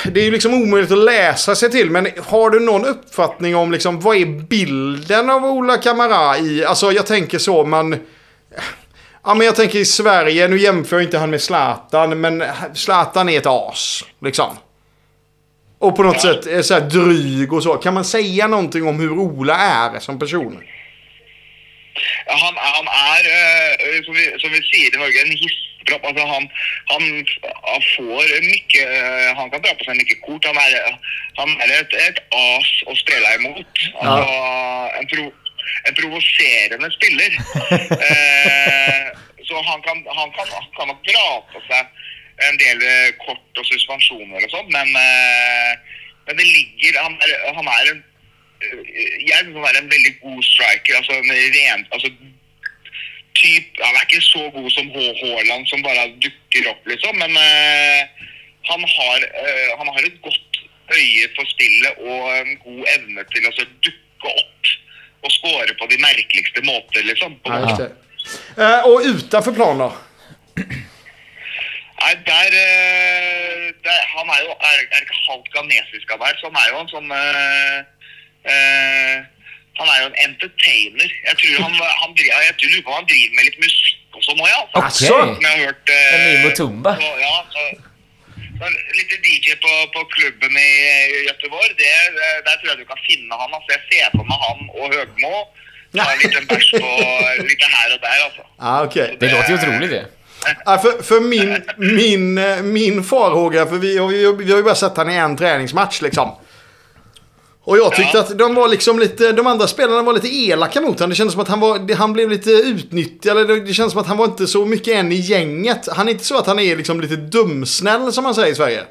Det 0.04 0.20
är 0.20 0.24
ju 0.24 0.30
liksom 0.30 0.54
omöjligt 0.54 0.92
att 0.92 0.98
läsa 0.98 1.54
sig 1.54 1.70
till, 1.70 1.90
men 1.90 2.08
har 2.26 2.50
du 2.50 2.60
någon 2.60 2.84
uppfattning 2.84 3.56
om 3.56 3.72
liksom 3.72 4.00
vad 4.00 4.16
är 4.16 4.26
bilden 4.26 5.30
av 5.30 5.44
Ola 5.44 5.76
Kamara 5.76 6.38
i... 6.38 6.64
Alltså 6.64 6.92
jag 6.92 7.06
tänker 7.06 7.38
så, 7.38 7.64
man... 7.64 7.96
Ja 9.24 9.34
men 9.34 9.46
jag 9.46 9.56
tänker 9.56 9.78
i 9.78 9.84
Sverige, 9.84 10.48
nu 10.48 10.58
jämför 10.58 10.96
jag 10.96 11.04
inte 11.04 11.18
han 11.18 11.30
med 11.30 11.42
Zlatan, 11.42 12.20
men 12.20 12.44
Zlatan 12.74 13.28
är 13.28 13.38
ett 13.38 13.46
as. 13.46 14.04
Liksom. 14.22 14.56
Och 15.78 15.96
på 15.96 16.02
något 16.02 16.20
sätt 16.20 16.46
är 16.46 16.62
så 16.62 16.74
här 16.74 16.80
dryg 16.80 17.52
och 17.52 17.62
så. 17.62 17.74
Kan 17.74 17.94
man 17.94 18.04
säga 18.04 18.46
någonting 18.46 18.88
om 18.88 19.00
hur 19.00 19.12
Ola 19.12 19.56
är 19.56 19.98
som 19.98 20.18
person? 20.18 20.58
Ja, 22.28 22.36
Han, 22.42 22.58
han 22.60 22.90
er, 22.92 23.30
eh, 23.36 24.02
som, 24.06 24.14
vi, 24.14 24.26
som 24.42 24.52
vi 24.52 24.62
sier 24.70 24.92
i 24.92 25.00
Norge, 25.00 25.22
en 25.22 25.34
hissepropp. 25.42 26.08
Altså, 26.10 26.26
han, 26.32 26.48
han, 26.92 27.04
han 27.70 27.86
får 27.94 28.32
mye 28.46 28.84
eh, 28.84 29.30
Han 29.38 29.50
kan 29.52 29.64
dra 29.64 29.74
på 29.74 29.88
seg 29.88 30.00
mye 30.00 30.18
kort. 30.26 30.48
Han 30.50 30.60
er, 30.62 30.96
han 31.40 31.54
er 31.64 31.74
et, 31.80 31.98
et 32.08 32.22
as 32.40 32.72
å 32.86 32.96
spille 33.02 33.36
imot. 33.40 33.84
Altså, 34.00 34.40
en, 35.00 35.10
pro, 35.12 35.28
en 35.90 36.00
provoserende 36.00 36.92
spiller. 36.98 37.38
eh, 38.10 39.06
så 39.46 39.62
han 39.62 39.82
kan, 39.86 40.02
han, 40.10 40.30
kan, 40.34 40.48
kan 40.74 40.90
nok 40.90 41.02
dra 41.06 41.28
på 41.52 41.62
seg 41.68 41.94
en 42.48 42.58
del 42.60 42.82
eh, 42.84 43.14
kort 43.22 43.60
og 43.60 43.68
suspensjoner 43.68 44.44
og 44.44 44.52
sånn, 44.52 44.68
men, 44.74 44.90
eh, 45.00 46.02
men 46.28 46.40
det 46.40 46.46
ligger 46.48 46.98
Han 47.00 47.16
er, 47.22 47.34
han 47.56 47.70
er 47.70 47.92
en 47.92 48.02
han 49.36 49.56
er 49.68 49.78
en 49.80 49.90
veldig 49.90 50.14
god 50.22 50.42
striker. 50.42 50.96
altså 50.96 51.12
en 51.12 51.30
ren, 51.56 51.86
altså 51.92 52.08
typ, 53.40 53.66
Han 53.84 53.94
er 53.94 54.06
ikke 54.06 54.22
så 54.32 54.42
god 54.56 54.70
som 54.76 54.86
H. 54.94 54.98
Haaland 55.20 55.66
som 55.70 55.82
bare 55.82 56.08
dukker 56.24 56.70
opp, 56.72 56.82
liksom. 56.92 57.18
Men 57.22 57.36
eh, 57.36 58.00
han, 58.70 58.82
har, 58.96 59.18
eh, 59.42 59.70
han 59.78 59.88
har 59.92 60.02
et 60.08 60.22
godt 60.22 60.60
øye 60.96 61.28
for 61.36 61.44
spillet 61.54 61.92
og 62.08 62.20
en 62.40 62.58
god 62.64 62.82
evne 62.96 63.24
til 63.34 63.48
å 63.48 63.54
så 63.58 63.68
dukke 63.84 64.32
opp 64.32 64.74
og 65.26 65.32
score 65.34 65.72
på 65.80 65.88
de 65.90 65.98
merkeligste 66.02 66.62
måter, 66.66 67.02
liksom. 67.10 67.38
På 67.44 67.62
Ja. 67.66 67.88
Eh, 68.58 68.80
och 68.86 69.00
utanför 69.04 69.52
plan 69.52 69.78
då? 69.78 69.92
Nei, 72.00 72.14
der, 72.30 72.50
eh, 72.64 73.72
der 73.84 74.00
Han 74.14 74.28
er 74.28 74.40
jo 74.46 74.50
er, 74.50 74.78
er 74.94 75.02
ikke 75.02 75.20
halvt 75.28 75.52
ghanesisk 75.54 76.10
av 76.12 76.24
så 76.40 76.50
han 76.50 76.58
er 76.62 76.68
jo 76.72 76.80
en 76.80 76.92
sånn 76.94 77.10
eh, 78.46 79.14
eh, 79.14 79.24
Han 79.78 79.88
er 79.92 79.98
jo 80.02 80.06
en 80.10 80.18
entertainer. 80.28 81.10
Jeg 81.28 81.34
tror 81.40 81.56
han, 81.64 81.72
han, 82.02 82.12
driver, 82.16 82.44
jeg 82.48 82.54
tror 82.58 82.70
lurer 82.72 82.84
på 82.86 82.90
om 82.94 82.96
han 83.00 83.08
driver 83.12 83.32
med 83.36 83.44
litt 83.48 83.58
musikk 83.64 84.16
og 84.16 84.22
sånn 84.24 84.40
òg, 84.40 84.48
ja. 84.48 84.60
Altså. 84.80 85.10
Okej. 85.10 85.10
Som 85.10 85.44
jeg 85.44 85.50
har 85.52 85.60
hørt 85.66 85.92
eh, 85.96 86.14
En 86.14 86.22
ny 86.28 86.34
Mutumba. 86.46 86.92
så, 87.02 87.10
ja, 87.20 87.34
så, 87.52 87.62
så 88.60 88.70
Litt 88.96 89.12
DJ 89.26 89.52
på, 89.64 89.72
på 89.94 90.00
klubben 90.16 90.56
i 90.56 90.70
Göteborg, 91.28 91.70
det, 91.82 91.92
det- 92.16 92.40
der 92.46 92.54
tror 92.60 92.68
jeg 92.72 92.78
du 92.80 92.86
kan 92.92 93.00
finne 93.08 93.34
han. 93.42 93.50
Altså, 93.58 93.68
jeg 93.76 93.82
ser 93.90 94.06
for 94.16 94.24
meg 94.30 94.38
han 94.46 94.60
og 94.80 94.94
Høgmo. 94.96 95.34
Ta 95.96 96.06
en 96.12 96.18
liten 96.24 96.48
bæsj 96.50 96.70
på 96.80 96.90
litt 97.50 97.62
her 97.76 97.92
og 97.94 98.00
der, 98.06 98.18
altså. 98.26 98.42
Ja, 98.60 98.72
okej. 98.84 99.16
Det 99.20 99.30
låter 99.32 99.48
ju 99.52 99.54
otroligt 99.60 99.90
det. 99.90 100.04
Ja, 100.66 100.78
för, 100.78 101.02
för 101.02 101.20
min, 101.20 101.64
min, 101.76 102.38
eh, 102.38 102.62
min 102.62 103.04
farhåga, 103.04 103.66
för 103.66 103.76
vi, 103.76 103.92
vi, 103.98 104.44
vi 104.44 104.50
har 104.50 104.58
ju 104.58 104.62
bara 104.62 104.74
sett 104.74 104.96
han 104.96 105.10
i 105.10 105.14
en 105.16 105.36
träningsmatch 105.36 106.00
liksom. 106.02 106.28
Och 107.66 107.78
jag 107.78 107.94
tyckte 107.96 108.16
Ja. 108.16 108.20
att 108.20 108.38
de 108.38 108.54
var 108.54 108.68
liksom 108.68 108.98
lite, 108.98 109.32
de 109.32 109.46
andra 109.46 109.66
spelarna 109.66 110.02
var 110.02 110.12
lite 110.12 110.28
elaka 110.28 110.80
mot 110.80 110.98
honom. 110.98 111.10
Det 111.10 111.16
kändes 111.16 111.32
som 111.32 111.42
att 111.42 111.48
han, 111.48 111.60
var, 111.60 111.94
han 111.94 112.12
blev 112.12 112.30
lite 112.30 112.50
utnyttjad. 112.50 113.38
Eller 113.38 113.60
det, 113.60 113.74
känns 113.74 113.92
som 113.92 114.00
att 114.00 114.06
han 114.06 114.16
var 114.16 114.24
inte 114.24 114.46
så 114.46 114.66
mycket 114.66 114.94
en 114.94 115.12
i 115.12 115.14
gänget. 115.14 115.88
Han 115.96 116.08
är 116.08 116.12
inte 116.12 116.24
så 116.24 116.38
att 116.38 116.46
han 116.46 116.58
är 116.58 116.76
liksom 116.76 117.00
lite 117.00 117.16
dumsnäll 117.16 118.12
som 118.12 118.24
man 118.24 118.34
säger 118.34 118.52
i 118.52 118.54
Sverige. 118.54 118.84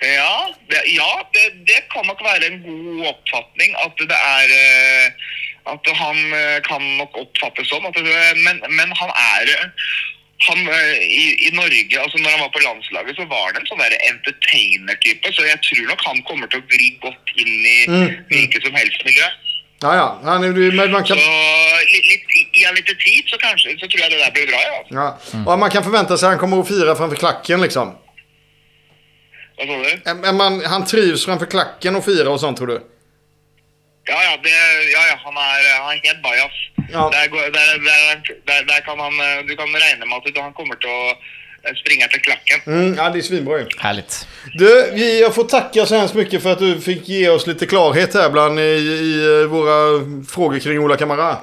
Ja, 0.00 0.54
det, 0.68 0.82
ja 0.86 1.30
det, 1.32 1.64
det 1.66 1.80
kan 1.94 2.06
nok 2.06 2.22
være 2.22 2.46
en 2.46 2.62
god 2.62 3.06
oppfatning 3.06 3.70
at 3.86 3.96
det 3.98 4.18
er 4.40 4.48
eh, 4.64 5.06
At 5.66 5.86
han 5.96 6.18
eh, 6.36 6.58
kan 6.60 6.82
sånn. 7.64 7.86
At 7.88 7.94
det, 7.96 8.34
men, 8.44 8.60
men 8.68 8.92
han 8.92 9.08
eh, 9.08 9.64
han, 10.48 10.60
eh, 10.68 11.04
i, 11.04 11.24
I 11.48 11.50
Norge, 11.56 12.00
altså 12.02 12.18
når 12.18 12.30
han 12.30 12.44
var 12.44 12.52
på 12.56 12.62
landslaget, 12.64 13.16
så 13.16 13.24
var 13.30 13.52
det 13.52 13.62
en 13.62 13.70
sånn 13.70 13.82
entertainer-type. 14.10 15.32
Så 15.36 15.46
jeg 15.48 15.58
tror 15.66 15.88
nok 15.92 16.04
han 16.08 16.22
kommer 16.28 16.50
til 16.52 16.62
å 16.62 16.68
gli 16.72 16.90
godt 17.04 17.34
inn 17.40 17.54
i 17.70 17.78
hvilket 18.32 18.66
som 18.66 18.76
helst 18.78 19.04
miljø. 19.08 19.30
Ja, 19.84 19.94
ja. 20.00 20.20
Han, 20.24 20.40
men 20.40 20.90
man 20.90 21.06
Så 21.06 21.14
kan, 21.14 21.18
litt, 21.92 22.06
litt, 22.08 22.54
i 22.56 22.64
en 22.64 22.74
liten 22.74 22.96
tid 22.96 23.28
så 23.28 23.36
kanskje 23.42 23.74
så 23.80 23.88
tror 23.88 24.00
jeg 24.00 24.14
det 24.14 24.20
der 24.22 24.32
blir 24.36 24.46
bra, 24.48 24.60
ja. 24.70 24.78
ja. 24.90 25.52
Och 25.52 25.58
man 25.58 25.70
kan 25.70 25.84
förvänta 25.84 26.18
sig 26.18 26.26
att 26.26 26.32
han 26.32 26.38
kommer 26.38 26.60
att 26.60 26.68
fira 26.68 26.96
framför 26.96 27.16
klacken 27.16 27.60
liksom. 27.60 27.92
Hva 29.56 29.66
sa 29.66 29.74
du? 30.14 30.32
Man, 30.32 30.64
han 30.64 30.84
trivs 30.84 31.24
framför 31.24 31.46
klacken 31.46 31.96
och 31.96 32.04
fira 32.04 32.30
och 32.30 32.40
sånt 32.40 32.58
tror 32.58 32.66
du? 32.66 32.80
Ja, 34.06 34.18
ja, 34.24 34.32
det, 34.44 34.50
ja, 34.92 35.02
ja 35.10 35.16
han, 35.24 35.36
er, 35.36 35.68
han 35.82 35.96
er 35.96 36.00
helt 36.08 36.22
bajas. 36.22 36.56
Ja. 36.92 37.10
Der, 37.12 37.28
går- 37.32 37.50
der, 37.56 37.78
der, 37.88 38.20
der, 38.46 38.62
der 38.68 38.80
kan 38.84 38.98
han, 39.00 39.14
eh, 39.20 39.46
du 39.48 39.56
kan 39.56 39.68
regne 39.84 40.06
med 40.06 40.16
at 40.28 40.42
han 40.42 40.52
kommer 40.52 40.76
til 40.76 40.90
å 40.92 41.04
eh, 41.64 41.72
springe 41.80 42.04
etter 42.04 42.20
klakken. 42.26 42.60
Mm, 42.66 42.94
ja, 42.98 43.10
det 43.10 43.18
är 43.18 43.22
svinbra 43.22 43.58
ju. 43.58 43.66
Härligt. 43.78 44.28
Du, 44.58 44.90
vi, 44.94 45.20
jag 45.20 45.34
får 45.34 45.44
tacka 45.44 45.86
så 45.86 45.96
hemskt 45.96 46.14
mycket 46.14 46.42
för 46.42 46.52
att 46.52 46.58
du 46.58 46.80
fick 46.80 47.08
ge 47.08 47.28
oss 47.28 47.46
lite 47.46 47.66
klarhet 47.66 48.14
här 48.14 48.30
bland 48.30 48.60
i, 48.60 48.62
i 48.62 49.40
eh, 49.42 49.46
våra 49.48 50.00
frågor 50.28 50.58
kring 50.58 50.78
Ola 50.78 50.96
Kamara. 50.96 51.38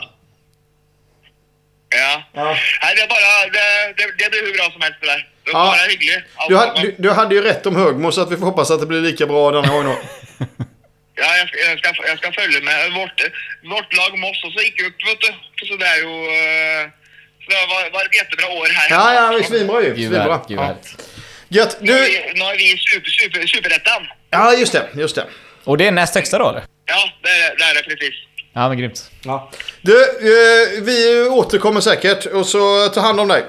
Ja. 1.89 2.23
Ja. 2.33 2.45
Nei, 2.81 2.91
det 2.95 3.01
er 3.03 3.07
bare 3.07 3.49
det, 3.51 3.65
det, 3.97 4.05
det 4.19 4.29
blir 4.31 4.45
hur 4.45 4.53
bra 4.57 4.69
som 4.71 4.81
helst, 4.81 4.97
det 5.01 5.07
der. 5.07 5.27
Det 5.45 5.51
Ja. 5.51 5.59
var 5.59 5.65
bare 5.71 5.89
hyggelig. 5.91 6.23
alt 6.35 6.75
Du, 6.75 6.81
du, 6.81 6.95
du 6.97 7.09
hade 7.11 7.35
ju 7.35 7.41
rätt 7.41 7.65
om 7.65 7.75
Högmo 7.75 8.11
så 8.11 8.21
att 8.21 8.31
vi 8.31 8.37
får 8.37 8.45
hoppas 8.45 8.71
att 8.71 8.79
det 8.79 8.85
blir 8.85 9.01
lika 9.01 9.25
bra 9.27 9.51
den 9.51 9.65
här 9.65 9.73
gången. 9.73 9.97
Ja, 11.17 11.29
jeg 11.39 11.47
skal, 11.47 11.59
jeg, 11.69 11.77
skal, 11.79 11.93
jeg 12.09 12.17
skal 12.17 12.33
følge 12.39 12.59
med. 12.65 12.91
Vårt, 12.95 13.21
vårt 13.73 13.93
lag 13.99 14.11
Moss 14.19 14.43
også 14.47 14.59
gikk 14.65 14.79
ut, 14.87 15.05
vet 15.09 15.21
du. 15.25 15.31
Så 15.67 15.73
det 15.81 15.87
er 15.87 15.99
jo 16.05 16.13
eh, 16.35 16.83
så 17.43 17.47
Det 17.51 17.59
var, 17.73 17.81
var 17.93 18.03
et 18.05 18.15
jättebra 18.19 18.47
år 18.59 18.67
her. 18.77 18.87
Ja, 18.89 19.13
ja, 19.13 19.31
det 19.31 19.39
är 19.43 19.43
svinbra 19.49 19.81
ju. 19.83 19.95
Svinbra. 19.95 20.41
gud 20.47 20.57
Ja. 20.59 20.75
Gött. 21.49 21.77
Du, 21.81 21.93
vi, 21.93 22.33
nå 22.39 22.45
er 22.51 22.57
vi 22.57 22.71
i 22.71 22.77
super, 22.77 23.09
super, 23.11 23.47
superettan. 23.47 24.07
ja, 24.29 24.53
just 24.53 24.73
det. 24.73 24.87
Just 24.95 25.15
det. 25.15 25.25
Och 25.63 25.77
det 25.77 25.87
är 25.87 25.91
näst 25.91 26.15
högsta 26.15 26.37
då 26.37 26.49
eller? 26.49 26.63
Ja, 26.85 27.09
det, 27.23 27.29
er- 27.29 27.55
det 27.57 27.63
er 27.69 27.73
det 27.73 27.83
precis. 27.89 28.15
Ja 28.53 28.69
men 28.69 28.77
grymt. 28.77 29.11
Ja. 29.25 29.51
Du, 29.81 29.95
eh, 30.03 30.81
vi 30.83 31.27
återkommer 31.29 31.81
säkert 31.81 32.25
och 32.25 32.45
så 32.47 32.87
ta 32.89 33.01
hand 33.01 33.19
om 33.19 33.27
dig. 33.27 33.43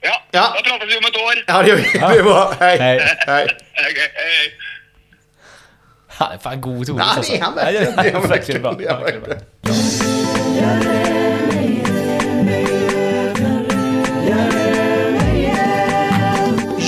Ja, 0.00 0.22
Ja. 0.30 0.52
da 0.56 0.62
prates 0.70 0.94
vi 0.94 0.98
om 0.98 1.04
et 1.04 1.16
år. 1.16 1.44
Ja, 1.46 1.62
det 1.62 1.68
gör 1.68 1.76
vi. 1.76 1.82
Det 1.98 2.18
är 2.18 2.22
bra. 2.22 2.54
Hej. 2.60 2.78
Hej. 2.78 2.98
Hej. 3.26 3.46
Hei. 3.72 4.52
Han 6.14 6.32
är 6.32 6.38
fan 6.38 6.60
god 6.60 6.86
Toris 6.86 7.02
Ja, 7.06 7.12
alltså. 7.16 7.32
det 7.32 7.38
är 7.38 7.42
han 7.42 7.54
verkligen. 7.54 7.84
det 7.96 8.02
Det 8.02 8.08
är 8.08 8.12
han 8.12 8.28
verkligen 8.28 8.62
bra. 8.62 8.70
verkligen. 8.72 8.78
Det 8.78 8.86
är 8.88 8.94
han 8.94 9.02
Verkligen 9.02 9.22
bra. 9.22 10.42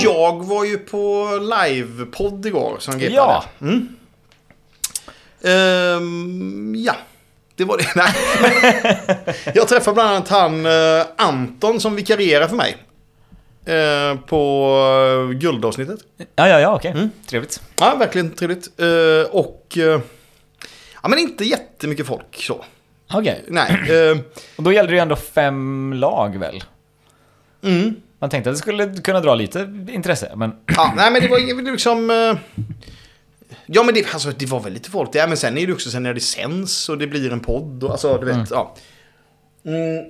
Jag 0.03 0.43
var 0.45 0.65
ju 0.65 0.77
på 0.77 1.29
livepodd 1.67 2.45
igår 2.45 2.75
som 2.79 2.99
GP 2.99 3.13
Ja. 3.13 3.43
hade. 3.59 3.81
Ehm, 5.43 6.75
ja, 6.77 6.95
det 7.55 7.63
var 7.63 7.77
det. 7.77 7.87
Nej. 7.95 8.13
jag 9.55 9.67
träffade 9.67 9.93
bland 9.95 10.09
annat 10.09 10.29
han 10.29 10.65
eh, 10.65 11.05
Anton 11.17 11.79
som 11.79 11.95
vikarierar 11.95 12.47
för 12.47 12.55
mig. 12.55 12.77
Eh, 13.65 14.19
på 14.19 14.69
uh, 15.29 15.31
guldavsnittet. 15.31 15.99
Ja, 16.17 16.47
ja, 16.47 16.59
ja, 16.59 16.75
okej. 16.75 16.91
Mm. 16.91 17.09
Trevligt. 17.27 17.61
Ja, 17.79 17.95
verkligen 17.95 18.31
trevligt. 18.31 18.79
Eh, 18.79 19.31
och... 19.31 19.77
eh, 19.77 20.01
ja, 21.03 21.09
men 21.09 21.19
inte 21.19 21.45
jättemycket 21.45 22.07
folk 22.07 22.35
så. 22.35 22.65
Okej. 23.13 23.43
Nej. 23.47 23.71
eh, 24.11 24.17
Och 24.55 24.63
då 24.63 24.71
gällde 24.71 24.91
det 24.91 24.95
ju 24.95 25.01
ändå 25.01 25.15
fem 25.15 25.93
lag 25.93 26.37
väl? 26.37 26.63
mm. 27.63 27.95
Man 28.19 28.29
tänkte 28.29 28.49
att 28.49 28.55
det 28.55 28.59
skulle 28.59 28.93
kunna 29.01 29.19
dra 29.19 29.35
lite 29.35 29.59
intresse, 29.89 30.31
men... 30.35 30.51
Ja, 30.75 30.93
nej 30.95 31.11
men 31.11 31.21
det 31.21 31.27
var 31.27 31.37
ju 31.37 31.71
liksom... 31.71 32.09
eh, 32.09 32.37
Ja 33.65 33.83
men 33.83 33.93
det, 33.93 34.13
alltså, 34.13 34.31
det 34.31 34.45
var 34.45 34.59
väl 34.59 34.73
lite 34.73 34.89
folk. 34.91 35.09
Ja, 35.13 35.27
men 35.27 35.37
sen 35.37 35.57
är 35.57 35.67
det 35.67 35.73
också 35.73 35.89
sen 35.91 36.03
när 36.03 36.13
det 36.13 36.19
sänds 36.19 36.89
och 36.89 36.97
det 36.97 37.07
blir 37.07 37.31
en 37.33 37.39
podd. 37.39 37.83
Och, 37.83 37.91
alltså 37.91 38.17
du 38.17 38.25
vet, 38.25 38.51
ja. 38.51 38.75
Mm. 39.65 40.03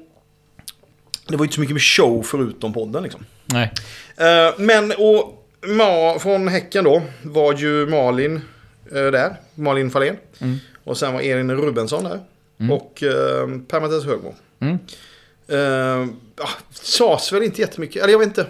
Det 1.28 1.36
var 1.38 1.44
ju 1.44 1.44
inte 1.46 1.56
så 1.56 1.62
mycket 1.62 1.74
med 1.74 1.82
show 1.84 2.24
förutom 2.24 2.74
podden 2.74 3.04
liksom. 3.04 3.26
Nej. 3.46 3.74
Eh, 4.18 4.54
men 4.58 4.92
och 4.92 5.48
Ma 5.68 6.20
från 6.20 6.48
Häcken 6.48 6.84
då 6.84 7.02
var 7.22 7.54
ju 7.54 7.86
Malin 7.86 8.42
eh, 8.92 9.06
där. 9.06 9.36
Malin 9.56 9.92
Fahlén. 9.92 10.18
Och 10.84 10.98
sen 10.98 11.14
var 11.14 11.22
Elin 11.22 11.52
Rubensson 11.52 12.04
där. 12.04 12.20
Och 12.72 13.04
uh, 13.04 13.62
Per 13.68 13.80
Mattias 13.80 14.06
Högmo. 14.06 14.36
Mm. 14.60 14.78
Uh, 15.52 16.08
sades 16.72 17.34
väl 17.34 17.44
inte 17.44 17.62
jättemycket. 17.62 18.04
Eller 18.04 18.12
jag 18.12 18.20
vet 18.20 18.28
inte. 18.28 18.46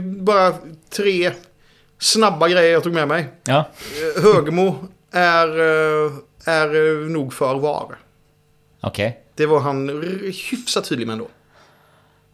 Bara 0.00 0.54
tre 0.90 1.32
snabba 1.98 2.48
grejer 2.48 2.72
jag 2.72 2.82
tog 2.82 2.92
med 2.92 3.08
mig. 3.08 3.28
Ja. 3.44 3.70
Eh, 4.16 4.22
Högmo 4.22 4.88
är, 5.10 5.48
eh, 5.48 6.12
är 6.44 6.74
eh, 6.74 7.08
nog 7.10 7.34
för 7.34 7.54
var. 7.54 7.98
Okej. 8.80 9.20
Det 9.34 9.46
var 9.46 9.60
han 9.60 9.88
hyfsat 10.50 10.84
tydlig 10.84 11.06
med 11.06 11.12
ändå. 11.12 11.28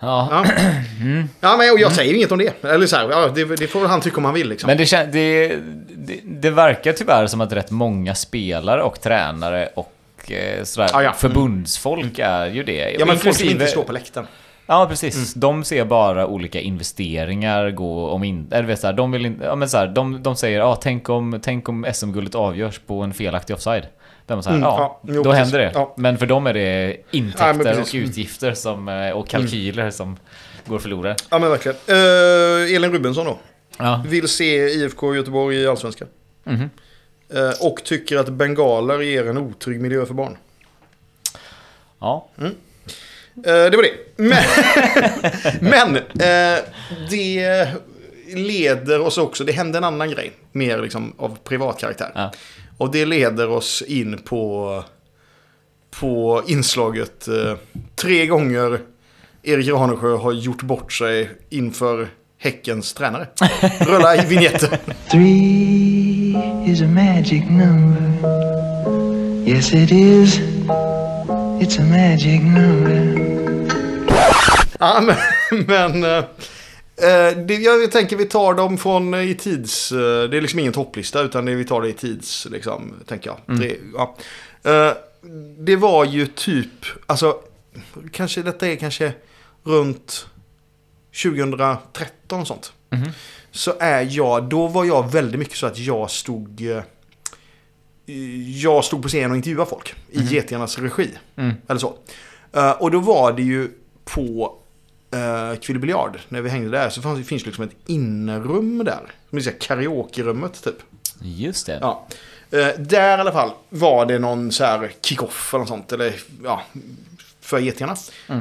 Ja. 0.03 0.29
Ja, 0.31 0.45
ja 1.41 1.57
men 1.57 1.71
och 1.73 1.81
jag 1.81 1.93
säger 1.93 2.15
inget 2.15 2.33
om 2.33 2.39
det. 2.39 2.65
Eller 2.65 2.87
så 2.87 2.97
här, 2.97 3.11
ja, 3.11 3.29
det, 3.35 3.45
det 3.45 3.67
får 3.67 3.81
väl 3.81 3.89
han 3.91 4.01
tycka 4.01 4.17
om 4.17 4.25
han 4.25 4.35
vill 4.35 4.49
liksom. 4.49 4.67
Men 4.67 4.77
det, 4.77 4.85
kän- 4.85 5.09
det, 5.13 5.57
det, 5.97 6.21
det 6.25 6.51
verkar 6.51 6.93
tyvärr 6.93 7.27
som 7.27 7.41
att 7.41 7.53
rätt 7.53 7.71
många 7.71 8.15
spelare 8.15 8.83
och 8.83 9.01
tränare 9.01 9.69
och 9.75 9.93
eh, 10.33 10.65
sådär, 10.65 10.91
Ja, 10.93 11.03
ja. 11.03 11.13
förbundsfolk 11.13 12.19
är 12.19 12.47
ju 12.47 12.63
det. 12.63 12.97
ja, 12.99 13.07
men 13.07 13.19
folk 13.19 13.37
som 13.37 13.47
Inklusive- 13.47 13.51
inte 13.53 13.67
står 13.67 13.83
på 13.83 13.93
läktaren. 13.93 14.27
Ja, 14.67 14.87
precis. 14.89 15.15
Mm. 15.17 15.27
De 15.41 15.65
ser 15.65 15.85
bara 15.85 16.27
olika 16.27 16.61
investeringar 16.61 17.71
gå 17.71 18.09
om 18.09 18.25
inte... 18.25 18.57
Eller 18.57 18.69
vet 18.69 18.81
så 18.81 18.87
här, 18.87 18.95
de 18.95 19.11
vill. 19.13 19.33
Ja, 19.43 19.55
men 19.55 19.69
så 19.69 19.77
här, 19.77 19.87
de, 19.87 20.23
de 20.23 20.37
säger 20.37 20.59
ja, 20.59 20.75
tänk 20.83 21.09
om, 21.09 21.41
tänk 21.43 21.69
om 21.69 21.87
SM-guldet 21.95 22.35
avgörs 22.35 22.79
på 22.79 23.03
en 23.03 23.15
felaktig 23.15 23.57
offside. 23.57 23.87
Då 24.27 24.33
är 24.35 24.37
man 24.37 24.43
så 24.43 24.49
här, 24.51 24.57
Mm, 24.57 24.69
ja, 24.69 25.01
ja, 25.05 25.15
jo, 25.15 25.23
då 25.23 25.31
precis. 25.31 25.39
händer 25.39 25.59
det. 25.59 25.71
Ja. 25.75 25.95
Men 25.97 26.19
för 26.19 26.27
dem 26.27 26.47
är 26.47 26.55
det 26.55 26.97
intäkter 27.11 27.55
men 27.55 27.81
och. 27.81 27.95
Mm. 27.95 28.09
utgifter 28.09 28.55
som, 28.55 28.89
eh, 28.89 29.11
och 29.11 29.29
kalkyler 29.29 29.91
som 29.91 30.17
går 30.67 30.79
förlorade. 30.79 31.17
Ja 31.31 31.39
men 31.39 31.51
verkligen. 31.51 31.77
Uh, 31.89 32.75
Elin 32.77 32.93
Rubensson 32.93 33.27
då. 33.27 33.39
Ja. 33.79 34.05
Vill 34.07 34.29
se 34.29 34.69
IFK 34.69 35.15
Göteborg 35.15 35.57
i 35.57 35.67
Allsvenskan. 35.67 36.09
Mhm. 36.45 36.71
Eh, 37.35 37.67
och 37.67 37.85
tycker 37.85 38.17
att 38.17 38.29
bengaler 38.29 39.01
ger 39.01 39.29
en 39.29 39.39
otrygg 39.39 39.81
miljö 39.81 40.07
för 40.07 40.15
barn. 40.15 40.37
ja. 42.01 42.29
Eh, 43.37 43.43
det 43.45 43.77
var 43.77 43.83
det. 43.83 43.93
Men, 44.17 44.43
men 45.93 45.99
det 47.11 47.69
leder 48.35 49.01
oss 49.01 49.19
också, 49.19 49.45
det 49.45 49.53
hände 49.53 49.79
en 49.79 49.85
annan 49.85 50.11
grej. 50.11 50.33
Mer 50.53 50.79
liksom 50.79 51.15
av 51.19 51.39
privat 51.45 51.79
karaktär. 51.79 52.31
Och 52.79 52.93
det 52.93 53.05
leder 53.05 53.51
oss 53.51 53.83
in 53.83 54.19
på, 54.19 54.85
på 55.91 56.43
inslaget 56.47 57.29
eh, 57.29 57.55
tre 57.97 58.27
gånger 58.27 58.81
Erik 59.43 59.69
Ranesjö 59.69 60.17
har 60.17 60.33
gjort 60.33 60.63
bort 60.63 60.93
sig 60.93 61.31
inför 61.51 62.09
Häckens 62.39 62.95
tränare. 62.95 63.29
Rulla 63.81 64.17
i 64.17 64.27
vignetten. 64.27 64.69
Three 65.11 66.37
is 66.67 66.83
a 66.83 66.87
magic 66.87 67.45
number. 67.49 68.03
Yes, 69.47 69.73
it 69.73 69.91
is. 69.91 70.39
It's 71.61 71.81
a 71.81 71.85
magic 71.85 72.41
number. 72.41 73.19
Ja, 74.79 75.01
men... 75.01 75.17
men 75.67 76.05
eh, 76.05 76.25
jag 77.49 77.93
tänker 77.93 78.17
vi 78.17 78.25
tar 78.25 78.55
dem 78.55 78.79
från 78.79 79.15
eh, 79.15 79.31
i 79.31 79.35
tids... 79.35 79.93
eh, 79.93 79.99
det 80.29 80.37
är 80.37 80.41
liksom 80.41 80.59
ingen 80.59 80.73
topplista 80.73 81.21
utan 81.23 81.47
vi 81.47 81.65
tar 81.65 81.83
det 81.83 81.89
i 81.89 81.93
tids, 81.93 82.47
liksom, 82.51 82.95
tänker 83.07 83.31
jag. 83.47 83.59
Det, 83.59 83.77
ja. 83.95 84.17
Eh, 84.63 84.93
det 85.59 85.77
var 85.77 86.05
ju 86.05 86.27
typ, 86.27 86.71
alltså, 87.07 87.37
kanske 88.13 88.43
detta 88.43 88.69
är 88.69 88.77
kanske 88.77 89.13
runt 89.65 90.27
2013 91.23 92.41
och 92.41 92.47
sånt. 92.47 92.73
Så 93.51 93.73
är 93.81 94.09
jag, 94.11 94.45
då 94.45 94.67
var 94.67 94.85
jag 94.85 95.13
väldigt 95.13 95.39
mycket 95.39 95.57
så 95.57 95.67
att 95.67 95.79
jag 95.79 96.11
stod... 96.11 96.61
eh, 96.71 96.83
Jag 98.63 98.85
stod 98.85 99.03
på 99.03 99.09
scen 99.09 99.31
och 99.31 99.37
intervjuade 99.37 99.71
folk 99.71 99.95
i 100.11 100.21
Getingarnas 100.21 100.79
regi. 100.79 101.09
Eller 101.69 101.81
så. 101.81 101.95
Eh, 102.53 102.71
och 102.71 102.91
då 102.91 102.99
var 103.01 103.33
det 103.33 103.43
ju 103.43 103.71
på 104.05 104.57
uh, 105.15 105.61
Kville 105.61 105.81
Biljard, 105.81 106.21
när 106.29 106.41
vi 106.41 106.51
hängde 106.51 106.71
där, 106.71 106.91
så 106.91 107.03
fanns, 107.03 107.19
det 107.19 107.25
finns 107.25 107.47
liksom 107.47 107.65
ett 107.65 107.77
innerum 107.87 108.85
där. 108.85 109.13
Som 109.31 109.39
är 109.39 109.61
karaoke-rummet 109.61 110.65
typ. 110.65 110.77
Just 111.21 111.67
det. 111.67 111.79
Ja. 111.81 112.07
Eh, 112.51 112.69
där 112.79 113.19
i 113.19 113.21
alla 113.21 113.33
fall 113.33 113.51
var 113.69 114.07
det 114.07 114.19
någon 114.19 114.53
så 114.53 114.65
här 114.65 114.93
kick-off 115.03 115.55
eller 115.55 115.59
något 115.59 115.69
sånt. 115.69 115.93
Eller 115.93 116.15
ja, 116.45 116.63
för 117.41 117.59
getingarna. 117.59 117.97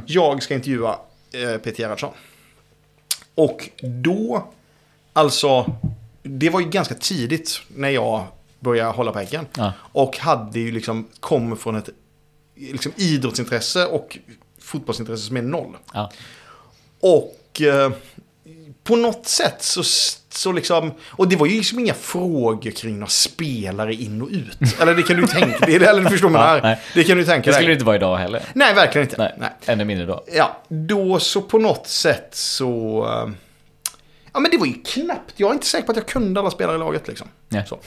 Jag 0.06 0.44
ska 0.44 0.54
intervjua 0.54 0.92
uh, 0.92 1.58
Peter 1.58 1.80
Gerhardsson. 1.84 2.14
Och 3.36 3.70
då, 3.82 4.48
alltså, 5.14 5.76
det 6.24 6.50
var 6.50 6.60
ju 6.60 6.70
ganska 6.70 6.96
tidigt 6.96 7.62
när 7.68 7.90
jag 7.90 8.24
började 8.60 8.92
hålla 8.92 9.12
på 9.12 9.20
Häcken. 9.20 9.46
Ja. 9.58 9.74
Och 9.82 10.18
hade 10.18 10.60
ju 10.60 10.72
liksom, 10.72 11.08
kom 11.20 11.58
från 11.58 11.76
ett 11.76 11.90
liksom, 12.56 12.92
idrottsintresse 12.96 13.86
och 13.86 14.18
fotbollsintresse 14.60 15.24
som 15.24 15.38
är 15.38 15.42
noll. 15.42 15.78
Ja. 15.94 16.12
Och 17.02 17.62
eh, 17.62 17.92
på 18.84 18.96
något 18.96 19.28
sätt 19.28 19.56
så, 19.64 19.84
så 20.30 20.52
liksom... 20.52 20.92
Och 21.10 21.28
det 21.28 21.36
var 21.36 21.46
ju 21.48 21.58
liksom 21.58 21.80
inga 21.80 21.94
frågor 21.94 22.72
kring 22.72 22.94
några 23.00 23.10
spelare 23.10 23.94
in 23.94 24.22
och 24.22 24.30
ut. 24.32 24.58
Eller 24.82 24.96
det 24.96 25.04
kan 25.04 25.18
du 25.18 25.28
tänka 25.28 25.66
dig. 25.66 25.76
Eller 25.76 26.02
du 26.02 26.10
förstår 26.10 26.30
mig 26.30 26.42
Ja, 26.42 26.60
här. 26.64 26.80
Det 26.94 27.04
kan 27.04 27.18
du 27.18 27.26
tänka 27.26 27.50
Det 27.50 27.54
skulle 27.54 27.68
det 27.68 27.70
dig. 27.70 27.74
inte 27.74 27.86
vara 27.86 27.96
idag 27.96 28.18
heller. 28.18 28.44
Nej, 28.54 28.74
verkligen 28.74 29.08
inte. 29.08 29.18
Nej, 29.18 29.34
Nej. 29.40 29.50
ännu 29.66 29.86
mindre 29.86 30.06
då. 30.06 30.24
Ja, 30.34 30.62
då 30.68 31.20
så 31.20 31.42
på 31.42 31.58
något 31.58 31.88
sätt 31.88 32.28
så... 32.32 33.04
eh, 33.28 33.32
Ja, 34.34 34.40
men 34.40 34.52
det 34.52 34.58
var 34.58 34.66
ju 34.66 34.74
knappt. 34.74 35.34
Jag 35.36 35.50
är 35.50 35.54
inte 35.54 35.66
säker 35.66 35.86
på 35.86 35.92
att 35.92 35.98
jag 35.98 36.08
kunde 36.08 36.40
alla 36.40 36.52
spelare 36.52 36.76
i 36.76 36.80
laget 36.80 37.08
liksom. 37.08 37.28
Nej. 37.50 37.64
Så. 37.68 37.80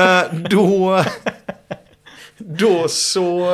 Eh, 0.00 0.22
då... 0.50 1.04
Då 2.38 2.88
så... 2.88 3.46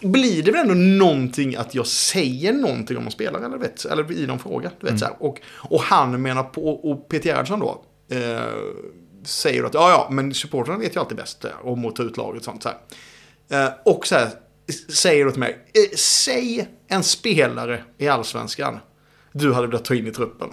Blir 0.00 0.42
det 0.42 0.50
väl 0.50 0.60
ändå 0.60 0.74
någonting 0.74 1.56
att 1.56 1.74
jag 1.74 1.86
säger 1.86 2.52
någonting 2.52 2.96
om 2.96 3.04
en 3.04 3.10
spelare 3.10 3.44
eller, 3.44 3.58
vet, 3.58 3.84
eller 3.84 4.12
i 4.12 4.26
någon 4.26 4.38
fråga. 4.38 4.70
Du 4.80 4.86
vet, 4.86 4.98
så 4.98 5.04
här. 5.04 5.14
Och, 5.18 5.40
och 5.46 5.80
han 5.80 6.22
menar 6.22 6.42
på, 6.42 6.68
och 6.68 7.08
Peter 7.08 7.28
Gerhardsson 7.28 7.60
då, 7.60 7.84
eh, 8.10 8.40
säger 9.24 9.64
att 9.64 9.74
ja, 9.74 9.90
ja, 9.90 10.08
men 10.10 10.34
supportrarna 10.34 10.78
vet 10.78 10.96
ju 10.96 11.00
alltid 11.00 11.16
bäst 11.16 11.44
om 11.62 11.84
att 11.84 11.96
ta 11.96 12.02
ut 12.02 12.16
laget 12.16 12.38
och 12.38 12.44
sånt. 12.44 12.62
Så 12.62 12.68
här. 12.68 12.78
Eh, 13.64 13.72
och 13.84 14.06
så 14.06 14.14
här, 14.14 14.28
säger 14.88 15.24
då 15.24 15.30
till 15.30 15.40
mig, 15.40 15.58
eh, 15.74 15.96
säg 15.96 16.68
en 16.88 17.02
spelare 17.02 17.84
i 17.98 18.08
allsvenskan 18.08 18.78
du 19.32 19.52
hade 19.52 19.66
velat 19.66 19.84
ta 19.84 19.94
in 19.94 20.06
i 20.06 20.10
truppen. 20.10 20.48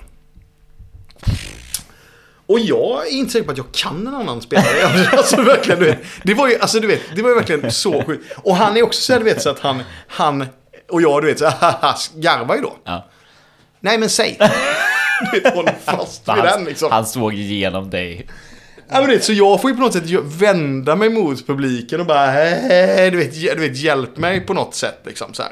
Och 2.47 2.59
jag 2.59 3.07
är 3.07 3.11
inte 3.11 3.31
säker 3.31 3.45
på 3.45 3.51
att 3.51 3.57
jag 3.57 3.71
kan 3.71 4.07
en 4.07 4.15
annan 4.15 4.41
spelare. 4.41 5.09
Alltså 5.17 5.41
verkligen, 5.41 5.79
du 5.79 5.85
vet. 5.85 5.99
Det 6.23 6.33
var 6.33 6.47
ju, 6.47 6.57
alltså, 6.59 6.79
du 6.79 6.87
vet, 6.87 7.01
det 7.15 7.21
var 7.21 7.29
ju 7.29 7.35
verkligen 7.35 7.71
så 7.71 8.03
sjukt. 8.03 8.33
Och 8.37 8.55
han 8.55 8.77
är 8.77 8.83
också 8.83 9.01
så 9.01 9.13
här, 9.13 9.19
du 9.19 9.25
vet, 9.25 9.41
så 9.41 9.49
att 9.49 9.59
han, 9.59 9.83
han 10.07 10.45
och 10.89 11.01
jag, 11.01 11.21
du 11.23 11.27
vet, 11.27 11.39
så 11.39 11.45
här, 11.47 11.95
garvar 12.15 12.55
ju 12.55 12.61
då. 12.61 12.77
Ja. 12.83 13.09
Nej, 13.79 13.97
men 13.97 14.09
säg. 14.09 14.39
Du 15.31 15.39
vet, 15.39 15.53
håll 15.53 15.69
fast 15.85 16.27
vid 16.27 16.35
den 16.35 16.47
Han, 16.47 16.63
liksom. 16.65 16.91
han 16.91 17.05
såg 17.05 17.33
igenom 17.33 17.89
dig. 17.89 18.27
Ja, 18.89 18.99
men 19.01 19.09
det, 19.09 19.23
så 19.23 19.33
jag 19.33 19.61
får 19.61 19.69
ju 19.69 19.75
på 19.75 19.81
något 19.81 19.93
sätt 19.93 20.03
vända 20.23 20.95
mig 20.95 21.09
mot 21.09 21.47
publiken 21.47 21.99
och 21.99 22.05
bara, 22.05 22.25
"Hej, 22.25 23.11
du 23.11 23.17
vet, 23.17 23.33
du 23.41 23.55
vet, 23.55 23.77
hjälp 23.77 24.17
mig 24.17 24.39
på 24.41 24.53
något 24.53 24.75
sätt 24.75 25.01
liksom 25.05 25.33
så 25.33 25.43
här. 25.43 25.51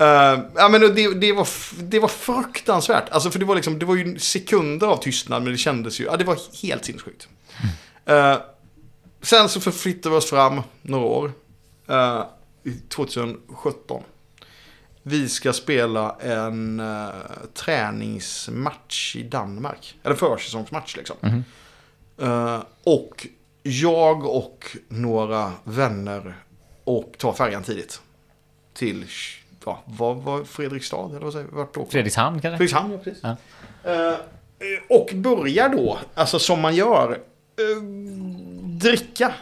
Eh, 0.00 0.40
ja, 0.54 0.68
men 0.68 0.80
det, 0.80 1.14
det, 1.14 1.32
var, 1.32 1.48
det 1.82 1.98
var 1.98 2.08
fruktansvärt. 2.08 3.08
Alltså, 3.10 3.30
för 3.30 3.38
det 3.38 3.44
var, 3.44 3.54
liksom, 3.54 3.78
det 3.78 3.86
var 3.86 3.96
ju 3.96 4.18
sekunder 4.18 4.86
av 4.86 4.96
tystnad, 4.96 5.42
men 5.42 5.52
det 5.52 5.58
kändes 5.58 6.00
ju, 6.00 6.04
ja, 6.04 6.16
det 6.16 6.24
var 6.24 6.38
helt 6.62 6.84
sinnessjukt. 6.84 7.28
Eh, 8.06 8.36
sen 9.22 9.48
så 9.48 9.60
förflyttade 9.60 10.10
vi 10.10 10.18
oss 10.18 10.30
fram 10.30 10.62
några 10.82 11.04
år. 11.04 11.32
Uh, 11.90 12.24
2017. 12.88 14.02
Vi 15.02 15.28
ska 15.28 15.52
spela 15.52 16.16
en 16.20 16.80
eh, 16.80 17.08
träningsmatch 17.54 19.16
i 19.16 19.22
Danmark. 19.22 19.98
Eller 20.02 20.14
försäsongsmatch 20.14 20.96
liksom. 20.96 21.44
Eh, 22.18 22.62
och 22.84 23.26
jag 23.62 24.24
och 24.24 24.76
några 24.88 25.52
vänner 25.64 26.36
och 26.84 27.14
tar 27.18 27.32
färjan 27.32 27.62
tidigt. 27.62 28.00
Till, 28.74 29.04
ja, 29.64 29.82
vad 29.84 30.16
var 30.16 30.44
Fredrikstad? 30.44 31.10
Eller 31.10 31.20
vad 31.20 31.32
säger? 31.32 31.46
Vart 31.52 31.74
då? 31.74 31.86
Fredrikshamn 31.86 32.40
kanske? 32.40 32.56
Fredrikshamn, 32.56 32.92
ja 32.92 32.98
precis. 32.98 33.22
Ja. 33.22 33.36
Eh, 33.90 34.18
och 34.88 35.10
börjar 35.14 35.68
då, 35.68 35.98
alltså 36.14 36.38
som 36.38 36.60
man 36.60 36.74
gör, 36.74 37.10
eh, 37.56 37.82
dricka 38.62 39.34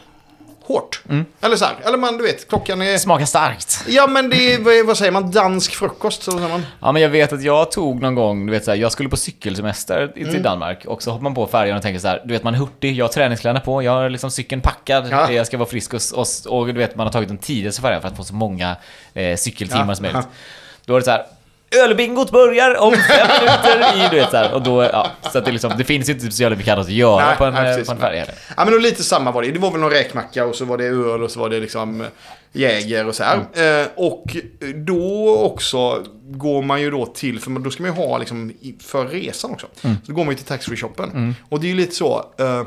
hårt. 0.68 1.02
Eller 1.40 1.56
så 1.56 1.64
här, 1.64 1.74
eller 1.84 1.98
man, 1.98 2.16
du 2.18 2.22
vet, 2.24 2.48
klockan 2.48 2.82
är... 2.82 2.98
Smakar 2.98 3.24
starkt. 3.26 3.84
Ja 3.88 4.06
men 4.06 4.30
det 4.30 4.54
är, 4.54 4.84
vad- 4.86 4.96
säger 4.96 5.12
man, 5.12 5.30
dansk 5.30 5.74
frukost? 5.74 6.22
Så 6.22 6.32
säger 6.32 6.48
man. 6.48 6.66
Ja, 6.80 6.92
men 6.92 7.02
jag 7.02 7.08
vet 7.08 7.32
att 7.32 7.42
jag 7.42 7.70
tog 7.72 8.02
någon 8.02 8.14
gång, 8.14 8.46
du 8.46 8.52
vet 8.52 8.64
så 8.64 8.70
här, 8.70 8.78
jag 8.78 8.92
skulle 8.92 9.08
på 9.08 9.16
cykelsemester 9.16 10.08
till 10.14 10.28
Mm. 10.28 10.42
Danmark 10.42 10.84
och 10.86 11.02
så 11.02 11.10
hoppar 11.10 11.22
man 11.22 11.34
på 11.34 11.46
färjan 11.46 11.76
och 11.76 11.82
tänker 11.82 12.00
så 12.00 12.08
här, 12.08 12.22
du 12.24 12.32
vet 12.32 12.42
man 12.42 12.54
är 12.54 12.58
hurtig, 12.58 12.92
jag 12.96 13.04
har 13.04 13.12
träningskläderna 13.12 13.60
på, 13.60 13.82
jag 13.82 13.92
har 13.92 14.08
liksom 14.10 14.30
cykeln 14.30 14.60
packad, 14.60 15.08
Ja. 15.10 15.30
jag 15.32 15.46
ska 15.46 15.56
vara 15.58 15.68
frisk 15.68 15.94
och, 15.94 16.00
och, 16.14 16.26
och 16.58 16.66
du 16.66 16.72
vet 16.72 16.96
man 16.96 17.06
har 17.06 17.12
tagit 17.12 17.28
den 17.28 17.38
tidigaste 17.38 17.82
färjan 17.82 18.00
för 18.00 18.08
att 18.08 18.16
få 18.16 18.24
så 18.24 18.34
många 18.34 18.76
eh, 19.14 19.36
cykeltimmar 19.36 19.86
Ja. 19.88 19.94
som 19.94 20.02
möjligt. 20.02 20.26
Då 20.84 20.94
är 20.94 20.98
det 20.98 21.04
så 21.04 21.10
här, 21.10 21.26
ölbingot 21.70 22.30
börjar 22.30 22.76
om 22.76 22.92
fem 22.92 23.28
minuter 23.40 23.96
i, 23.96 24.08
du 24.10 24.16
vet 24.16 24.30
så 24.30 24.36
här, 24.36 24.54
och 24.54 24.62
då, 24.62 24.82
ja, 24.82 25.10
så 25.32 25.38
att 25.38 25.44
det 25.44 25.52
liksom, 25.52 25.72
det 25.78 25.84
finns 25.84 26.08
inte 26.08 26.30
så 26.30 26.42
jävla 26.42 26.56
mycket 26.56 26.72
annat 26.72 26.86
att 26.86 26.92
göra 26.92 27.26
Nej, 27.26 27.36
på 27.36 27.44
en, 27.44 27.54
nej, 27.54 27.80
eh, 27.80 27.84
på 27.84 27.92
en 27.92 28.00
heller. 28.00 28.34
Ja 28.56 28.64
men 28.64 28.74
och 28.74 28.80
lite 28.80 29.04
samma 29.04 29.30
var 29.30 29.42
det. 29.42 29.50
Det 29.50 29.58
var 29.58 29.70
väl 29.70 29.80
någon 29.80 29.90
räkmacka 29.90 30.44
och 30.44 30.54
så 30.54 30.64
var 30.64 30.78
det 30.78 30.84
öl 30.84 31.22
och 31.22 31.30
så 31.30 31.40
var 31.40 31.48
det 31.48 31.60
liksom 31.60 32.00
eh, 32.00 32.06
Jäger 32.52 33.06
och 33.06 33.14
så 33.14 33.24
här. 33.24 33.40
Mm. 33.54 33.82
Eh, 33.82 33.88
och 33.96 34.36
då 34.74 35.36
också 35.36 36.04
går 36.22 36.62
man 36.62 36.80
ju 36.80 36.90
då 36.90 37.06
till, 37.06 37.40
för 37.40 37.50
då 37.50 37.70
ska 37.70 37.82
man 37.82 37.92
ju 37.92 37.96
ha 37.98 38.18
liksom 38.18 38.52
för 38.80 39.06
resan 39.06 39.50
också. 39.50 39.66
Mm. 39.82 39.96
Så 39.96 40.12
då 40.12 40.16
går 40.16 40.24
man 40.24 40.32
ju 40.32 40.36
till 40.36 40.46
taxfree-shoppen. 40.46 41.34
Och 41.48 41.60
det 41.60 41.66
är 41.66 41.68
ju 41.68 41.76
lite 41.76 41.94
så, 41.94 42.24
eh, 42.38 42.62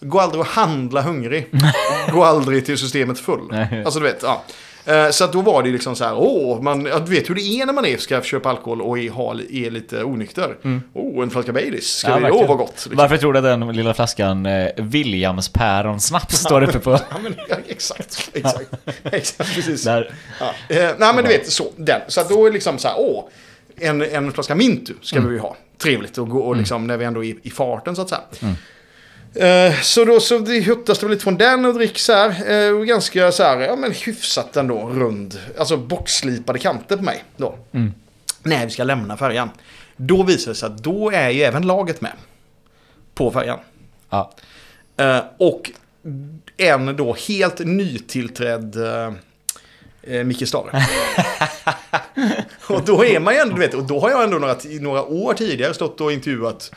gå 0.00 0.20
aldrig 0.20 0.40
och 0.40 0.46
handla 0.46 1.02
hungrig. 1.02 1.46
gå 2.12 2.24
aldrig 2.24 2.66
till 2.66 2.78
systemet 2.78 3.18
full. 3.18 3.54
Alltså 3.84 4.00
du 4.00 4.06
vet, 4.06 4.22
ja. 4.22 4.42
Eh, 4.86 5.10
Så 5.10 5.24
att 5.24 5.32
då 5.32 5.40
var 5.40 5.62
det 5.62 5.70
liksom 5.70 5.96
så 5.96 6.04
här, 6.04 6.14
åh, 6.16 6.62
man, 6.62 6.84
du 6.84 6.90
vet 7.10 7.30
hur 7.30 7.34
det 7.34 7.42
är 7.42 7.66
när 7.66 7.72
man 7.72 7.86
är, 7.86 7.96
ska 7.96 8.22
köpa 8.22 8.50
alkohol 8.50 8.82
och 8.82 8.98
är, 8.98 9.54
är 9.66 9.70
lite 9.70 10.04
onykter. 10.04 10.56
Åh, 10.94 11.22
en 11.22 11.30
flaska 11.30 11.52
Baileys, 11.52 11.86
ska 11.96 12.08
Mm. 12.10 12.22
Ja, 12.24 12.28
vi, 12.28 12.34
åh 12.42 12.48
vad 12.48 12.58
gott. 12.58 12.70
liksom. 12.74 12.96
Varför 12.96 13.16
tror 13.16 13.32
du 13.32 13.38
att 13.38 13.44
den 13.44 13.72
lilla 13.72 13.94
flaskan 13.94 14.46
eh, 14.46 14.68
Williams 14.76 15.48
päronsnaps 15.48 16.36
står 16.38 16.62
uppe 16.62 16.78
på? 16.78 16.90
Ja, 17.10 17.16
men, 17.22 17.34
ja, 17.48 17.56
exakt, 17.68 18.30
exakt, 18.34 18.70
exakt, 19.04 19.54
precis. 19.54 19.84
Där. 19.84 20.14
Ja. 20.40 20.46
Eh, 20.76 20.90
nej, 20.98 21.14
men 21.14 21.16
du 21.16 21.28
vet, 21.28 21.50
så, 21.52 21.72
den. 21.76 22.00
Så 22.08 22.20
att 22.20 22.28
då 22.28 22.40
är 22.46 22.50
det 22.50 22.54
liksom 22.54 22.78
så 22.78 22.88
här, 22.88 22.96
åh, 22.98 23.24
en, 23.76 24.02
en 24.02 24.32
flaska 24.32 24.54
Mintu 24.54 24.94
ska 25.02 25.20
vi 25.20 25.34
ju 25.34 25.40
ha. 25.40 25.56
Trevligt 25.78 26.16
gå 26.16 26.38
och 26.38 26.56
liksom, 26.56 26.86
när 26.86 26.96
vi 26.96 27.04
ändå 27.04 27.24
är 27.24 27.28
i, 27.28 27.38
i 27.42 27.50
farten 27.50 27.96
så 27.96 28.02
att 28.02 28.08
säga. 28.08 28.20
Eh, 29.34 29.80
så 29.80 30.04
då 30.04 30.20
så 30.20 30.38
huttas 30.38 30.98
det 30.98 31.08
lite 31.08 31.22
från 31.22 31.36
den 31.36 31.64
och 31.64 31.74
dricks 31.74 32.08
här. 32.08 32.50
Eh, 32.52 32.76
och 32.76 32.86
ganska 32.86 33.32
så 33.32 33.42
här, 33.42 33.60
ja 33.60 33.76
men 33.76 33.92
hyfsat 33.92 34.56
ändå 34.56 34.88
rund. 34.88 35.38
Alltså 35.58 35.76
boxslipade 35.76 36.58
kanter 36.58 36.96
på 36.96 37.02
mig 37.02 37.24
då. 37.36 37.58
När 38.42 38.66
vi 38.66 38.70
ska 38.70 38.84
lämna 38.84 39.16
färjan. 39.16 39.50
Då 39.96 40.22
visar 40.22 40.50
det 40.50 40.54
sig 40.54 40.66
att 40.66 40.78
då 40.78 41.10
är 41.10 41.30
ju 41.30 41.42
även 41.42 41.66
laget 41.66 42.00
med. 42.00 42.12
På 43.14 43.30
färjan. 43.30 43.58
Ja. 44.10 44.32
Eh, 44.96 45.20
och 45.38 45.70
en 46.56 46.96
då 46.96 47.16
helt 47.28 47.58
nytillträdd 47.58 48.76
uh, 48.76 49.12
uh, 50.08 50.24
Micke 50.24 50.48
Stare. 50.48 50.70
och 52.68 52.84
då 52.84 53.04
är 53.04 53.20
man 53.20 53.34
ju 53.34 53.40
ändå, 53.40 53.54
du 53.54 53.60
vet, 53.60 53.74
och 53.74 53.86
då 53.86 54.00
har 54.00 54.10
jag 54.10 54.24
ändå 54.24 54.38
några, 54.38 54.56
några 54.80 55.02
år 55.02 55.34
tidigare 55.34 55.74
stått 55.74 56.00
och 56.00 56.12
intervjuat 56.12 56.72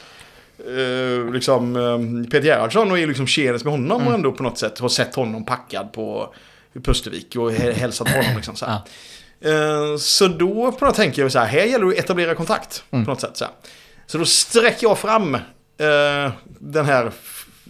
eh, 0.60 1.34
liksom, 1.34 1.76
eh, 1.76 2.30
Peter 2.32 2.48
Gerhardsson 2.48 2.92
och 2.92 3.00
är 3.00 3.08
liksom 3.08 3.28
tjenis 3.28 3.64
med 3.64 3.74
honom 3.74 4.08
och 4.08 4.14
ändå 4.14 4.32
på 4.32 4.44
något 4.44 4.58
sätt 4.58 4.80
har 4.80 4.90
sett 4.90 5.16
honom 5.16 5.46
packad 5.46 5.94
på 5.94 6.34
Pustervik 6.84 7.36
och 7.36 7.52
hä- 7.52 7.74
hälsat 7.74 8.08
på 8.08 8.14
honom. 8.18 8.36
Liksom, 8.36 8.56
så, 8.56 8.66
här. 8.66 8.80
Eh, 9.42 9.98
så 9.98 10.28
då 10.28 10.72
på 10.72 10.86
något 10.86 10.96
tänker 10.96 11.22
jag 11.22 11.32
så 11.32 11.40
här, 11.40 11.46
här 11.46 11.60
gäller 11.66 11.86
det 11.86 11.92
att 11.92 12.04
etablera 12.06 12.36
kontakt 12.36 12.84
på 12.90 12.98
något 12.98 13.22
sätt. 13.22 13.38
Så, 13.38 13.46
här. 13.46 13.54
så 14.08 14.18
då 14.18 14.26
sträcker 14.26 14.88
jag 14.88 14.98
fram 14.98 15.36
eh, 15.36 16.32
den 16.60 16.86
här 16.86 17.12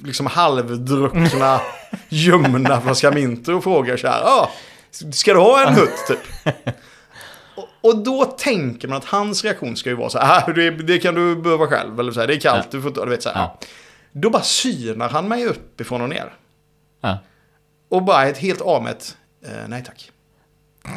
liksom 0.04 0.26
halvdruckna, 0.26 1.62
ljumna 2.10 2.82
flaska 2.82 3.12
Minto 3.12 3.54
och 3.54 3.64
frågar 3.64 3.98
så 3.98 4.08
här, 4.08 4.22
ah, 4.24 4.52
ska 5.14 5.34
du 5.34 5.40
ha 5.40 5.68
en 5.68 5.74
hutt 5.76 6.08
typ? 6.08 6.20
Och, 7.86 7.98
då 7.98 8.26
tänker 8.26 8.88
man 8.88 8.98
att 8.98 9.06
hans 9.06 9.44
reaktion 9.44 9.76
ska 9.76 9.90
ju 9.90 9.96
vara 9.96 10.10
så 10.10 10.20
här, 10.20 10.44
ah, 10.48 10.52
det, 10.52 10.70
det 10.70 11.00
kan 11.00 11.16
du 11.16 11.36
behöva 11.36 11.68
själv, 11.68 12.00
eller 12.00 12.12
så 12.12 12.20
här, 12.20 12.28
det 12.28 12.34
är 12.36 12.40
kallt, 12.40 12.72
du 12.72 12.82
får 12.82 12.90
inte, 12.90 13.02
du 13.06 13.10
vet 13.10 13.24
så 13.24 13.30
här. 13.30 13.40
Ja. 13.42 13.60
Då 14.12 14.30
bara 14.30 14.44
synar 14.44 15.10
han 15.10 15.28
mig 15.28 15.46
uppifrån 15.46 16.02
och 16.02 16.10
ner. 16.10 16.34
Ja. 17.02 17.18
Och 17.90 18.04
bara 18.04 18.26
ett 18.26 18.38
helt 18.38 18.62
avmätt, 18.62 19.18
eh, 19.46 19.52
nej 19.68 19.84
tack. 19.86 20.12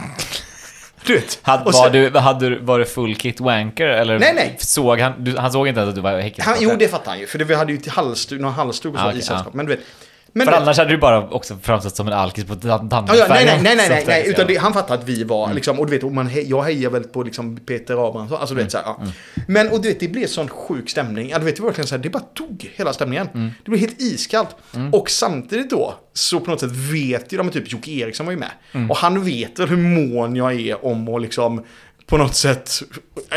Du 1.07 1.15
vet. 1.15 1.41
Och 1.65 1.73
var, 1.73 1.91
sen- 1.91 1.93
du, 2.13 2.19
hade, 2.19 2.59
var 2.59 2.79
det 2.79 2.85
full 2.85 3.15
kit 3.15 3.41
wanker? 3.41 3.87
Eller 3.87 4.19
Nej, 4.19 4.33
nej. 4.35 4.57
Såg 4.59 5.01
han, 5.01 5.25
du, 5.25 5.37
han 5.37 5.53
såg 5.53 5.69
inte 5.69 5.81
ens 5.81 5.89
att 5.89 5.95
du 5.95 6.01
var 6.01 6.33
han, 6.39 6.57
jo, 6.61 6.77
det 6.79 6.89
fattar 6.89 7.11
han 7.11 7.21
ju. 7.21 7.27
För 7.27 7.39
det, 7.39 7.45
vi 7.45 7.55
hade 7.55 7.73
ju 7.73 7.79
till 7.79 7.93
halsduk, 7.93 8.41
någon 8.41 8.53
halsduk 8.53 8.95
och 8.95 9.01
så 9.01 9.07
Ah, 9.07 9.09
i 9.09 9.13
okej, 9.13 9.23
sällskap. 9.23 9.47
ja. 9.53 9.57
Men 9.57 9.67
du 9.67 9.77
vet. 9.77 9.85
Men 10.33 10.45
För 10.47 10.53
du 10.53 10.57
vet- 10.59 10.63
annars 10.63 10.79
hade 10.79 10.91
du 10.91 10.97
bara 10.99 11.29
också 11.29 11.57
framstått 11.63 11.97
som 11.97 12.07
en 12.07 12.13
alkis 12.13 12.45
på 12.45 12.55
dan- 12.55 12.89
Ja, 12.91 13.05
ja, 13.17 13.27
nej, 13.29 13.45
nej, 13.45 13.61
nej, 13.63 13.77
nej, 13.77 13.89
nej, 13.89 14.05
nej 14.07 14.29
utan 14.29 14.47
det, 14.47 14.57
han 14.57 14.73
fattade 14.73 15.01
att 15.03 15.09
vi 15.09 15.25
var, 15.25 15.45
Mm. 15.45 15.55
liksom, 15.57 15.79
och 15.81 15.87
du 15.87 15.99
vet, 15.99 16.13
man, 16.13 16.29
he- 16.29 16.45
jag 16.47 16.63
hejar 16.63 16.91
väl 16.91 17.03
på 17.05 17.23
liksom 17.23 17.57
Peter 17.57 18.09
Abrahamsson, 18.09 18.39
alltså 18.39 18.55
du 18.55 18.63
vet 18.63 18.73
så 18.73 18.79
här, 18.79 18.85
ja. 18.85 18.97
Mm. 19.01 19.13
Men, 19.49 19.69
och 19.69 19.83
du 19.83 19.89
vet, 19.89 20.01
det 20.01 20.09
blev 20.09 20.27
sån 20.27 20.49
sjuk 20.49 20.91
stämning, 20.91 21.29
ja, 21.31 21.39
du 21.39 21.45
vet, 21.45 21.57
det 21.57 21.63
var 21.63 21.69
verkligen 21.69 21.89
så 21.89 21.95
här, 21.95 22.03
det 22.03 22.11
bara 22.11 22.23
tog 22.35 22.71
hela 22.77 22.93
stämningen. 22.93 23.29
Mm. 23.35 23.51
Det 23.65 23.71
blev 23.71 23.81
helt 23.81 24.01
iskallt. 24.01 24.57
Och 24.93 25.11
samtidigt 25.11 25.71
då, 25.71 25.95
så 26.13 26.41
på 26.41 26.51
något 26.51 26.61
sätt 26.61 26.71
vet 26.73 27.33
ju 27.33 27.37
de, 27.39 27.51
typ 27.51 27.73
Jocke 27.73 27.91
Eriksson 27.91 28.27
var 28.27 28.33
ju 28.33 28.39
med. 28.39 28.51
Mm. 28.73 28.91
Och 28.91 28.97
han 28.97 29.25
vet 29.25 29.59
väl 29.59 29.69
hur 29.69 29.77
mån 29.77 30.37
jag 30.37 30.61
är 30.61 30.85
om 30.85 31.15
att 31.15 31.23
liksom, 31.23 31.65
på 32.07 32.17
något 32.17 32.35
sätt 32.37 32.83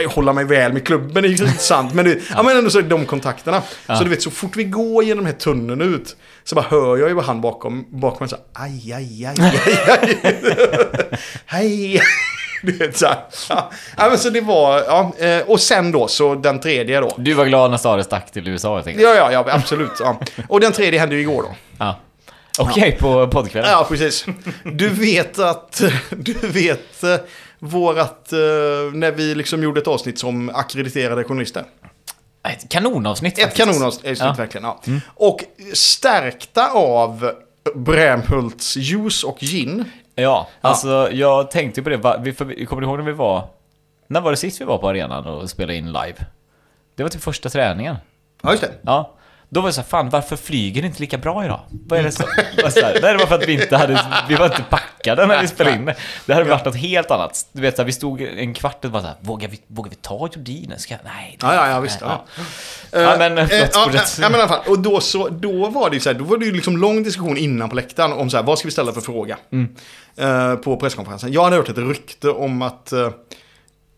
eh, 0.03 0.11
hålla 0.11 0.33
mig 0.33 0.45
väl 0.45 0.73
med 0.73 0.87
klubben, 0.87 1.23
det 1.23 1.29
är 1.29 1.31
ju 1.31 1.47
sant. 1.47 1.93
Men, 1.93 2.05
det, 2.05 2.19
ja. 2.35 2.43
men 2.43 2.57
ändå 2.57 2.69
så 2.69 2.77
är 2.79 2.83
det 2.83 2.89
de 2.89 3.05
kontakterna. 3.05 3.61
Så 3.97 4.03
du 4.03 4.09
vet, 4.09 4.21
så 4.21 4.31
fort 4.31 4.55
vi 4.55 4.63
går 4.63 5.03
genom 5.03 5.23
den 5.23 5.33
här 5.33 5.39
tunneln 5.39 5.81
ut, 5.81 6.15
så 6.43 6.55
bara 6.55 6.65
hör 6.69 6.97
jag 6.97 7.09
ju 7.09 7.13
vad 7.15 7.25
han 7.25 7.41
bakom, 7.41 7.85
bakom 7.89 8.17
mig 8.19 8.29
så 8.29 8.35
här, 8.35 8.65
aj, 8.65 8.93
aj, 8.93 9.25
aj, 9.25 9.35
aj, 9.65 10.19
aj. 10.25 10.39
Hej! 11.45 12.01
Du 12.63 12.71
vet 12.71 12.97
så 12.97 13.05
här. 13.05 13.23
Ja, 13.97 14.09
men 14.09 14.17
så 14.17 14.29
det 14.29 14.41
var, 14.41 14.77
ja. 14.79 15.11
eh, 15.25 15.41
Och 15.47 15.59
sen 15.59 15.91
då, 15.91 16.07
så 16.07 16.35
den 16.35 16.59
tredje 16.59 16.99
då. 16.99 17.11
Du 17.17 17.33
var 17.33 17.45
glad 17.45 17.71
när 17.71 17.77
Stare 17.77 18.03
stack 18.03 18.31
till 18.31 18.47
USA 18.47 18.75
helt 18.75 18.87
enkelt? 18.87 19.03
Ja, 19.03 19.15
ja, 19.15 19.31
ja, 19.31 19.45
absolut. 19.53 19.91
Ja. 19.99 20.19
Och 20.49 20.59
den 20.59 20.71
tredje 20.71 20.99
hände 20.99 21.15
ju 21.15 21.21
igår 21.21 21.43
då. 21.43 21.55
Ja. 21.77 21.99
Okej, 22.59 22.97
på 22.99 23.27
poddkvällen? 23.27 23.71
Ja, 23.71 23.85
precis. 23.89 24.25
Du 24.63 24.89
vet 24.89 25.39
att, 25.39 25.81
du 26.09 26.33
vet 26.33 27.03
eh, 27.03 27.15
vårat, 27.59 28.33
eh, 28.33 28.39
när 28.93 29.11
vi 29.11 29.35
liksom 29.35 29.63
gjorde 29.63 29.79
ett 29.81 29.87
avsnitt 29.87 30.19
som 30.19 30.49
akkrediterade 30.49 31.23
journalister. 31.23 31.63
Ett 32.43 32.69
kanonavsnitt 32.69 33.37
Ett 33.37 33.43
faktiskt. 33.43 33.67
kanonavsnitt, 33.67 34.19
Ja. 34.19 34.33
verkligen. 34.37 34.63
Ja. 34.65 34.81
Och 35.05 35.43
stärkta 35.73 36.71
av 36.71 37.31
Brämhults 37.75 38.77
juice 38.77 39.23
och 39.23 39.37
gin. 39.39 39.85
Ja, 40.15 40.47
alltså 40.61 41.09
jag 41.11 41.51
tänkte 41.51 41.81
på 41.81 41.89
det. 41.89 41.97
Kommer 41.97 42.81
du 42.81 42.87
ihåg 42.87 42.97
när 42.97 43.05
vi 43.05 43.11
var... 43.11 43.47
När 44.07 44.21
var 44.21 44.31
det 44.31 44.37
sist 44.37 44.61
vi 44.61 44.65
var 44.65 44.77
på 44.77 44.89
arenan 44.89 45.25
och 45.27 45.49
spelade 45.49 45.75
in 45.75 45.85
live? 45.85 46.15
Det 46.95 47.03
var 47.03 47.09
typ 47.09 47.21
första 47.21 47.49
träningen. 47.49 47.95
Ja, 48.43 48.51
just 48.51 48.61
det. 48.63 48.71
Ja. 48.81 49.11
Då 49.53 49.61
var 49.61 49.69
det 49.69 49.73
så 49.73 49.81
här, 49.81 49.87
fan 49.87 50.09
varför 50.09 50.35
flyger 50.35 50.81
det 50.81 50.87
inte 50.87 51.01
lika 51.01 51.17
bra 51.17 51.45
idag? 51.45 51.59
Vad 51.87 51.99
är 51.99 52.03
det 52.03 52.11
så? 52.11 52.23
Vad 52.63 52.73
så 52.73 52.79
här, 52.79 52.99
Nej, 53.01 53.13
det 53.13 53.17
var 53.19 53.25
för 53.25 53.35
att 53.35 53.47
vi 53.47 53.53
inte 53.53 53.77
hade, 53.77 54.05
vi 54.29 54.35
var 54.35 54.45
inte 54.45 54.63
packade 54.69 55.25
när 55.25 55.41
vi 55.41 55.47
spelade 55.47 55.75
in 55.75 55.85
det. 55.85 55.95
Det 56.25 56.33
hade 56.33 56.49
varit 56.49 56.65
något 56.65 56.75
helt 56.75 57.11
annat. 57.11 57.45
Du 57.51 57.61
vet, 57.61 57.75
så 57.75 57.81
här, 57.81 57.85
vi 57.85 57.91
stod 57.91 58.21
en 58.21 58.53
kvart 58.53 58.85
och 58.85 58.91
bara 58.91 59.01
så 59.01 59.07
här, 59.07 59.17
vågar 59.21 59.47
vi, 59.47 59.59
vågar 59.67 59.89
vi 59.89 59.95
ta 59.95 60.29
Jordinen? 60.35 60.79
Ska, 60.79 60.95
nej. 61.03 61.37
Ja, 61.41 61.55
ja, 61.55 61.67
ja, 61.69 61.79
visst. 61.79 62.01
nej, 62.01 62.09
Ja. 62.91 63.01
Ja, 63.01 63.15
men, 63.17 63.37
Eh, 63.37 63.47
förlåt, 63.47 63.69
ja, 63.73 63.83
fortsätt. 63.83 64.17
ja, 64.21 64.29
men 64.29 64.39
i 64.39 64.43
alla 64.43 64.49
fall. 64.53 64.61
Och 64.67 64.79
då, 64.79 64.99
så, 64.99 65.29
då 65.29 65.69
var 65.69 65.89
det 65.89 65.93
ju 65.95 65.99
så 65.99 66.09
här, 66.09 66.19
då 66.19 66.23
var 66.23 66.37
det 66.37 66.45
ju 66.45 66.51
liksom 66.51 66.77
lång 66.77 67.03
diskussion 67.03 67.37
innan 67.37 67.69
på 67.69 67.75
läktaren 67.75 68.13
om 68.13 68.29
så 68.29 68.37
här, 68.37 68.43
vad 68.43 68.59
ska 68.59 68.67
vi 68.67 68.71
ställa 68.71 68.93
för 68.93 69.01
fråga? 69.01 69.37
Mm. 69.51 69.75
Eh, 70.17 70.55
på 70.55 70.77
presskonferensen. 70.77 71.31
Jag 71.33 71.43
hade 71.43 71.55
hört 71.55 71.69
ett 71.69 71.77
rykte 71.77 72.29
om 72.29 72.61
att, 72.61 72.91
eh, 72.91 73.09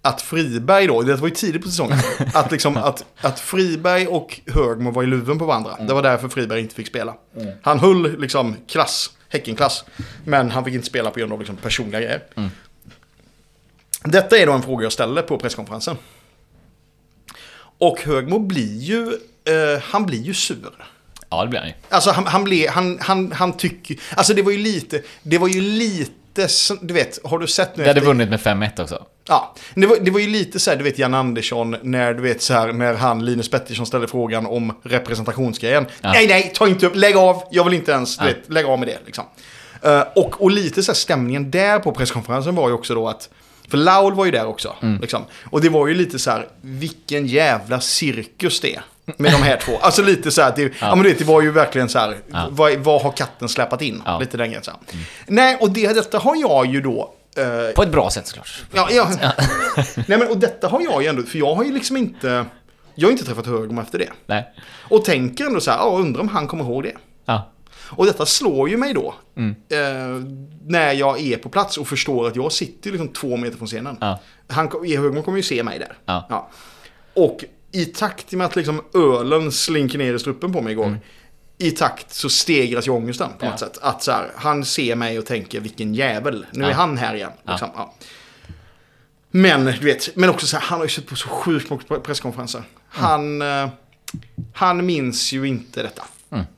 att 0.06 0.22
Friberg 0.22 0.88
då, 0.88 1.02
det 1.02 1.16
var 1.16 1.28
ju 1.28 1.34
tidigt 1.34 1.62
på 1.62 1.68
säsongen, 1.68 2.00
att, 2.34 2.52
liksom, 2.52 2.78
att, 2.78 3.06
att 3.22 3.40
Friberg 3.40 4.08
och 4.08 4.40
Högmo 4.48 4.92
var 4.92 5.04
i 5.04 5.06
luven 5.06 5.40
på 5.40 5.46
varandra. 5.46 5.74
Mm. 5.74 5.88
Det 5.88 5.94
var 5.94 6.02
därför 6.02 6.30
Friberg 6.30 6.60
inte 6.60 6.76
fick 6.76 6.88
spela. 6.88 7.16
Han 7.62 7.80
höll 7.80 8.20
liksom 8.20 8.56
klass, 8.68 9.12
Häckenklass, 9.30 9.86
men 10.26 10.52
han 10.52 10.66
fick 10.66 10.74
inte 10.74 10.88
spela 10.88 11.12
på 11.12 11.20
grund 11.20 11.34
av 11.34 11.40
liksom 11.40 11.56
personliga 11.56 12.00
grejer. 12.00 12.24
Mm. 12.36 12.50
Detta 14.04 14.38
är 14.38 14.46
då 14.46 14.52
en 14.52 14.62
fråga 14.62 14.84
jag 14.84 14.94
ställer 14.94 15.22
på 15.22 15.38
presskonferensen. 15.38 15.98
Och 17.78 18.02
Högmo 18.02 18.40
blir 18.40 18.78
ju, 18.78 19.08
eh, 19.46 19.82
han 19.82 20.06
blir 20.06 20.22
ju 20.22 20.34
sur. 20.34 20.74
Ja, 21.30 21.44
det 21.44 21.50
blir 21.50 21.60
han 21.60 21.70
ju. 21.70 21.76
Alltså 21.90 22.12
han, 22.12 22.28
han 22.28 22.44
blev, 22.44 22.70
han, 22.70 23.00
han, 23.02 23.32
han 23.32 23.58
tycker, 23.58 24.00
alltså 24.16 24.34
det 24.34 24.42
var 24.42 24.52
ju 24.52 24.58
lite, 24.58 25.02
det 25.24 25.38
var 25.38 25.48
ju 25.48 25.62
lite, 25.62 26.12
så- 26.48 26.78
du 26.82 26.94
vet, 26.94 27.20
har 27.24 27.40
du 27.40 27.48
sett 27.48 27.78
nu 27.78 27.84
Vi 27.84 27.90
hade 27.90 27.98
efter- 28.00 28.08
vunnit 28.08 28.30
med 28.30 28.40
5-1 28.40 28.80
också. 28.80 29.04
Ja, 29.28 29.56
det 29.76 29.88
var, 29.88 29.98
det 30.02 30.12
var 30.12 30.20
ju 30.20 30.28
lite 30.28 30.60
så 30.60 30.70
här, 30.72 30.78
du 30.78 30.84
vet 30.84 31.00
Jan 31.00 31.14
Andersson, 31.14 31.76
när 31.82 32.14
du 32.14 32.22
vet 32.22 32.42
så 32.42 32.54
här, 32.54 32.74
när 32.74 32.94
han, 32.94 33.26
Linus 33.26 33.50
Pettersson 33.50 33.86
ställde 33.86 34.08
frågan 34.08 34.46
om 34.46 34.80
representationsgrejen. 34.84 35.86
Nej, 36.02 36.28
nej, 36.28 36.52
ta 36.56 36.68
inte 36.68 36.86
upp, 36.86 36.96
lägg 36.96 37.16
av, 37.18 37.44
jag 37.52 37.64
vill 37.64 37.74
inte 37.74 37.92
ens, 37.92 38.18
du 38.18 38.26
vet, 38.26 38.38
lägg 38.50 38.66
av 38.66 38.80
med 38.80 38.88
det 38.88 38.98
liksom. 39.06 39.24
Eh, 39.82 40.02
och, 40.16 40.42
och 40.42 40.52
lite 40.52 40.84
så 40.84 40.92
här 40.92 40.96
stämningen 40.98 41.52
där 41.52 41.80
på 41.80 41.92
presskonferensen 41.92 42.56
var 42.56 42.68
ju 42.68 42.74
också 42.74 42.96
då 42.96 43.08
att, 43.10 43.30
för 43.70 43.78
Laul 43.78 44.14
var 44.14 44.26
ju 44.26 44.32
där 44.32 44.46
också, 44.46 44.76
liksom. 45.02 45.22
Och 45.52 45.62
det 45.62 45.70
var 45.70 45.88
ju 45.88 45.94
lite 45.94 46.20
så 46.20 46.32
här, 46.32 46.48
vilken 46.62 47.28
jävla 47.28 47.80
cirkus 47.80 48.60
det 48.60 48.76
är. 48.76 48.82
Med 49.06 49.32
de 49.32 49.38
här 49.44 49.58
två. 49.58 49.78
Alltså 49.82 50.02
lite 50.02 50.32
så 50.32 50.42
här, 50.42 50.50
att 50.50 50.56
det, 50.56 50.74
ja. 50.82 50.96
men 50.96 51.04
du 51.04 51.10
vet, 51.10 51.20
det 51.20 51.26
var 51.26 51.42
ju 51.42 51.52
verkligen 51.52 51.90
så 51.90 52.00
här, 52.00 52.18
vad, 52.50 52.74
vad 52.78 53.02
har 53.02 53.12
katten 53.12 53.50
släpat 53.50 53.82
in? 53.82 54.02
Ja. 54.06 54.20
Lite 54.20 54.38
den 54.38 54.48
grejen 54.48 54.64
så 54.64 54.72
här. 54.72 54.80
Nej, 55.28 55.58
och 55.62 55.72
det, 55.72 55.88
detta 55.94 56.18
har 56.20 56.36
jag 56.36 56.66
ju 56.66 56.82
då 56.82 57.14
eh, 57.38 57.76
På 57.76 57.84
ett 57.84 57.92
bra 57.92 58.10
sätt 58.10 58.28
såklart. 58.28 58.64
Ja, 58.74 58.88
ja. 58.92 59.10
Nej, 59.96 60.18
men 60.18 60.28
och 60.28 60.38
detta 60.38 60.68
har 60.68 60.82
jag 60.82 61.04
ju 61.04 61.08
ändå, 61.10 61.24
för 61.24 61.38
jag 61.38 61.56
har 61.56 61.64
ju 61.64 61.72
liksom 61.74 61.98
inte, 61.98 62.46
jag 62.96 63.08
har 63.08 63.12
inte 63.12 63.26
träffat 63.26 63.46
Högmo 63.48 63.82
efter 63.82 64.00
det. 64.00 64.10
Nej. 64.26 64.54
Och 64.90 65.06
tänker 65.06 65.46
ändå 65.46 65.60
så 65.60 65.72
här, 65.72 65.78
ja, 65.78 65.98
undrar 66.00 66.22
om 66.22 66.28
han 66.28 66.48
kommer 66.48 66.64
ihåg 66.64 66.84
det. 66.84 66.94
Ja. 67.26 67.50
Och 67.90 68.06
detta 68.06 68.26
slår 68.26 68.70
ju 68.70 68.78
mig 68.78 68.94
då, 68.94 69.14
Mm. 69.38 69.56
eh, 69.70 70.24
när 70.66 70.92
jag 70.94 71.22
är 71.22 71.38
på 71.38 71.50
plats 71.50 71.78
och 71.78 71.88
förstår 71.88 72.28
att 72.28 72.36
jag 72.36 72.52
sitter 72.52 72.92
liksom 72.92 73.08
två 73.08 73.38
meter 73.38 73.58
från 73.58 73.68
scenen. 73.68 73.98
Ja. 74.02 74.20
Han. 74.48 74.72
Högmo 74.88 75.22
kommer 75.24 75.38
ju 75.38 75.44
se 75.44 75.64
mig 75.64 75.80
där. 75.80 75.98
Ja. 76.06 76.50
Och 77.14 77.46
i 77.74 77.86
takt 77.86 78.32
med 78.32 78.48
att 78.48 78.56
liksom 78.56 78.82
ölen 78.94 79.52
slinker 79.52 79.98
ner 79.98 80.14
i 80.14 80.20
strupen 80.20 80.54
på 80.54 80.62
mig 80.62 80.72
igår, 80.74 80.86
Mm. 80.86 80.98
i 81.58 81.72
takt 81.72 82.14
så 82.14 82.30
stegras 82.30 82.88
ju 82.88 82.92
ångesten 82.92 83.30
på 83.40 83.46
Ja. 83.46 83.50
något 83.50 83.60
sätt. 83.60 83.78
Att 83.82 84.04
så 84.04 84.12
här, 84.12 84.32
han 84.36 84.66
ser 84.66 84.96
mig 84.96 85.20
och 85.20 85.26
tänker 85.26 85.60
vilken 85.60 85.94
jävel, 85.96 86.46
nu 86.52 86.64
är 86.66 86.70
Ja. 86.70 86.76
han 86.76 86.98
här 86.98 87.16
igen. 87.16 87.32
Liksom. 87.48 87.70
Ja. 87.76 87.94
Men 89.32 89.66
du 89.66 89.72
vet, 89.86 90.16
men 90.16 90.30
också 90.30 90.48
så 90.48 90.58
här, 90.58 90.64
han 90.66 90.80
har 90.80 90.86
ju 90.86 90.90
suttit 90.90 91.10
på 91.10 91.16
så 91.16 91.28
sjukt 91.30 91.70
många 91.70 92.00
presskonferenser. 92.02 92.64
Han, 92.90 93.42
eh, 93.42 93.70
han 94.54 94.86
minns 94.86 95.32
ju 95.34 95.48
inte 95.48 95.84
detta. 95.84 96.04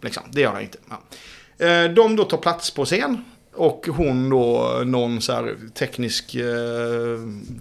Liksom. 0.01 0.23
Det 0.31 0.41
gör 0.41 0.51
han 0.53 0.61
inte. 0.61 0.77
Ja. 0.89 1.65
Eh, 1.65 1.91
de 1.91 2.15
då 2.15 2.23
tar 2.23 2.37
plats 2.37 2.71
på 2.71 2.85
scen. 2.85 3.25
Och 3.55 3.87
hon 3.89 4.29
då, 4.29 4.81
någon 4.85 5.21
så 5.21 5.33
här 5.33 5.55
teknisk 5.73 6.35
eh, 6.35 6.45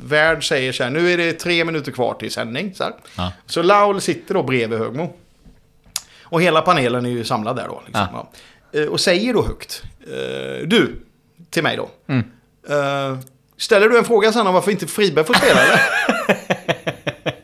värld 0.04 0.48
säger 0.48 0.72
så 0.72 0.82
här, 0.84 0.90
nu 0.90 1.12
är 1.12 1.16
det 1.16 1.32
tre 1.32 1.64
minuter 1.64 1.92
kvar 1.92 2.14
till 2.14 2.30
sändning. 2.30 2.74
Så, 2.74 2.84
här. 2.84 2.92
Ja. 3.16 3.32
så 3.46 3.62
Laul 3.62 4.00
sitter 4.00 4.34
då 4.34 4.42
bredvid 4.42 4.78
Högmo. 4.78 5.12
Och 6.22 6.42
hela 6.42 6.62
panelen 6.62 7.06
är 7.06 7.10
ju 7.10 7.24
samlad 7.24 7.56
där 7.56 7.68
då. 7.68 7.82
Liksom, 7.86 8.06
ja. 8.12 8.30
Eh, 8.80 8.86
och 8.86 9.00
säger 9.00 9.34
då 9.34 9.42
högt, 9.42 9.82
eh, 10.06 10.66
du, 10.66 10.96
till 11.50 11.62
mig 11.62 11.76
då. 11.76 11.90
Eh, 12.68 13.18
ställer 13.56 13.88
du 13.88 13.98
en 13.98 14.04
fråga 14.04 14.32
sen 14.32 14.46
om 14.46 14.54
varför 14.54 14.70
inte 14.70 14.86
Friberg 14.86 15.24
får 15.24 15.34
spela 15.34 15.60
eller? 15.62 15.80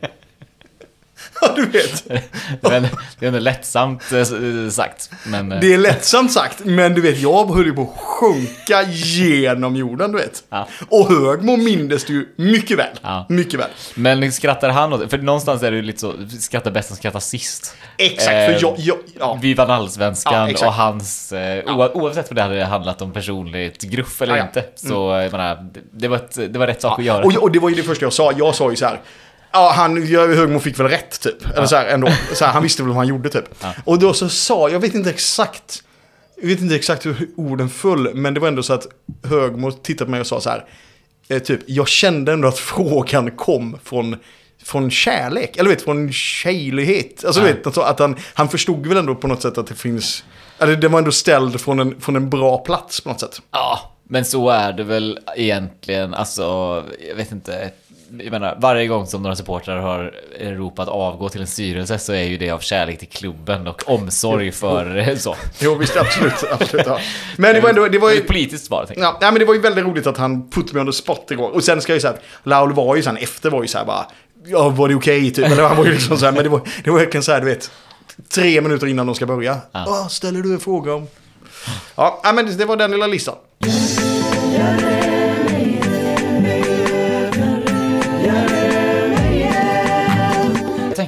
ja, 1.41 1.53
du 1.55 1.65
vet. 1.65 2.03
Men 2.61 2.81
det 3.19 3.25
är 3.25 3.27
ändå 3.27 3.39
lättsamt 3.39 4.03
eh, 4.11 4.23
sagt. 4.69 5.09
Men, 5.25 5.51
eh, 5.51 5.59
Det 5.59 5.73
är 5.73 5.77
lättsamt 5.77 6.31
sagt, 6.33 6.59
men 6.65 6.93
du 6.93 7.01
vet, 7.01 7.19
jag 7.19 7.45
höll 7.55 7.65
ju 7.65 7.73
på 7.73 7.81
att 7.81 7.99
sjunka 8.01 8.83
genom 8.91 9.75
jorden, 9.75 10.11
du 10.11 10.17
vet. 10.17 10.43
Ja. 10.49 10.67
Och 10.89 11.07
Högmo 11.09 11.57
mindes 11.57 12.05
du 12.05 12.33
mycket 12.35 12.77
väl. 12.77 12.87
Ja. 13.01 13.25
Mycket 13.29 13.59
väl. 13.59 13.69
men 13.95 14.31
skrattar 14.31 14.69
han 14.69 14.93
åt 14.93 15.09
För 15.09 15.17
någonstans 15.17 15.63
är 15.63 15.71
det 15.71 15.77
ju 15.77 15.83
lite 15.83 15.99
så, 15.99 16.13
skrattar 16.39 16.71
bäst 16.71 16.87
som 16.87 16.97
skrattar 16.97 17.19
sist. 17.19 17.75
Exakt, 17.97 18.31
Eh, 18.31 18.45
för 18.45 18.57
jag... 18.61 18.75
jag 18.77 18.97
ja. 19.19 19.39
Vi 19.41 19.53
vann 19.53 19.71
allsvenskan 19.71 20.55
Ja, 20.59 20.67
och 20.67 20.73
hans, 20.73 21.31
eh, 21.31 21.63
oa- 21.65 21.91
oavsett 21.93 22.29
vad 22.29 22.35
det 22.35 22.41
hade 22.41 22.65
handlat 22.65 23.01
om 23.01 23.11
personligt 23.13 23.81
gruff 23.81 24.21
eller 24.21 24.41
inte, 24.41 24.63
så 24.75 24.93
jag 25.11 25.31
menar, 25.31 25.55
det, 25.73 25.79
det, 25.93 26.07
var 26.07 26.15
ett, 26.17 26.53
det 26.53 26.59
var 26.59 26.67
rätt 26.67 26.81
sak 26.81 26.99
att 26.99 27.05
göra. 27.05 27.23
Och, 27.25 27.35
och 27.35 27.51
det 27.51 27.59
var 27.59 27.69
ju 27.69 27.75
det 27.75 27.83
första 27.83 28.05
jag 28.05 28.13
sa. 28.13 28.31
Jag 28.37 28.55
sa 28.55 28.69
ju 28.69 28.75
så 28.75 28.85
här. 28.85 28.99
Ja, 29.53 29.71
han, 29.75 30.03
Högmo 30.07 30.59
fick 30.59 30.79
väl 30.79 30.87
rätt 30.87 31.21
typ. 31.21 31.45
Eller 31.57 31.65
så 31.65 31.75
här 31.75 31.85
ändå. 31.85 32.07
Så 32.33 32.45
här, 32.45 32.51
han 32.53 32.63
visste 32.63 32.81
väl 32.83 32.87
vad 32.89 32.97
han 32.97 33.07
gjorde 33.07 33.29
typ. 33.29 33.45
Och 33.85 33.99
då 33.99 34.13
så 34.13 34.29
sa, 34.29 34.69
jag 34.69 34.79
vet 34.79 34.95
inte 34.95 35.09
exakt. 35.09 35.83
Jag 36.41 36.47
vet 36.47 36.61
inte 36.61 36.75
exakt 36.75 37.05
hur 37.05 37.29
orden 37.37 37.69
föll. 37.69 38.13
Men 38.15 38.33
det 38.33 38.39
var 38.39 38.47
ändå 38.47 38.63
så 38.63 38.73
att 38.73 38.87
Högmo 39.23 39.71
tittade 39.71 40.05
på 40.05 40.11
mig 40.11 40.19
och 40.19 40.27
sa 40.27 40.41
så 40.41 40.49
här. 40.49 40.65
Eh, 41.29 41.39
typ, 41.39 41.59
jag 41.65 41.87
kände 41.87 42.33
ändå 42.33 42.47
att 42.47 42.59
frågan 42.59 43.31
kom 43.31 43.77
från, 43.83 44.15
från 44.63 44.91
kärlek. 44.91 45.57
Eller 45.57 45.69
vet, 45.69 45.81
från 45.81 46.11
tjejlighet. 46.11 47.25
Alltså 47.25 47.41
Ja. 47.41 47.47
du 47.47 47.53
vet, 47.53 47.65
alltså, 47.65 47.81
att 47.81 47.99
han, 47.99 48.15
han 48.33 48.49
förstod 48.49 48.87
väl 48.87 48.97
ändå 48.97 49.15
på 49.15 49.27
något 49.27 49.41
sätt 49.41 49.57
att 49.57 49.67
det 49.67 49.75
finns... 49.75 50.23
Eller 50.59 50.75
det 50.75 50.87
var 50.87 50.99
ändå 50.99 51.11
ställd 51.11 51.61
från 51.61 51.79
en, 51.79 52.01
från 52.01 52.15
en 52.15 52.29
bra 52.29 52.57
plats 52.57 53.01
på 53.01 53.09
något 53.09 53.19
sätt. 53.19 53.41
Ja, 53.51 53.91
men 54.03 54.25
så 54.25 54.49
är 54.49 54.73
det 54.73 54.83
väl 54.83 55.19
egentligen, 55.35 56.13
alltså, 56.13 56.43
jag 57.09 57.15
vet 57.15 57.31
inte. 57.31 57.71
Jag 58.19 58.31
menar, 58.31 58.57
varje 58.61 58.87
gång 58.87 59.07
som 59.07 59.23
några 59.23 59.35
supportrar 59.35 59.77
har 59.77 60.13
ropat 60.39 60.87
avgå 60.87 61.29
till 61.29 61.41
en 61.41 61.47
styrelse 61.47 61.99
så 61.99 62.13
är 62.13 62.23
ju 62.23 62.37
det 62.37 62.51
av 62.51 62.59
kärlek 62.59 62.99
till 62.99 63.07
klubben 63.07 63.67
och 63.67 63.89
omsorg 63.89 64.51
för 64.51 65.15
så. 65.15 65.35
Jo, 65.59 65.75
visst, 65.75 65.97
absolut. 65.97 66.33
absolut 66.51 66.85
ja. 66.85 66.99
Men 67.37 67.55
det 67.55 67.61
var 67.61 67.69
ändå... 67.69 67.87
Det 67.87 67.99
var 67.99 68.09
Det 68.09 68.15
ju, 68.15 68.21
ett 68.21 68.27
politiskt 68.27 68.65
svar. 68.65 68.87
Ja, 68.95 69.17
nej, 69.21 69.31
men 69.31 69.39
det 69.39 69.45
var 69.45 69.53
ju 69.53 69.59
väldigt 69.59 69.85
roligt 69.85 70.07
att 70.07 70.17
han 70.17 70.49
put 70.49 70.75
on 70.75 70.85
the 70.85 70.91
spot 70.93 71.31
igår. 71.31 71.49
Och 71.49 71.63
sen 71.63 71.81
ska 71.81 71.91
jag 71.91 71.95
ju 71.95 72.01
säga 72.01 72.13
att 72.13 72.21
Laul 72.43 72.73
var 72.73 72.95
ju 72.95 73.03
sen 73.03 73.17
efter 73.17 73.49
var 73.49 73.61
ju 73.61 73.67
så 73.67 73.77
här 73.77 73.85
bara, 73.85 74.05
ja 74.45 74.69
var 74.69 74.89
det 74.89 74.95
okej 74.95 75.31
typ? 75.31 75.45
Eller 75.45 75.63
han 75.63 75.77
var 75.77 75.85
ju 75.85 75.91
liksom 75.91 76.17
så 76.17 76.25
här, 76.25 76.31
men 76.31 76.43
det 76.43 76.49
var, 76.49 76.61
det 76.83 76.91
var 76.91 76.99
verkligen 76.99 77.23
så 77.23 77.31
här, 77.31 77.39
du 77.39 77.45
vet, 77.45 77.71
tre 78.33 78.61
minuter 78.61 78.87
innan 78.87 79.05
de 79.05 79.15
ska 79.15 79.25
börja. 79.25 79.57
Ja. 79.71 79.83
Ja. 79.87 80.07
ställer 80.09 80.41
du 80.41 80.53
en 80.53 80.59
fråga 80.59 80.93
om? 80.93 81.07
Ja, 81.95 82.21
men 82.35 82.45
det, 82.45 82.51
det 82.55 82.65
var 82.65 82.75
den 82.77 82.91
lilla 82.91 83.07
listan. 83.07 83.35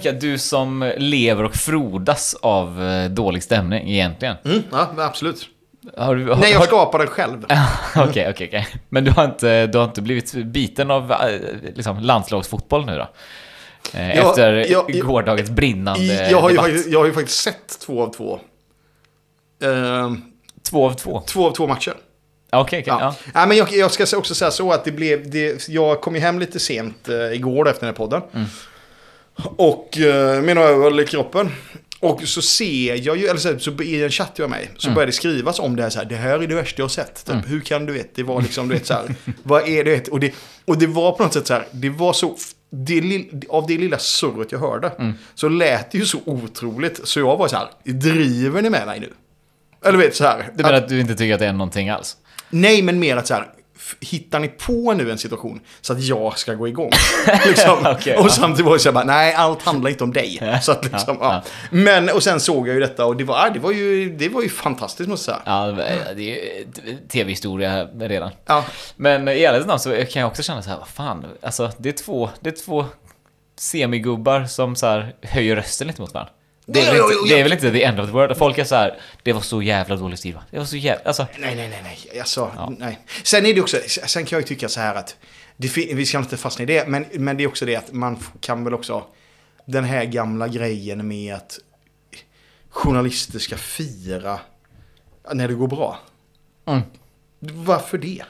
Tänker 0.04 0.18
att 0.18 0.22
du 0.22 0.38
som 0.38 0.94
lever 0.98 1.44
och 1.44 1.56
frodas 1.56 2.36
av 2.42 2.84
eh, 2.84 3.10
dålig 3.10 3.44
stämning 3.44 3.90
egentligen. 3.92 4.36
Mm, 4.46 4.64
ja, 4.72 4.90
absolut. 4.98 5.48
Har 5.98 6.16
du, 6.16 6.30
har, 6.30 6.36
Nej, 6.36 6.52
jag 6.52 6.60
har- 6.60 6.66
skapar 6.66 7.00
den 7.00 7.08
själv. 7.08 7.46
Okej, 7.96 8.30
okej, 8.30 8.48
okej. 8.48 8.68
Men 8.90 9.04
du 9.04 9.12
har, 9.12 9.26
inte, 9.26 9.68
du 9.68 9.78
har 9.78 9.86
inte 9.86 10.02
blivit 10.02 10.34
biten 10.34 10.92
av 10.92 11.12
eh, 11.12 11.18
liksom, 11.76 12.00
landslagsfotboll 12.00 12.86
nu 12.86 12.96
då? 12.96 13.08
Eh, 14.00 14.16
Ja, 14.18 14.30
Efter 14.30 14.54
ja, 14.54 14.86
ja. 14.88 15.04
gårdagens 15.06 15.50
brinnande 15.50 16.30
jag, 16.32 16.42
har 16.42 16.50
ju, 16.50 16.56
debatt. 16.56 16.66
faktiskt- 16.70 16.90
jag 16.90 17.00
har 17.00 17.06
ju 17.06 17.14
faktiskt 17.14 17.40
sett 17.44 17.80
två 17.80 18.04
av 18.04 18.14
två. 18.14 18.40
Ehm, 19.64 20.22
Två 20.70 20.86
av 20.86 20.94
två. 20.94 21.24
två 21.28 21.48
av 21.48 21.52
två 21.52 21.68
matcher. 21.68 21.94
Ja, 22.52 22.62
Okej, 22.62 22.80
okej. 22.82 22.84
Ja. 23.00 23.16
ja. 23.26 23.32
Nej, 23.34 23.48
men 23.48 23.58
jag, 23.58 23.74
jag 23.74 23.92
ska 23.92 24.18
också 24.18 24.36
säga 24.36 24.52
så 24.52 24.72
att 24.72 24.86
det 24.86 24.92
blev, 24.92 25.30
det, 25.30 25.68
jag 25.70 26.02
kom 26.02 26.16
ju 26.16 26.22
hem 26.22 26.40
lite 26.40 26.60
sent 26.60 27.10
eh, 27.10 27.16
igår 27.34 27.70
efter 27.70 27.80
den 27.86 27.88
här 27.90 27.98
podden. 27.98 28.22
Och 29.36 29.98
eh, 29.98 30.42
några 30.42 30.70
öl 30.70 31.00
i 31.00 31.06
kroppen. 31.06 31.52
Och 32.00 32.22
så 32.24 32.42
ser 32.42 33.06
jag 33.06 33.18
ju, 33.18 33.28
eller 33.28 33.40
så, 33.40 33.60
så 33.60 33.84
i 33.84 34.04
en 34.04 34.10
chatt 34.10 34.32
jag 34.36 34.50
med 34.50 34.68
så 34.78 34.92
börjar 34.92 35.06
det 35.06 35.12
skrivas 35.12 35.60
om 35.60 35.76
det 35.76 35.84
här 35.84 35.90
så 35.90 36.00
här, 36.00 36.06
det 36.06 36.16
här 36.16 36.40
är 36.40 36.48
det 36.48 36.56
värsta 36.56 36.80
jag 36.80 36.84
har 36.84 36.90
sett. 36.90 37.26
Typ, 37.26 37.36
Hur 37.48 37.60
kan 37.60 37.86
du 37.86 37.94
vet, 37.94 38.16
det 38.16 38.24
var 38.24 38.42
liksom, 38.42 38.68
du 38.68 38.74
vet 38.74 38.86
så 38.86 38.94
här, 38.94 39.16
vad 39.44 39.68
är 39.68 39.84
det? 39.84 40.08
Och 40.08 40.20
det, 40.20 40.34
och 40.66 40.78
det 40.78 40.88
var 40.88 41.12
på 41.12 41.24
något 41.24 41.34
sätt 41.34 41.48
så 41.48 41.54
här, 41.54 41.68
det 41.72 41.90
var 41.90 42.14
så, 42.14 42.36
det, 42.70 43.24
av 43.50 43.68
det 43.68 43.78
lilla 43.78 43.98
surret 43.98 44.52
jag 44.52 44.60
hörde, 44.60 45.16
så 45.36 45.50
lät 45.50 45.92
det 45.92 45.98
ju 45.98 46.06
så 46.06 46.20
otroligt. 46.26 47.08
Så 47.08 47.20
jag 47.20 47.38
var 47.38 47.48
så 47.48 47.56
här, 47.56 47.68
driver 47.84 48.62
ni 48.62 48.70
med 48.70 48.86
mig 48.88 49.00
nu? 49.00 49.14
Eller 49.86 49.98
vet 49.98 50.16
så 50.16 50.24
här. 50.24 50.50
Du 50.56 50.64
menar 50.64 50.78
att 50.78 50.90
du 50.90 51.00
inte 51.00 51.16
tycker 51.16 51.34
att 51.34 51.40
det 51.40 51.46
är 51.46 51.54
någonting 51.54 51.90
alls? 51.90 52.18
Nej, 52.50 52.82
men 52.82 53.00
mer 53.00 53.18
att 53.18 53.28
så 53.28 53.34
här, 53.34 53.48
hittar 54.02 54.40
ni 54.40 54.48
på 54.48 54.94
nu 54.94 55.12
en 55.12 55.18
situation 55.18 55.60
så 55.82 55.94
att 55.94 56.02
jag 56.04 56.38
ska 56.40 56.54
gå 56.54 56.68
igång? 56.68 56.92
liksom. 57.46 57.86
Okej, 57.86 58.18
och 58.18 58.32
samtidigt 58.32 58.66
var 58.66 58.74
det 58.74 58.80
så 58.80 58.90
här, 58.90 58.94
bara, 58.94 59.04
nej, 59.04 59.34
allt 59.34 59.62
handlar 59.64 59.90
inte 59.90 60.04
om 60.04 60.14
dig. 60.14 60.60
så 60.62 60.72
att 60.72 60.84
liksom, 60.92 61.18
ja, 61.22 61.44
Men, 61.72 62.10
och 62.10 62.24
sen 62.24 62.40
såg 62.40 62.68
jag 62.68 62.74
ju 62.74 62.80
detta 62.80 63.06
och 63.06 63.18
det 63.18 63.24
var, 63.24 63.50
det 63.50 63.60
var, 63.60 63.72
ju, 63.72 64.10
det 64.18 64.30
var 64.30 64.42
ju 64.42 64.50
fantastiskt 64.50 65.10
måste 65.10 65.32
jag 65.32 65.40
säga. 65.42 65.56
Ja, 65.56 65.72
det 65.72 65.84
är- 65.88 66.16
det 66.16 66.22
är 66.22 66.88
ju 66.88 66.98
tv-historia 67.10 67.86
redan. 67.86 68.32
Ja. 68.46 68.66
Men 68.96 69.28
i 69.28 69.32
ärlighetens 69.32 69.68
namn 69.68 69.80
så 69.80 70.12
kan 70.12 70.20
jag 70.22 70.28
också 70.30 70.44
känna 70.44 70.62
så 70.62 70.70
här, 70.70 70.78
vad 70.78 70.88
fan, 70.88 71.26
alltså 71.42 71.72
det 71.78 71.90
är 71.90 71.94
två, 71.94 72.30
det 72.40 72.50
är 72.50 72.66
två 72.66 72.86
semigubbar 73.60 74.46
som 74.46 74.76
så 74.76 74.86
här 74.86 75.16
höjer 75.22 75.56
rösten 75.56 75.88
lite 75.88 76.02
mot 76.02 76.14
varandra. 76.14 76.34
Det 76.66 76.80
är, 76.80 76.92
väl 76.92 76.96
Jo, 76.98 77.10
jo, 77.12 77.26
det 77.28 77.40
är 77.40 77.44
väl 77.44 77.54
inte 77.54 77.72
the 77.72 77.84
end 77.84 78.00
of 78.00 78.06
the 78.06 78.12
world? 78.12 78.38
Folk 78.38 78.58
är 78.58 78.64
så 78.64 78.76
här, 78.76 79.00
det 79.24 79.34
var 79.34 79.42
så 79.42 79.62
jävla 79.62 79.96
dålig 79.96 80.20
stil 80.20 80.34
va? 80.34 80.44
Det 80.52 80.58
var 80.58 80.66
så 80.66 80.78
jävla, 80.78 81.04
alltså. 81.06 81.28
Nej, 81.40 81.56
nej, 81.56 81.70
nej, 81.70 81.82
nej. 81.84 82.20
Alltså, 82.20 82.76
nej. 82.80 83.00
Sen 83.24 83.46
är 83.46 83.54
det 83.54 83.62
också, 83.62 83.78
sen 83.88 84.26
kan 84.26 84.38
jag 84.38 84.42
ju 84.42 84.48
tycka 84.48 84.70
så 84.70 84.80
här 84.80 84.96
att, 84.96 85.16
det, 85.58 85.78
vi 85.78 86.06
ska 86.06 86.18
inte 86.18 86.38
fastna 86.38 86.64
i 86.64 86.66
det, 86.66 86.88
men, 86.88 87.06
men 87.14 87.38
det 87.38 87.44
är 87.44 87.48
också 87.48 87.66
det 87.66 87.76
att 87.76 87.92
man 87.92 88.20
kan 88.40 88.64
väl 88.64 88.74
också, 88.74 89.04
den 89.66 89.84
här 89.84 90.06
gamla 90.06 90.48
grejen 90.48 91.08
med 91.08 91.36
att 91.36 91.60
journalister 92.70 93.40
ska 93.40 93.58
fira 93.58 94.40
när 95.32 95.48
det 95.48 95.54
går 95.54 95.68
bra. 95.68 96.00
Mm. 96.66 96.82
Varför 97.40 97.98
det? 97.98 98.24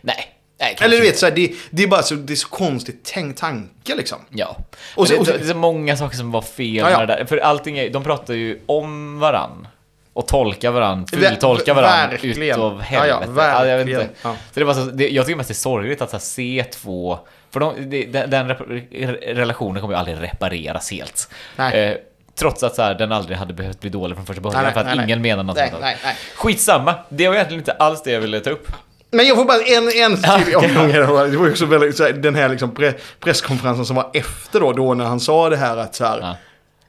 Nej. 0.00 0.33
Nej 0.60 0.76
Eller 0.80 0.96
du 0.96 1.02
vet, 1.02 1.18
så 1.18 1.26
här, 1.26 1.32
det, 1.34 1.52
det 1.70 1.82
är 1.82 1.86
bara 1.86 2.02
så, 2.02 2.14
det 2.14 2.32
är 2.32 2.36
så 2.36 2.48
konstigt 2.48 3.10
tänk 3.14 3.36
tanke 3.36 3.94
liksom. 3.94 4.18
Ja. 4.30 4.56
Och 4.96 5.08
så- 5.08 5.18
och 5.20 5.26
så- 5.26 5.32
det 5.32 5.38
är 5.44 5.48
så 5.48 5.54
många 5.56 5.96
saker 5.96 6.16
som 6.16 6.30
var 6.32 6.42
fel 6.42 6.74
Ja, 6.76 6.90
ja. 6.90 6.98
med 6.98 7.08
det 7.08 7.14
där. 7.16 7.24
För 7.24 7.36
allting 7.38 7.78
är, 7.78 7.90
de 7.90 8.04
pratar 8.04 8.34
ju 8.34 8.60
om 8.66 9.18
varann. 9.18 9.68
och 10.16 10.26
tolka 10.28 10.70
Ver- 10.70 11.06
fultolka 11.10 11.74
varandra 11.74 12.06
verkligen. 12.10 12.42
utav 12.42 12.84
Ja, 12.92 13.06
ja, 13.06 13.20
helvete. 13.20 13.42
jag 13.42 13.64
vet 13.64 13.68
verkligen. 13.78 14.00
inte. 14.02 14.14
Ja. 14.22 14.36
Så 14.52 14.60
det 14.60 14.64
var 14.66 14.74
så, 14.74 14.80
det, 14.80 15.08
jag 15.08 15.26
tycker 15.26 15.36
mest 15.36 15.48
det 15.48 15.52
är 15.52 15.54
sorgligt 15.54 16.02
att 16.02 16.12
här, 16.12 16.18
se 16.18 16.64
två... 16.72 17.18
För 17.50 17.60
de, 17.60 17.90
det, 17.90 18.04
den, 18.04 18.30
den 18.30 18.48
relationen 19.22 19.80
kommer 19.80 19.94
ju 19.94 19.98
aldrig 19.98 20.22
repareras 20.22 20.90
helt. 20.90 21.28
Nej. 21.56 21.78
Eh, 21.80 21.96
trots 22.38 22.62
att 22.62 22.74
så 22.74 22.82
här, 22.82 22.94
den 22.94 23.12
aldrig 23.12 23.38
hade 23.38 23.54
behövt 23.54 23.80
bli 23.80 23.90
dålig 23.90 24.16
från 24.16 24.26
första 24.26 24.40
början. 24.42 24.54
Nej, 24.56 24.64
nej, 24.64 24.72
för 24.72 24.80
att 24.80 24.86
nej, 24.86 24.96
nej. 24.96 25.04
ingen 25.04 25.22
menar 25.22 25.42
något 25.42 25.56
Nej, 25.56 25.68
annat. 25.68 25.80
nej, 25.80 25.96
nej. 26.04 26.16
Skitsamma, 26.34 26.94
det 27.08 27.28
var 27.28 27.34
egentligen 27.34 27.60
inte 27.60 27.72
alls 27.72 28.02
det 28.02 28.10
jag 28.12 28.20
ville 28.20 28.40
ta 28.40 28.50
upp. 28.50 28.68
Men 29.14 29.26
jag 29.26 29.36
får 29.36 29.44
bara 29.44 29.60
en, 29.62 29.88
en 30.12 30.44
till 30.44 30.56
omgång. 30.56 30.88
Det 30.92 31.06
var 31.06 31.26
ju 31.26 31.50
också 31.50 31.66
väldigt, 31.66 31.96
så 31.96 32.04
här, 32.04 32.12
den 32.12 32.34
här 32.34 32.48
liksom 32.48 32.74
pre, 32.74 32.92
presskonferensen 33.20 33.86
som 33.86 33.96
var 33.96 34.10
efter 34.14 34.60
då, 34.60 34.72
då 34.72 34.94
när 34.94 35.04
han 35.04 35.20
sa 35.20 35.48
det 35.50 35.56
här 35.56 35.76
att 35.76 35.94
så 35.94 36.04
här, 36.04 36.18
Ja. 36.20 36.36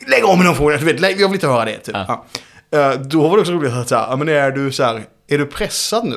lägg 0.07 0.25
om 0.25 0.37
med 0.37 0.47
de 0.47 0.55
frågorna, 0.55 0.77
du 0.77 0.85
vet, 0.85 1.01
jag 1.01 1.27
vill 1.27 1.33
inte 1.35 1.47
höra 1.47 1.65
det. 1.65 1.77
Typ. 1.77 1.95
Ja. 2.07 2.25
Eh, 2.71 2.91
Då 2.93 3.27
var 3.27 3.35
det 3.37 3.41
också 3.41 3.51
roligt 3.53 3.73
att 3.73 3.89
så 3.89 3.95
här, 3.95 4.15
men 4.17 4.29
är 4.29 4.51
du 4.51 4.71
så 4.71 4.83
här, 4.83 5.03
är 5.27 5.37
du 5.37 5.45
pressad 5.45 6.05
nu? 6.05 6.15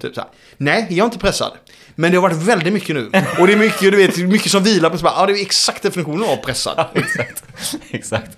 Typ 0.00 0.14
så 0.14 0.20
här, 0.20 0.30
Nej, 0.56 0.86
jag 0.90 0.98
är 0.98 1.04
inte 1.04 1.18
pressad. 1.18 1.52
Men 1.94 2.10
det 2.10 2.16
har 2.16 2.22
varit 2.22 2.36
väldigt 2.42 2.72
mycket 2.72 2.96
nu. 2.96 3.10
Och 3.40 3.46
det 3.46 3.52
är 3.52 3.56
mycket, 3.56 3.80
du 3.80 3.96
vet, 3.96 4.16
mycket 4.16 4.52
som 4.52 4.62
vilar 4.62 4.90
på 4.90 4.98
så 4.98 5.04
bara, 5.04 5.14
ja 5.16 5.26
det 5.26 5.32
är 5.32 5.42
exakt 5.42 5.82
definitionen 5.82 6.24
av 6.30 6.36
pressad. 6.36 6.86
Exakt. 6.94 7.44
Exakt. 7.90 8.30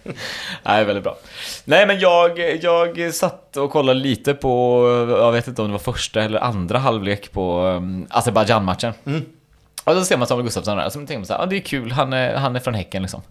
Nej, 0.65 0.85
väldigt 0.85 1.05
bra. 1.05 1.17
Nej, 1.65 1.87
men 1.87 1.99
jag, 1.99 2.39
jag 2.63 3.15
satt 3.15 3.57
och 3.57 3.71
kollade 3.71 4.01
lite 4.01 4.35
på, 4.35 4.87
jag 5.09 5.33
vet 5.33 5.49
inte 5.49 5.63
om 5.63 5.69
det 5.69 5.73
var 5.73 5.79
första 5.79 6.23
eller 6.23 6.39
andra 6.41 6.79
halvlek 6.79 7.33
på 7.33 7.63
um, 7.67 8.07
Azerbajdzjan-matchen. 8.11 8.93
Och 9.85 9.95
då 9.95 10.05
ser 10.05 10.17
man 10.17 10.27
Samuel 10.29 10.45
Gustafsson 10.45 10.77
där, 10.77 10.89
så 10.91 10.99
tänker 10.99 11.17
man 11.17 11.27
så 11.27 11.33
här, 11.33 11.41
ja 11.41 11.47
det 11.47 11.57
är 11.57 11.61
kul, 11.61 11.93
han 11.93 12.13
är, 12.13 12.35
han 12.35 12.57
är 12.57 12.61
från 12.61 12.75
Häcken 12.75 13.03
liksom. 13.03 13.23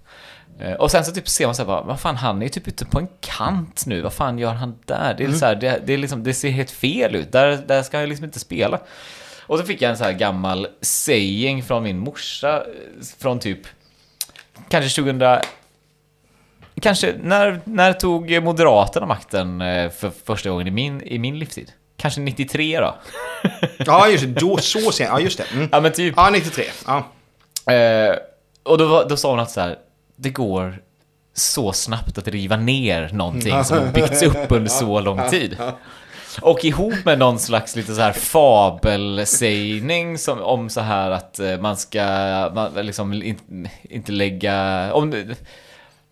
Eh, 0.60 0.74
Och 0.74 0.92
sen 0.92 1.06
så 1.06 1.12
typ 1.12 1.30
ser 1.30 1.46
man 1.46 1.56
så 1.56 1.62
här, 1.62 1.68
bara, 1.68 1.82
vad 1.82 2.00
fan 2.00 2.16
han 2.16 2.42
är 2.42 2.50
typ 2.50 2.68
ute 2.68 2.86
på 2.86 3.00
en 3.00 3.08
kant 3.22 3.84
nu, 3.86 4.02
vad 4.02 4.14
fan 4.14 4.40
gör 4.40 4.54
han 4.54 4.76
där? 4.86 5.16
Det, 5.18 5.24
är 5.24 5.32
så 5.32 5.46
här, 5.46 5.56
det, 5.56 5.82
det, 5.86 5.94
är 5.94 5.98
liksom, 5.98 6.24
det 6.24 6.34
ser 6.34 6.50
helt 6.50 6.72
fel 6.72 7.16
ut, 7.16 7.32
där, 7.32 7.64
där 7.68 7.84
ska 7.84 7.98
han 8.00 8.10
liksom 8.10 8.26
inte 8.26 8.40
spela. 8.40 8.80
Och 9.54 9.60
så 9.60 9.66
fick 9.66 9.82
jag 9.82 9.92
en 9.92 9.98
så 9.98 10.04
här 10.04 10.12
gammal 10.12 10.68
saying 10.82 11.64
från 11.64 11.84
min 11.84 12.00
morsa, 12.00 12.64
från 13.20 13.40
typ, 13.40 13.60
kanske 14.70 15.02
2000, 15.02 15.40
Kanske, 16.82 17.14
när, 17.22 17.62
när 17.64 17.94
tog 17.94 18.44
Moderaterna 18.44 19.06
makten 19.06 19.62
eh, 19.62 19.90
för 19.90 20.12
första 20.26 20.50
gången 20.50 20.68
i 20.68 20.72
min, 20.72 21.02
i 21.02 21.20
min 21.20 21.40
livstid? 21.40 21.72
Kanske 21.98 22.22
93 22.22 22.80
då? 22.80 22.96
Ja, 23.78 24.08
just 24.08 24.24
det. 24.24 24.30
Då, 24.30 24.58
så 24.58 24.92
sent. 24.92 25.10
Ja, 25.10 25.20
just 25.20 25.38
det. 25.38 25.46
Mm. 25.54 25.70
Ja 25.72 25.80
men 25.82 25.92
typ. 25.92 26.14
Ja, 26.18 26.30
93. 26.30 26.66
Ja. 26.88 27.74
Eh, 27.74 28.16
och 28.64 28.78
då, 28.78 29.04
då 29.10 29.18
sa 29.18 29.30
hon 29.30 29.40
att 29.40 29.52
så 29.52 29.62
här, 29.62 29.78
det 30.16 30.30
går 30.30 30.82
så 31.34 31.74
snabbt 31.74 32.18
att 32.18 32.28
riva 32.28 32.56
ner 32.56 33.10
någonting 33.14 33.64
som 33.64 33.78
har 33.78 33.94
byggts 33.94 34.24
upp 34.24 34.52
under 34.52 34.70
så 34.70 35.00
lång 35.00 35.22
tid. 35.30 35.58
Och 36.42 36.66
ihop 36.66 36.94
med 37.06 37.20
någon 37.20 37.40
slags 37.40 37.76
lite 37.76 37.94
så 37.96 38.02
här 38.02 38.12
fabelsägning 38.14 40.18
som, 40.18 40.42
om 40.42 40.70
så 40.70 40.82
här 40.82 41.12
att 41.12 41.40
eh, 41.40 41.58
man 41.60 41.78
ska 41.78 42.02
man, 42.56 42.72
liksom 42.74 43.14
in, 43.14 43.70
inte 43.82 44.12
lägga... 44.12 44.90
Om, 44.94 45.34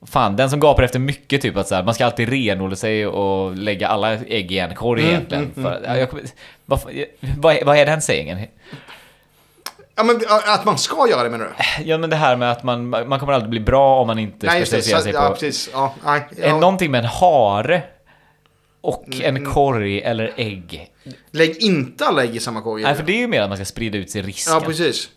fan, 0.05 0.35
den 0.35 0.49
som 0.49 0.59
gapar 0.59 0.83
efter 0.83 0.99
mycket 0.99 1.41
typ 1.41 1.57
att 1.57 1.67
så 1.67 1.75
här, 1.75 1.83
man 1.83 1.93
ska 1.93 2.05
alltid 2.05 2.29
renodla 2.29 2.75
sig 2.75 3.07
och 3.07 3.55
lägga 3.55 3.87
alla 3.87 4.11
ägg 4.13 4.51
i 4.51 4.59
en 4.59 4.75
korg 4.75 5.03
egentligen. 5.07 5.51
För, 5.55 5.81
ja, 5.85 5.97
jag, 5.97 6.07
vad, 6.65 6.79
vad, 7.37 7.55
är- 7.55 7.65
vad 7.65 7.77
är 7.77 7.85
den 7.85 8.01
sägningen? 8.01 8.47
ja, 9.95 10.03
men 10.03 10.19
att 10.47 10.65
man 10.65 10.77
ska 10.77 11.09
göra 11.09 11.23
det 11.23 11.29
menar 11.29 11.45
du? 11.45 11.83
Ja 11.83 11.97
men 11.97 12.09
det 12.09 12.15
här 12.15 12.35
med 12.35 12.51
att 12.51 12.63
man, 12.63 12.89
man 12.89 13.19
kommer 13.19 13.33
aldrig 13.33 13.49
bli 13.49 13.59
bra 13.59 14.01
om 14.01 14.07
man 14.07 14.19
inte 14.19 14.45
Nej, 14.47 14.59
det. 14.59 14.65
specialiserar 14.65 14.97
Så, 14.99 15.03
sig 15.03 15.13
ja, 15.13 15.27
på... 15.27 15.33
precis. 15.33 15.69
Ja, 15.73 15.93
nej, 16.05 16.21
Är 16.37 16.47
ja. 16.49 16.59
någonting 16.59 16.91
med 16.91 16.99
en 16.99 17.05
hare 17.05 17.81
och 18.81 19.05
Mm, 19.21 19.35
en 19.35 19.45
korg 19.53 20.01
eller 20.01 20.33
ägg. 20.35 20.91
Lägg 21.31 21.57
inte 21.63 22.05
alla 22.05 22.23
ägg 22.23 22.35
i 22.35 22.39
samma 22.39 22.61
korg. 22.61 22.83
Nej 22.83 22.95
för 22.95 23.03
det 23.03 23.11
är 23.13 23.17
ju 23.17 23.27
mer 23.27 23.41
att 23.41 23.49
man 23.49 23.57
ska 23.57 23.65
sprida 23.65 23.97
ut 23.97 24.09
sig 24.11 24.21
risken. 24.21 24.53
Ja, 24.53 24.59
precis. 24.61 25.09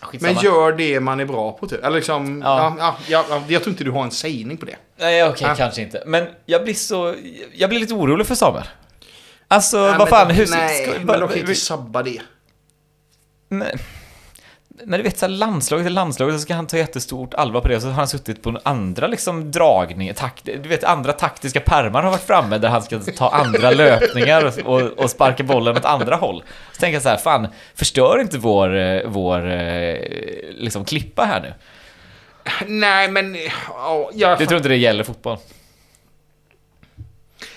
Skitsamma. 0.00 0.32
Men 0.34 0.44
gör 0.44 0.72
det 0.72 1.00
man 1.00 1.20
är 1.20 1.24
bra 1.24 1.52
på 1.52 1.68
typ. 1.68 1.84
Eller 1.84 1.96
liksom, 1.96 2.42
Ja. 2.44 2.74
ja. 2.78 2.96
Ja, 3.08 3.24
ja, 3.30 3.42
jag 3.48 3.62
tror 3.62 3.72
inte 3.72 3.84
du 3.84 3.90
har 3.90 4.02
en 4.04 4.10
sägning 4.10 4.56
på 4.56 4.66
det. 4.66 4.76
Nej 4.98 5.24
okej, 5.28 5.46
Ja. 5.48 5.54
kanske 5.54 5.82
inte. 5.82 6.02
Men 6.06 6.26
jag 6.46 6.64
blir 6.64 6.74
så... 6.74 7.14
Jag 7.54 7.70
blir 7.70 7.80
lite 7.80 7.94
orolig 7.94 8.26
för 8.26 8.34
Samuel. 8.34 8.64
Alltså 9.48 9.76
Nej, 9.80 9.88
vad 9.90 9.98
men- 9.98 10.06
fan, 10.06 10.30
hur... 10.30 10.46
Nej, 10.50 10.82
ska- 10.86 10.98
men 10.98 11.06
de 11.06 11.18
kan 11.20 11.28
vi- 11.34 11.40
inte 11.40 11.54
sabba 11.54 12.02
det. 12.02 12.20
Nej. 13.48 13.76
Men 14.86 14.98
du 14.98 15.02
vet, 15.02 15.18
så 15.18 15.26
här, 15.26 15.32
landslaget 15.32 15.86
är 15.86 15.90
landslaget, 15.90 16.34
så 16.34 16.40
ska 16.40 16.54
han 16.54 16.66
ta 16.66 16.76
jättestort 16.76 17.34
allvar 17.34 17.60
på 17.60 17.68
det. 17.68 17.80
Så 17.80 17.86
har 17.86 17.94
han 17.94 18.08
suttit 18.08 18.42
på 18.42 18.60
andra 18.62 19.06
liksom 19.06 19.50
dragningar, 19.50 20.14
takt, 20.14 20.44
du 20.44 20.68
vet 20.68 20.84
andra 20.84 21.12
taktiska 21.12 21.60
pärmar 21.60 22.02
har 22.02 22.10
varit 22.10 22.26
framme 22.26 22.58
där 22.58 22.68
han 22.68 22.82
ska 22.82 22.98
ta 22.98 23.28
andra 23.28 23.70
löpningar 23.70 24.66
och, 24.66 24.80
och, 24.82 25.10
sparka 25.10 25.42
bollen 25.42 25.76
åt 25.76 25.84
andra 25.84 26.16
håll. 26.16 26.44
Så 26.72 26.80
tänker 26.80 26.94
jag 26.94 27.02
så 27.02 27.08
här, 27.08 27.16
fan, 27.16 27.48
förstör 27.74 28.20
inte 28.20 28.38
vår, 28.38 28.76
eh, 28.76 29.02
vår 29.06 29.50
eh, 29.50 29.96
liksom 30.50 30.84
klippa 30.84 31.24
här 31.24 31.40
nu. 31.40 31.54
Nej, 32.66 33.10
men... 33.10 33.36
Ja, 33.68 34.10
jag, 34.14 34.38
Du 34.38 34.46
tror 34.46 34.56
inte 34.56 34.68
det 34.68 34.76
gäller 34.76 35.04
fotboll? 35.04 35.38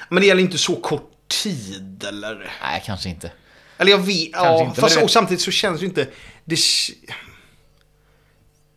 Men 0.09 0.21
det 0.21 0.27
gäller 0.27 0.41
inte 0.41 0.57
så 0.57 0.75
kort 0.75 1.11
tid, 1.43 2.05
eller? 2.07 2.51
Nej, 2.61 2.83
kanske 2.85 3.09
inte. 3.09 3.31
Eller 3.77 3.91
jag 3.91 3.97
vet... 3.97 4.33
Kanske 4.33 4.53
Ja, 4.53 4.63
inte, 4.63 4.81
fast 4.81 5.01
och 5.01 5.11
samtidigt 5.11 5.41
så 5.41 5.51
känns 5.51 5.79
det 5.79 5.85
inte... 5.85 6.07
Det, 6.45 6.57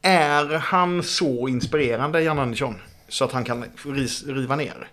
är 0.02 0.58
han 0.58 1.02
så 1.02 1.48
inspirerande, 1.48 2.22
Jan 2.22 2.38
Andersson? 2.38 2.80
Så 3.08 3.24
att 3.24 3.32
han 3.32 3.44
kan 3.44 3.64
riva 4.26 4.56
ner? 4.56 4.88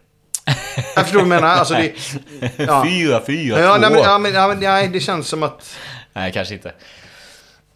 Jag 0.96 1.04
förstår 1.04 1.20
vad 1.20 1.26
du 1.26 1.30
menar. 1.30 1.48
Alltså 1.48 1.74
det... 1.74 1.94
Ja. 2.58 2.86
Fyra, 2.86 3.22
fyra, 3.28 3.60
Ja, 3.60 3.74
två. 3.74 3.82
nej, 3.82 3.90
men, 3.92 4.00
ja, 4.00 4.18
men, 4.18 4.34
ja, 4.34 4.48
men, 4.48 4.60
nej, 4.60 4.88
det 4.88 5.00
känns 5.00 5.28
som 5.28 5.44
att... 5.44 5.76
Nej, 6.14 6.32
kanske 6.32 6.54
inte. 6.54 6.74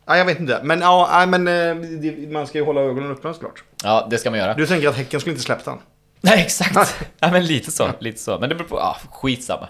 Ja, 0.05 0.17
jag 0.17 0.25
vet 0.25 0.39
inte. 0.39 0.59
Men, 0.63 0.81
ja, 0.81 1.09
nej, 1.11 1.27
men 1.27 1.47
eh, 1.47 1.75
det, 2.01 2.31
man 2.31 2.47
ska 2.47 2.57
ju 2.57 2.65
hålla 2.65 2.81
ögonen 2.81 3.11
öppna 3.11 3.33
såklart. 3.33 3.63
Ja, 3.83 4.07
det 4.09 4.17
ska 4.17 4.29
man 4.29 4.39
göra. 4.39 4.53
Du 4.53 4.67
tänker 4.67 4.87
att 4.87 4.95
Häcken 4.95 5.19
skulle 5.19 5.31
inte 5.33 5.43
släppt 5.43 5.65
han? 5.65 5.79
Nej, 6.21 6.41
exakt. 6.41 6.95
Ja, 7.19 7.31
men 7.31 7.45
lite 7.45 7.71
så. 7.71 7.89
Lite 7.99 8.19
så. 8.19 8.39
Men 8.39 8.49
det 8.49 8.55
beror 8.55 8.67
på... 8.67 8.77
Ja, 8.77 8.97
skitsamma. 9.11 9.67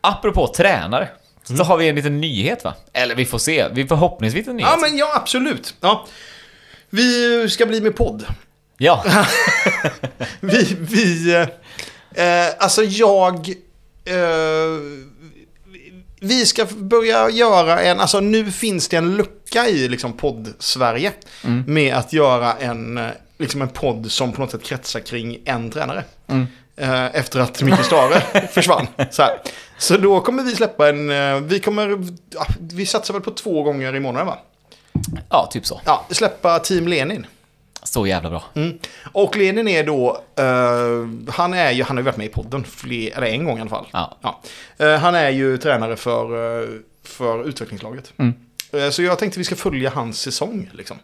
Apropå 0.00 0.46
tränare. 0.56 1.08
Så 1.42 1.64
har 1.64 1.76
vi 1.76 1.88
en 1.88 1.94
liten 1.94 2.20
nyhet 2.20 2.64
va? 2.64 2.74
Eller 2.92 3.14
vi 3.14 3.24
får 3.24 3.38
se. 3.38 3.68
Vi 3.72 3.86
förhoppningsvis 3.86 4.48
en 4.48 4.56
nyhet. 4.56 4.70
Ja, 4.72 4.78
men 4.80 4.98
ja, 4.98 5.12
absolut. 5.14 5.74
Ja. 5.80 6.06
Vi 6.90 7.48
ska 7.48 7.66
bli 7.66 7.80
med 7.80 7.96
podd. 7.96 8.24
Ja. 8.78 9.04
Vi, 10.40 10.76
vi... 10.80 11.34
Eh, 12.14 12.44
eh, 12.44 12.54
alltså 12.58 12.82
jag... 12.82 13.48
Eh, 14.04 14.80
vi 16.20 16.46
ska 16.46 16.66
börja 16.76 17.30
göra 17.30 17.80
en... 17.80 18.00
Alltså 18.00 18.20
nu 18.20 18.52
finns 18.52 18.88
det 18.88 18.96
en 18.96 19.16
lucka 19.16 19.68
i 19.68 19.88
liksom 19.88 20.12
podd-Sverige. 20.12 21.12
Med 21.66 21.94
att 21.94 22.12
göra 22.12 22.52
en, 22.52 22.98
eh, 22.98 23.08
liksom 23.38 23.62
en 23.62 23.68
podd 23.68 24.10
som 24.10 24.32
på 24.32 24.40
något 24.40 24.50
sätt 24.50 24.62
kretsar 24.64 25.00
kring 25.00 25.38
en 25.44 25.70
tränare. 25.70 26.04
Eh, 26.76 27.16
efter 27.16 27.40
att 27.40 27.62
Micke 27.62 27.84
Stare 27.84 28.46
försvann. 28.52 28.86
Så, 29.10 29.22
här. 29.22 29.38
Så 29.80 29.96
då 29.96 30.20
kommer 30.20 30.42
vi 30.42 30.56
släppa 30.56 30.88
en... 30.88 31.10
eh, 31.10 31.40
Vi 31.40 31.60
kommer... 31.60 32.04
Ja, 32.34 32.46
vi 32.60 32.86
satsar 32.86 33.14
väl 33.14 33.22
på 33.22 33.30
två 33.30 33.62
gånger 33.62 33.94
i 33.96 34.00
månaden 34.00 34.26
va? 34.26 34.38
ja, 35.30 35.48
typ 35.52 35.66
så. 35.66 35.80
Ja, 35.84 36.06
släppa 36.10 36.58
Team 36.58 36.88
Lenin. 36.88 37.26
Så 37.82 38.06
jävla 38.06 38.30
bra. 38.30 38.44
Mm. 38.54 38.78
Och 39.12 39.36
Lenin 39.36 39.68
är 39.68 39.84
då, 39.84 40.22
eh, 40.36 41.32
han 41.34 41.54
är 41.54 41.70
ju, 41.70 41.82
han 41.82 41.96
har 41.96 42.02
ju 42.02 42.04
varit 42.04 42.16
med 42.16 42.26
i 42.26 42.30
podden, 42.30 42.64
fler, 42.64 43.10
eller 43.16 43.26
en 43.26 43.44
gång 43.44 43.58
i 43.58 43.60
alla 43.60 43.70
fall. 43.70 43.86
Ja. 43.92 44.40
Eh, 44.78 44.94
han 44.96 45.14
är 45.14 45.30
ju 45.30 45.58
tränare 45.58 45.96
för, 45.96 46.24
eh, 46.62 46.68
för 47.04 47.48
utvecklingslaget. 47.48 48.12
Mm. 48.16 48.34
Så 48.92 49.02
jag 49.02 49.18
tänkte 49.18 49.38
vi 49.38 49.44
ska 49.44 49.56
följa 49.56 49.90
hans 49.90 50.20
säsong. 50.20 50.70
Liksom. 50.72 50.96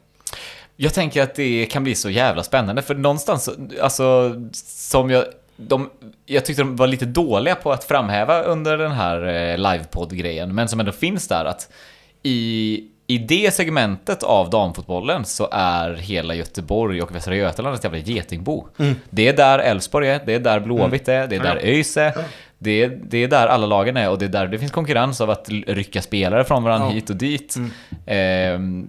Jag 0.77 0.95
tänker 0.95 1.23
att 1.23 1.35
det 1.35 1.67
kan 1.67 1.85
bli 1.85 1.95
så 1.95 2.11
jävla 2.11 2.43
spännande. 2.43 2.83
För 2.83 2.95
någonstans, 2.95 3.45
så- 3.45 3.55
alltså, 3.83 4.35
som 4.65 5.11
jag... 5.11 5.25
De, 5.57 5.91
jag 6.27 6.45
tyckte 6.45 6.63
de 6.63 6.77
var 6.77 6.87
lite 6.87 7.05
dåliga 7.05 7.55
på 7.55 7.73
att 7.73 7.85
framhäva 7.85 8.43
under 8.43 8.79
den 8.79 8.93
här 8.93 9.27
eh, 9.27 9.59
livepodd-grejen, 9.59 10.55
men 10.55 10.69
som 10.69 10.81
ändå 10.81 10.93
finns 10.93 11.29
där 11.29 11.45
att 11.45 11.73
i, 12.23 12.85
i 13.07 13.19
det 13.19 13.55
segmentet 13.55 14.23
av 14.23 14.51
damfotbollen 14.51 15.25
så 15.25 15.49
är 15.53 15.95
hela 15.95 16.35
Göteborg 16.35 17.03
och 17.03 17.15
Västra 17.15 17.37
Götaland 17.37 17.75
ett 17.77 17.85
jävla 17.85 17.99
getingbo. 17.99 18.67
Det 19.11 19.29
är 19.29 19.37
där 19.37 19.59
Elfsborg 19.59 20.09
är, 20.09 20.21
det 20.27 20.35
är 20.35 20.41
där 20.41 20.61
Blåvitt 20.61 21.09
är, 21.09 21.27
det 21.27 21.37
är 21.37 21.41
där 21.41 21.57
ÖIS 21.57 21.97
är. 21.97 22.13
Det 22.59 22.83
är, 22.85 22.89
det 22.89 23.19
är 23.19 23.29
där 23.29 23.47
alla 23.47 23.67
lagen 23.67 23.97
är 23.97 24.11
och 24.11 24.19
det 24.19 24.25
är 24.25 24.29
där 24.29 24.47
det 24.47 24.59
finns 24.59 24.73
konkurrens 24.73 25.21
av 25.21 25.31
att 25.31 25.49
rycka 25.67 26.03
spelare 26.03 26.45
från 26.45 26.63
varandra 26.63 26.89
Ja. 26.89 26.93
hit 26.95 27.11
och 27.11 27.17
dit. 27.17 27.57
Ehm, 28.07 28.87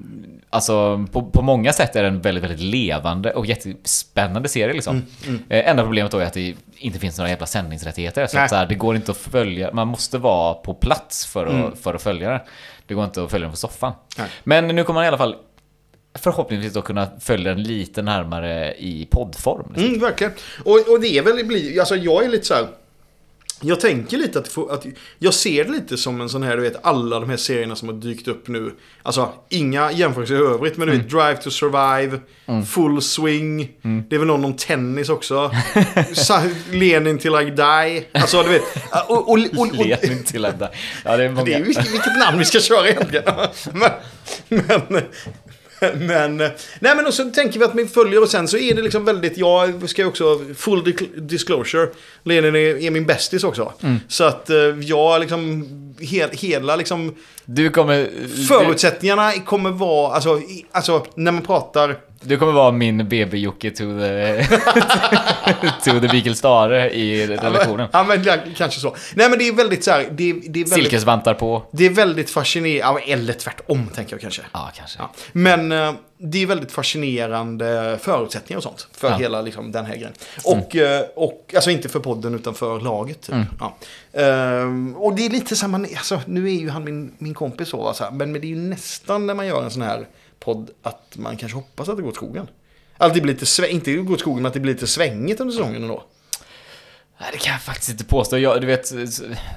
alltså 0.49 1.05
på, 1.11 1.23
på 1.23 1.41
många 1.41 1.73
sätt 1.73 1.95
är 1.95 2.01
det 2.01 2.07
en 2.07 2.21
väldigt, 2.21 2.43
väldigt 2.43 2.59
levande 2.59 3.33
och 3.33 3.45
jättespännande 3.45 4.49
serie 4.49 4.73
liksom. 4.73 5.05
Eh, 5.49 5.69
enda 5.69 5.83
problemet 5.83 6.11
då 6.11 6.17
är 6.17 6.25
att 6.25 6.33
det 6.33 6.55
inte 6.77 6.99
finns 6.99 7.17
några 7.17 7.29
jävla 7.29 7.45
sändningsrättigheter. 7.45 8.27
Så, 8.27 8.39
att 8.39 8.49
så 8.49 8.55
här, 8.55 8.65
det 8.65 8.75
går 8.75 8.95
inte 8.95 9.11
att 9.11 9.17
följa, 9.17 9.73
man 9.73 9.87
måste 9.87 10.17
vara 10.17 10.53
på 10.53 10.73
plats 10.73 11.25
för 11.25 11.45
att, 11.45 11.79
för 11.79 11.93
att 11.93 12.01
följa 12.01 12.29
det. 12.29 12.41
Det 12.87 12.93
går 12.93 13.05
inte 13.05 13.23
att 13.23 13.31
följa 13.31 13.45
den 13.45 13.51
på 13.51 13.57
soffan. 13.57 13.93
Nej. 14.17 14.27
Men 14.43 14.67
nu 14.67 14.83
kommer 14.83 14.97
man 14.97 15.05
i 15.05 15.07
alla 15.07 15.17
fall 15.17 15.35
förhoppningsvis 16.19 16.73
då 16.73 16.81
kunna 16.81 17.07
följa 17.19 17.53
den 17.53 17.63
lite 17.63 18.01
närmare 18.01 18.75
i 18.77 19.07
poddform. 19.11 19.67
Liksom. 19.69 19.87
Mm, 19.87 19.99
verkligen. 19.99 20.33
Och, 20.65 20.89
och 20.91 21.01
det 21.01 21.17
är 21.17 21.21
väl, 21.23 21.79
alltså 21.79 21.95
jag 21.95 22.25
är 22.25 22.29
lite 22.29 22.45
så 22.45 22.53
här, 22.53 22.67
Jag 23.61 23.79
tänker 23.79 24.17
lite 24.17 24.39
att, 24.39 24.47
få, 24.47 24.67
att 24.69 24.85
jag 25.19 25.33
ser 25.33 25.63
det 25.63 25.71
lite 25.71 25.97
som 25.97 26.21
en 26.21 26.29
sån 26.29 26.43
här, 26.43 26.57
du 26.57 26.63
vet, 26.63 26.85
alla 26.85 27.19
de 27.19 27.29
här 27.29 27.37
serierna 27.37 27.75
som 27.75 27.87
har 27.87 27.95
dykt 27.95 28.27
upp 28.27 28.47
nu. 28.47 28.73
Alltså, 29.03 29.33
inga 29.49 29.91
jämförelser 29.91 30.35
i 30.35 30.37
övrigt, 30.37 30.77
men 30.77 30.87
du 30.87 30.97
vet, 30.97 31.09
Drive 31.09 31.35
to 31.35 31.51
Survive, 31.51 32.19
Full 32.67 33.01
Swing, 33.01 33.71
det 34.09 34.15
är 34.15 34.19
väl 34.19 34.27
någon 34.27 34.45
om 34.45 34.55
tennis 34.55 35.09
också. 35.09 35.51
Lenin 36.71 37.17
till 37.17 37.35
I 37.35 37.49
die. 37.49 38.05
Alltså, 38.21 38.43
du 38.43 38.49
vet. 38.49 38.63
Och, 39.07 39.17
och, 39.17 39.29
och, 39.29 39.59
och, 39.59 39.75
Ledning 39.75 40.23
till 40.23 40.45
att 40.45 40.75
Ja, 41.05 41.17
det 41.17 41.23
är 41.23 41.29
många. 41.29 41.45
det 41.45 41.53
är 41.53 41.63
vilket, 41.63 41.93
vilket 41.93 42.17
namn 42.19 42.39
vi 42.39 42.45
ska 42.45 42.59
köra 42.59 42.89
egentligen. 42.89 43.25
Men, 44.49 44.81
men, 44.87 45.03
men, 45.97 46.37
nej 46.37 46.51
men 46.95 47.05
och 47.05 47.13
så 47.13 47.29
tänker 47.31 47.59
vi 47.59 47.65
att 47.65 47.75
vi 47.75 47.87
följer 47.87 48.21
och 48.21 48.29
sen 48.29 48.47
så 48.47 48.57
är 48.57 48.75
det 48.75 48.81
liksom 48.81 49.05
väldigt, 49.05 49.37
jag 49.37 49.89
ska 49.89 50.01
ju 50.01 50.07
också, 50.07 50.39
full 50.55 50.83
di- 50.83 51.09
disclosure, 51.15 51.89
Lenin 52.23 52.55
är, 52.55 52.59
är 52.83 52.91
min 52.91 53.05
bästis 53.05 53.43
också. 53.43 53.73
Så 54.07 54.23
att 54.23 54.49
eh, 54.49 54.57
jag 54.81 55.21
liksom, 55.21 55.65
he, 56.01 56.27
hela 56.31 56.75
liksom, 56.75 57.15
Du 57.45 57.69
kommer... 57.69 58.09
förutsättningarna 58.47 59.31
kommer 59.33 59.71
vara, 59.71 60.13
alltså, 60.13 60.41
alltså 60.71 61.05
när 61.15 61.31
man 61.31 61.41
pratar, 61.41 61.97
Du 62.27 62.37
kommer 62.37 62.51
vara 62.51 62.71
min 62.71 63.09
BB-Jocke 63.09 63.71
to 63.71 63.83
the... 63.99 64.43
to 65.91 65.99
the 65.99 66.07
Beagle 66.07 66.35
Stare 66.35 66.91
i 66.91 67.27
relationen. 67.27 67.87
ja 67.93 68.03
men 68.03 68.23
ja, 68.23 68.35
kanske 68.57 68.79
så. 68.79 68.95
Nej 69.15 69.29
men 69.29 69.39
det 69.39 69.47
är 69.47 69.53
väldigt 69.53 69.83
så 69.83 69.91
här, 69.91 69.99
det, 70.03 70.07
det 70.11 70.29
är 70.33 70.33
väldigt, 70.51 70.73
Silkesvantar 70.73 71.33
på. 71.33 71.63
det 71.71 71.85
är 71.85 71.89
väldigt 71.89 72.29
fascinerande, 72.29 73.01
eller 73.01 73.33
tvärtom 73.33 73.87
tänker 73.95 74.13
jag 74.13 74.21
kanske. 74.21 74.41
Ja, 74.53 74.71
kanske. 74.75 74.99
Ja. 74.99 75.11
Men 75.31 75.71
eh, 75.71 75.93
det 76.17 76.41
är 76.43 76.45
väldigt 76.45 76.71
fascinerande 76.71 77.99
förutsättningar 78.01 78.57
och 78.57 78.63
sånt. 78.63 78.87
För 78.91 79.07
Ja. 79.07 79.11
Mm. 79.13 79.21
hela 79.21 79.41
liksom, 79.41 79.71
den 79.71 79.85
här 79.85 79.95
grejen. 79.95 80.13
Och, 80.43 80.75
eh, 80.75 81.03
och, 81.15 81.51
alltså 81.55 81.71
inte 81.71 81.89
för 81.89 81.99
podden 81.99 82.35
utan 82.35 82.53
för 82.53 82.79
laget. 82.79 83.21
Typ. 83.21 83.35
Ja. 83.59 83.77
Ehm, 84.13 84.95
och 84.97 85.15
det 85.15 85.25
är 85.25 85.29
lite 85.29 85.55
samma, 85.55 85.77
alltså, 85.77 86.21
nu 86.25 86.47
är 86.47 86.53
ju 86.53 86.69
han 86.69 86.83
min, 86.83 87.11
min 87.17 87.33
kompis 87.33 87.69
så, 87.69 87.77
va, 87.77 87.93
så 87.93 88.03
här, 88.03 88.11
men, 88.11 88.31
men 88.31 88.41
det 88.41 88.47
är 88.47 88.49
ju 88.49 88.55
nästan 88.55 89.27
när 89.27 89.33
man 89.33 89.47
gör 89.47 89.63
en 89.63 89.71
sån 89.71 89.81
här 89.81 90.05
podd 90.53 90.69
att 90.83 91.13
man 91.17 91.37
kanske 91.37 91.55
hoppas 91.57 91.89
att 91.89 91.95
det 91.97 92.01
går 92.03 92.09
åt 92.09 92.15
skogen. 92.15 92.47
Att 92.97 93.13
det 93.13 93.21
blir 93.21 93.33
lite, 93.33 93.45
sväng, 93.45 93.69
inte 93.71 93.93
går 93.93 94.13
åt 94.13 94.19
skogen, 94.19 94.41
men 94.41 94.45
att 94.49 94.53
det 94.53 94.59
blir 94.59 94.73
lite 94.73 94.87
svängigt 94.87 95.39
under 95.39 95.51
säsongen 95.53 95.81
ändå. 95.81 96.03
Nej, 97.19 97.29
det 97.31 97.37
kan 97.37 97.51
jag 97.53 97.61
faktiskt 97.61 97.89
inte 97.89 98.05
påstå. 98.05 98.37
Jag, 98.37 98.61
du 98.61 98.67
vet, 98.67 98.91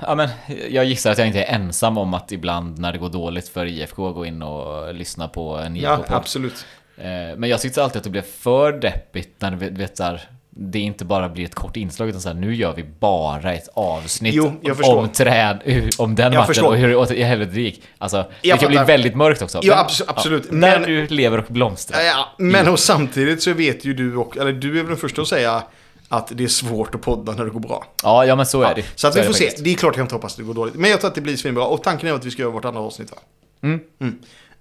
ja, 0.03 0.15
men, 0.15 0.29
jag 0.71 0.85
gissar 0.85 1.11
att 1.13 1.19
jag 1.19 1.27
inte 1.27 1.43
är 1.45 1.55
ensam 1.55 1.99
om 1.99 2.15
att 2.15 2.33
ibland 2.33 2.79
när 2.79 2.93
det 2.93 2.99
går 2.99 3.09
dåligt 3.09 3.49
för 3.49 3.67
IFK 3.67 4.13
gå 4.13 4.27
in 4.27 4.43
och 4.43 4.95
lyssna 4.95 5.29
på 5.29 5.57
en 5.57 5.77
Ja, 5.77 5.95
IFK-podd. 5.99 6.17
absolut. 6.17 6.67
Eh, 6.97 7.05
Men 7.37 7.45
jag 7.45 7.61
tyckte 7.61 7.85
alltid 7.85 7.97
att 7.97 8.05
det 8.05 8.11
blev 8.11 8.23
för 8.23 8.73
deppigt 8.73 9.41
när 9.41 9.51
du 9.51 9.57
vet, 9.71 9.99
här, 9.99 10.29
det 10.63 10.79
inte 10.79 11.05
bara 11.05 11.29
blir 11.29 11.45
ett 11.45 11.55
kort 11.55 11.77
inslag 11.77 12.09
utan 12.09 12.21
så 12.21 12.29
här, 12.29 12.35
nu 12.37 12.55
gör 12.55 12.75
vi 12.75 12.85
bara 12.99 13.53
ett 13.55 13.69
avsnitt 13.75 14.35
Jo, 14.35 14.53
om, 14.83 15.09
träd, 15.09 15.59
om 15.99 16.15
den 16.15 16.33
Jag 16.33 16.41
matchen 16.41 16.47
förstår. 16.47 16.69
och 16.69 16.77
hur 16.77 17.13
i 17.13 17.23
helvete 17.23 17.53
det 17.55 17.61
gick. 17.61 17.83
Alltså, 17.99 18.17
det 18.43 18.49
Jag 18.49 18.61
kan 18.61 18.69
bli 18.69 18.79
väldigt 18.79 19.15
mörkt 19.17 19.43
också. 19.43 19.59
Ja, 19.63 19.77
Men- 19.77 19.85
abso- 19.87 20.05
absolut. 20.07 20.53
när 20.53 20.81
Men- 20.81 20.89
du 20.89 21.07
lever 21.07 21.39
och 21.39 21.45
blomstrar. 21.49 22.01
Ja, 22.01 22.29
men 22.39 22.69
och 22.69 22.79
samtidigt 22.79 23.43
så 23.43 23.53
vet 23.53 23.85
ju 23.85 23.95
du, 23.95 24.17
och, 24.17 24.37
eller 24.37 24.53
du 24.53 24.69
är 24.71 24.83
väl 24.83 24.87
den 24.87 24.97
första 24.97 25.23
att 25.23 25.29
säga 25.29 25.63
att 26.09 26.33
det 26.35 26.45
är 26.45 26.49
svårt 26.49 26.95
att 26.95 27.01
podda 27.03 27.33
när 27.33 27.45
det 27.45 27.51
går 27.51 27.61
bra. 27.61 27.85
Ja, 28.03 28.25
ja 28.27 28.37
men 28.37 28.47
så 28.47 28.63
är 28.63 28.75
det. 28.75 28.85
Så 28.95 29.09
att 29.09 29.17
vi 29.17 29.21
får 29.23 29.29
det 29.29 29.35
se. 29.35 29.45
faktiskt. 29.45 29.65
Det 29.65 29.71
är 29.71 29.75
klart 29.75 29.97
jag 29.97 30.05
inte 30.05 30.15
hoppas 30.15 30.33
att 30.33 30.39
det 30.39 30.45
går 30.45 30.55
dåligt. 30.55 30.75
Men 30.75 30.91
jag 30.91 31.01
tror 31.01 31.09
att 31.09 31.15
det 31.15 31.21
blir 31.21 31.37
svinbra. 31.37 31.65
Och 31.65 31.83
tanken 31.83 32.09
är 32.09 32.13
att 32.13 32.25
vi 32.25 32.31
ska 32.31 32.43
göra 32.43 32.53
vårt 32.53 32.65
andra 32.65 32.81
avsnitt 32.81 33.11
va? 33.11 33.17
Mm. 33.63 33.81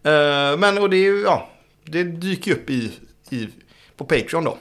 Eh, 0.04 0.58
men 0.60 0.78
och 0.78 0.90
det 0.90 0.98
är 0.98 1.04
ju, 1.12 1.22
ja. 1.22 1.50
Det 1.86 2.04
dyker 2.04 2.52
ju 2.52 2.58
upp 2.58 2.70
i, 2.70 2.92
i, 3.30 3.48
på 3.98 4.06
Patreon 4.06 4.44
då. 4.44 4.58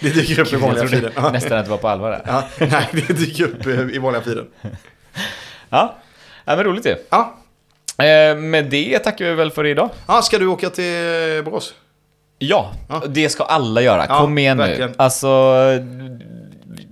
Det 0.00 0.10
dyker 0.10 0.40
upp 0.40 0.52
i 0.52 0.56
vanliga. 0.56 1.10
Ja. 1.16 1.30
nästan 1.30 1.58
att 1.58 1.64
det 1.64 1.70
var 1.70 1.78
på 1.78 1.88
allvar 1.88 2.10
där. 2.10 2.22
Ja, 2.26 2.44
nej, 2.58 2.88
det 2.92 3.12
dyker 3.12 3.44
upp 3.44 3.66
eh, 3.66 3.72
i 3.80 3.98
vanliga 3.98 4.22
feeden. 4.22 4.46
Ja, 5.68 5.94
ja 6.44 6.56
men 6.56 6.64
roligt 6.64 6.86
ju. 6.86 6.96
Ja. 7.10 7.34
Eh, 8.04 8.36
med 8.36 8.64
det 8.70 8.98
tackar 8.98 9.24
vi 9.24 9.34
väl 9.34 9.50
för 9.50 9.66
idag. 9.66 9.90
ja, 10.08 10.22
ska 10.22 10.38
du 10.38 10.46
åka 10.46 10.70
till 10.70 11.42
Borås? 11.44 11.74
Ja, 12.38 12.72
Ja. 12.88 13.02
det 13.08 13.28
ska 13.28 13.44
alla 13.44 13.80
göra. 13.82 14.06
Ja, 14.08 14.18
Kom 14.20 14.38
igen 14.38 14.58
verkligen. 14.58 14.90
nu. 14.90 14.96
Alltså, 14.98 15.54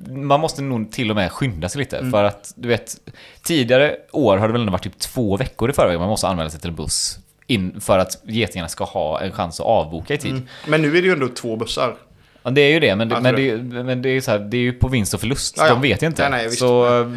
man 0.08 0.40
måste 0.40 0.62
nog 0.62 0.92
till 0.92 1.10
och 1.10 1.16
med 1.16 1.32
skynda 1.32 1.68
sig 1.68 1.78
lite. 1.78 1.98
Mm. 1.98 2.10
För 2.12 2.24
att, 2.24 2.52
du 2.56 2.68
vet, 2.68 2.96
tidigare 3.42 3.96
år 4.12 4.36
har 4.38 4.46
det 4.48 4.52
väl 4.52 4.60
ändå 4.60 4.72
varit 4.72 4.82
typ 4.82 4.98
två 4.98 5.36
veckor 5.36 5.70
i 5.70 5.72
förväg 5.72 5.98
man 5.98 6.08
måste 6.08 6.28
anmäla 6.28 6.50
sig 6.50 6.60
till 6.60 6.70
en 6.70 6.76
buss. 6.76 7.18
In, 7.50 7.80
för 7.80 7.98
att 7.98 8.18
getingarna 8.24 8.68
ska 8.68 8.84
ha 8.84 9.20
en 9.20 9.32
chans 9.32 9.60
att 9.60 9.66
avboka 9.66 10.14
i 10.14 10.18
tid. 10.18 10.42
Men 10.66 10.82
nu 10.82 10.88
är 10.88 11.02
det 11.02 11.06
ju 11.06 11.12
ändå 11.12 11.28
två 11.28 11.56
bussar. 11.56 11.96
Ja, 12.42 12.50
det 12.50 12.60
är 12.60 12.68
ju 12.70 12.80
det, 12.80 12.96
men, 12.96 13.08
det, 13.08 13.14
Jag 13.14 13.22
men, 13.22 13.34
det, 13.34 13.82
men 13.84 14.02
det 14.02 14.08
är 14.08 14.12
ju 14.12 14.20
så 14.20 14.30
här, 14.30 14.38
det 14.38 14.56
är 14.56 14.60
ju 14.60 14.72
på 14.72 14.88
vinst 14.88 15.14
och 15.14 15.20
förlust. 15.20 15.54
Ja, 15.58 15.64
ja. 15.66 15.70
De 15.72 15.82
vet 15.82 16.02
ju 16.02 16.06
inte. 16.06 16.28
Nej, 16.28 16.46
nej, 16.46 16.50
så 16.56 17.00
eh, 17.00 17.12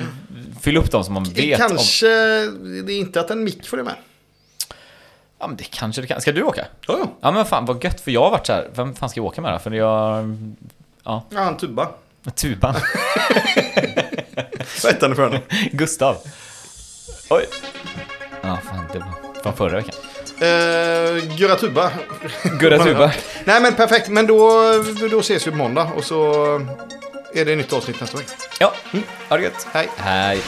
fyll 0.62 0.78
upp 0.78 0.92
dem 0.92 1.04
som 1.04 1.14
man 1.14 1.24
vet. 1.24 1.62
Om, 1.62 1.68
Kanske, 1.68 2.08
det 2.86 2.94
är 2.94 3.00
inte 3.00 3.20
att 3.20 3.32
en 3.32 3.44
mick 3.44 3.68
följer 3.68 3.84
med. 3.86 3.94
ja, 5.40 5.48
men 5.48 5.56
det 5.58 5.64
kanske 5.64 6.02
det 6.02 6.08
kan. 6.08 6.22
Ska 6.22 6.32
du 6.32 6.44
åka? 6.44 6.66
Ja, 6.88 6.98
ja. 7.00 7.08
Ja 7.22 7.32
men 7.32 7.46
fan 7.46 7.66
vad 7.66 7.84
gött, 7.84 8.02
för 8.02 8.12
jag 8.12 8.22
har 8.24 8.32
varit 8.32 8.48
så 8.48 8.54
här. 8.54 8.70
vem 8.76 8.94
fan 8.96 9.10
ska 9.10 9.20
jag 9.20 9.26
åka 9.26 9.42
med 9.42 9.54
då? 9.54 9.60
För 9.60 9.72
jag... 9.72 10.26
Ja, 11.04 11.24
Ja, 11.30 11.48
en 11.48 11.58
tuba. 11.58 11.88
tuban. 12.36 12.76
Vad 14.84 14.92
hette 14.94 15.06
han 15.06 15.12
i 15.12 15.16
förnamn? 15.16 15.38
Gustav. 15.72 16.18
Oj. 17.30 17.46
Ja, 18.42 18.60
fan, 18.64 18.86
det 18.94 19.00
var 19.00 19.14
från 19.44 19.54
förra 19.54 19.76
veckan. 19.76 19.96
Uh, 20.42 21.36
Gurra 21.38 21.56
tuba. 21.56 21.92
Gurra 22.60 22.84
tuba. 22.84 23.12
Nej 23.46 23.62
men 23.62 23.74
perfekt, 23.74 24.10
men 24.10 24.28
då, 24.28 24.64
då 25.12 25.20
ses 25.20 25.48
vi 25.48 25.52
på 25.52 25.58
måndag 25.58 25.90
och 25.96 26.04
så 26.04 26.34
är 27.34 27.46
det 27.46 27.56
nytt 27.56 27.74
avsnitt 27.74 28.02
nästa 28.02 28.18
vecka. 28.18 28.32
Ja, 28.60 28.74
ha 29.30 29.38
det 29.38 29.44
gött. 29.44 29.68
Hej. 29.74 29.90
Hej. 29.98 30.42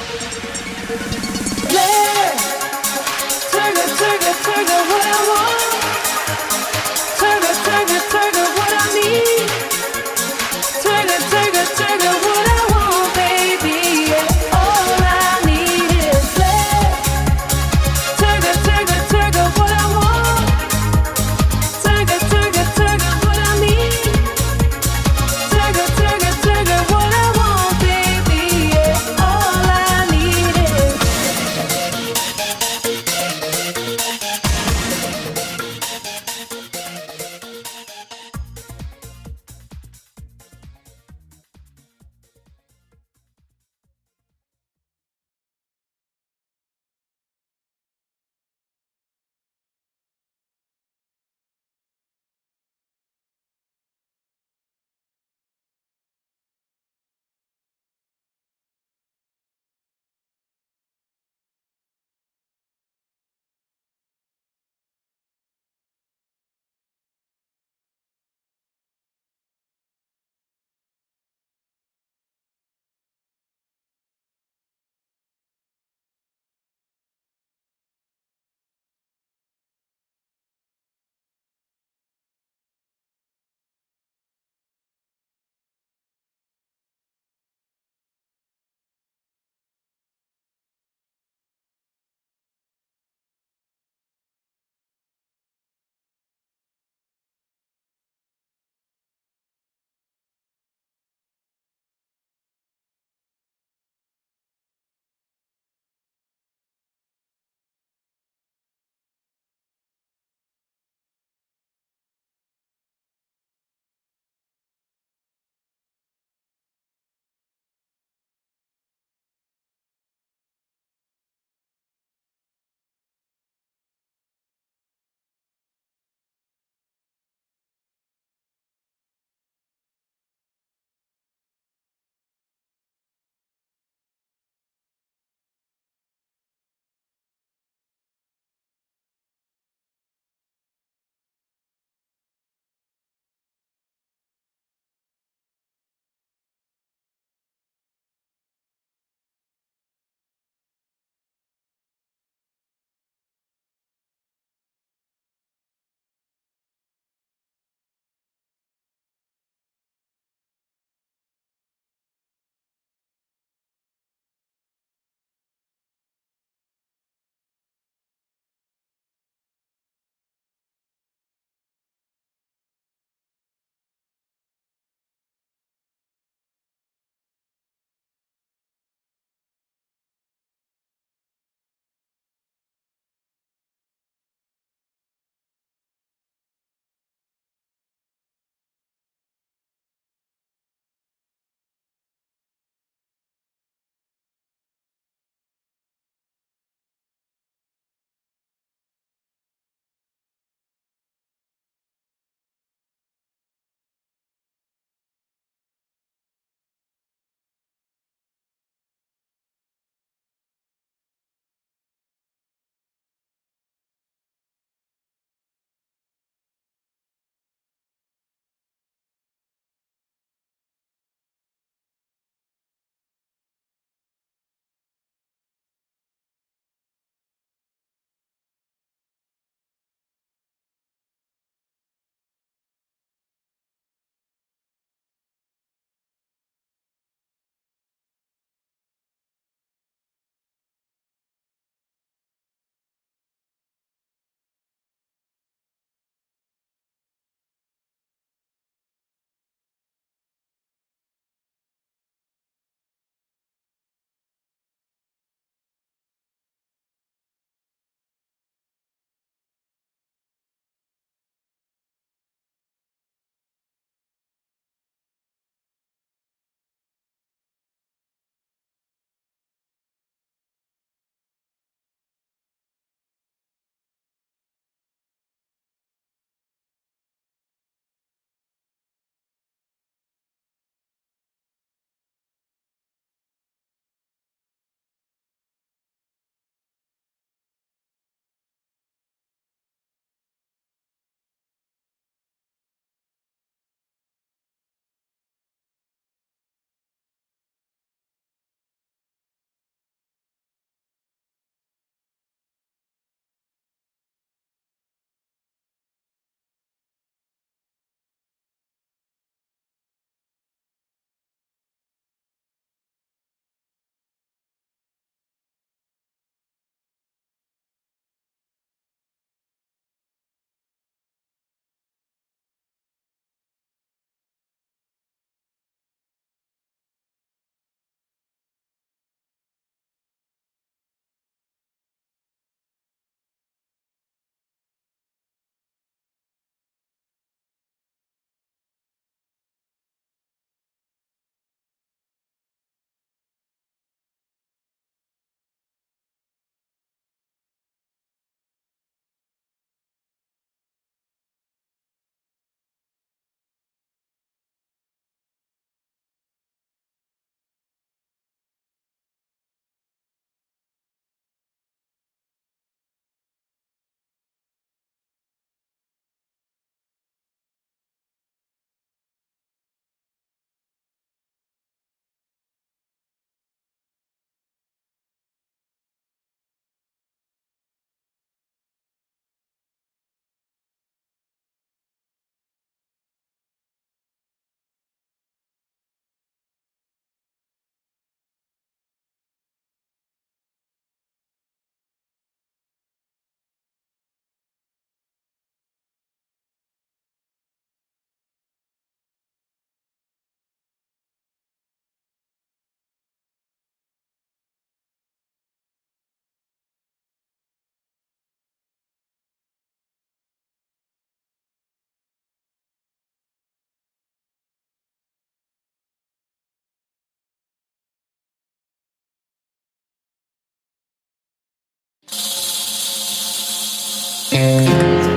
can. 424.36 425.15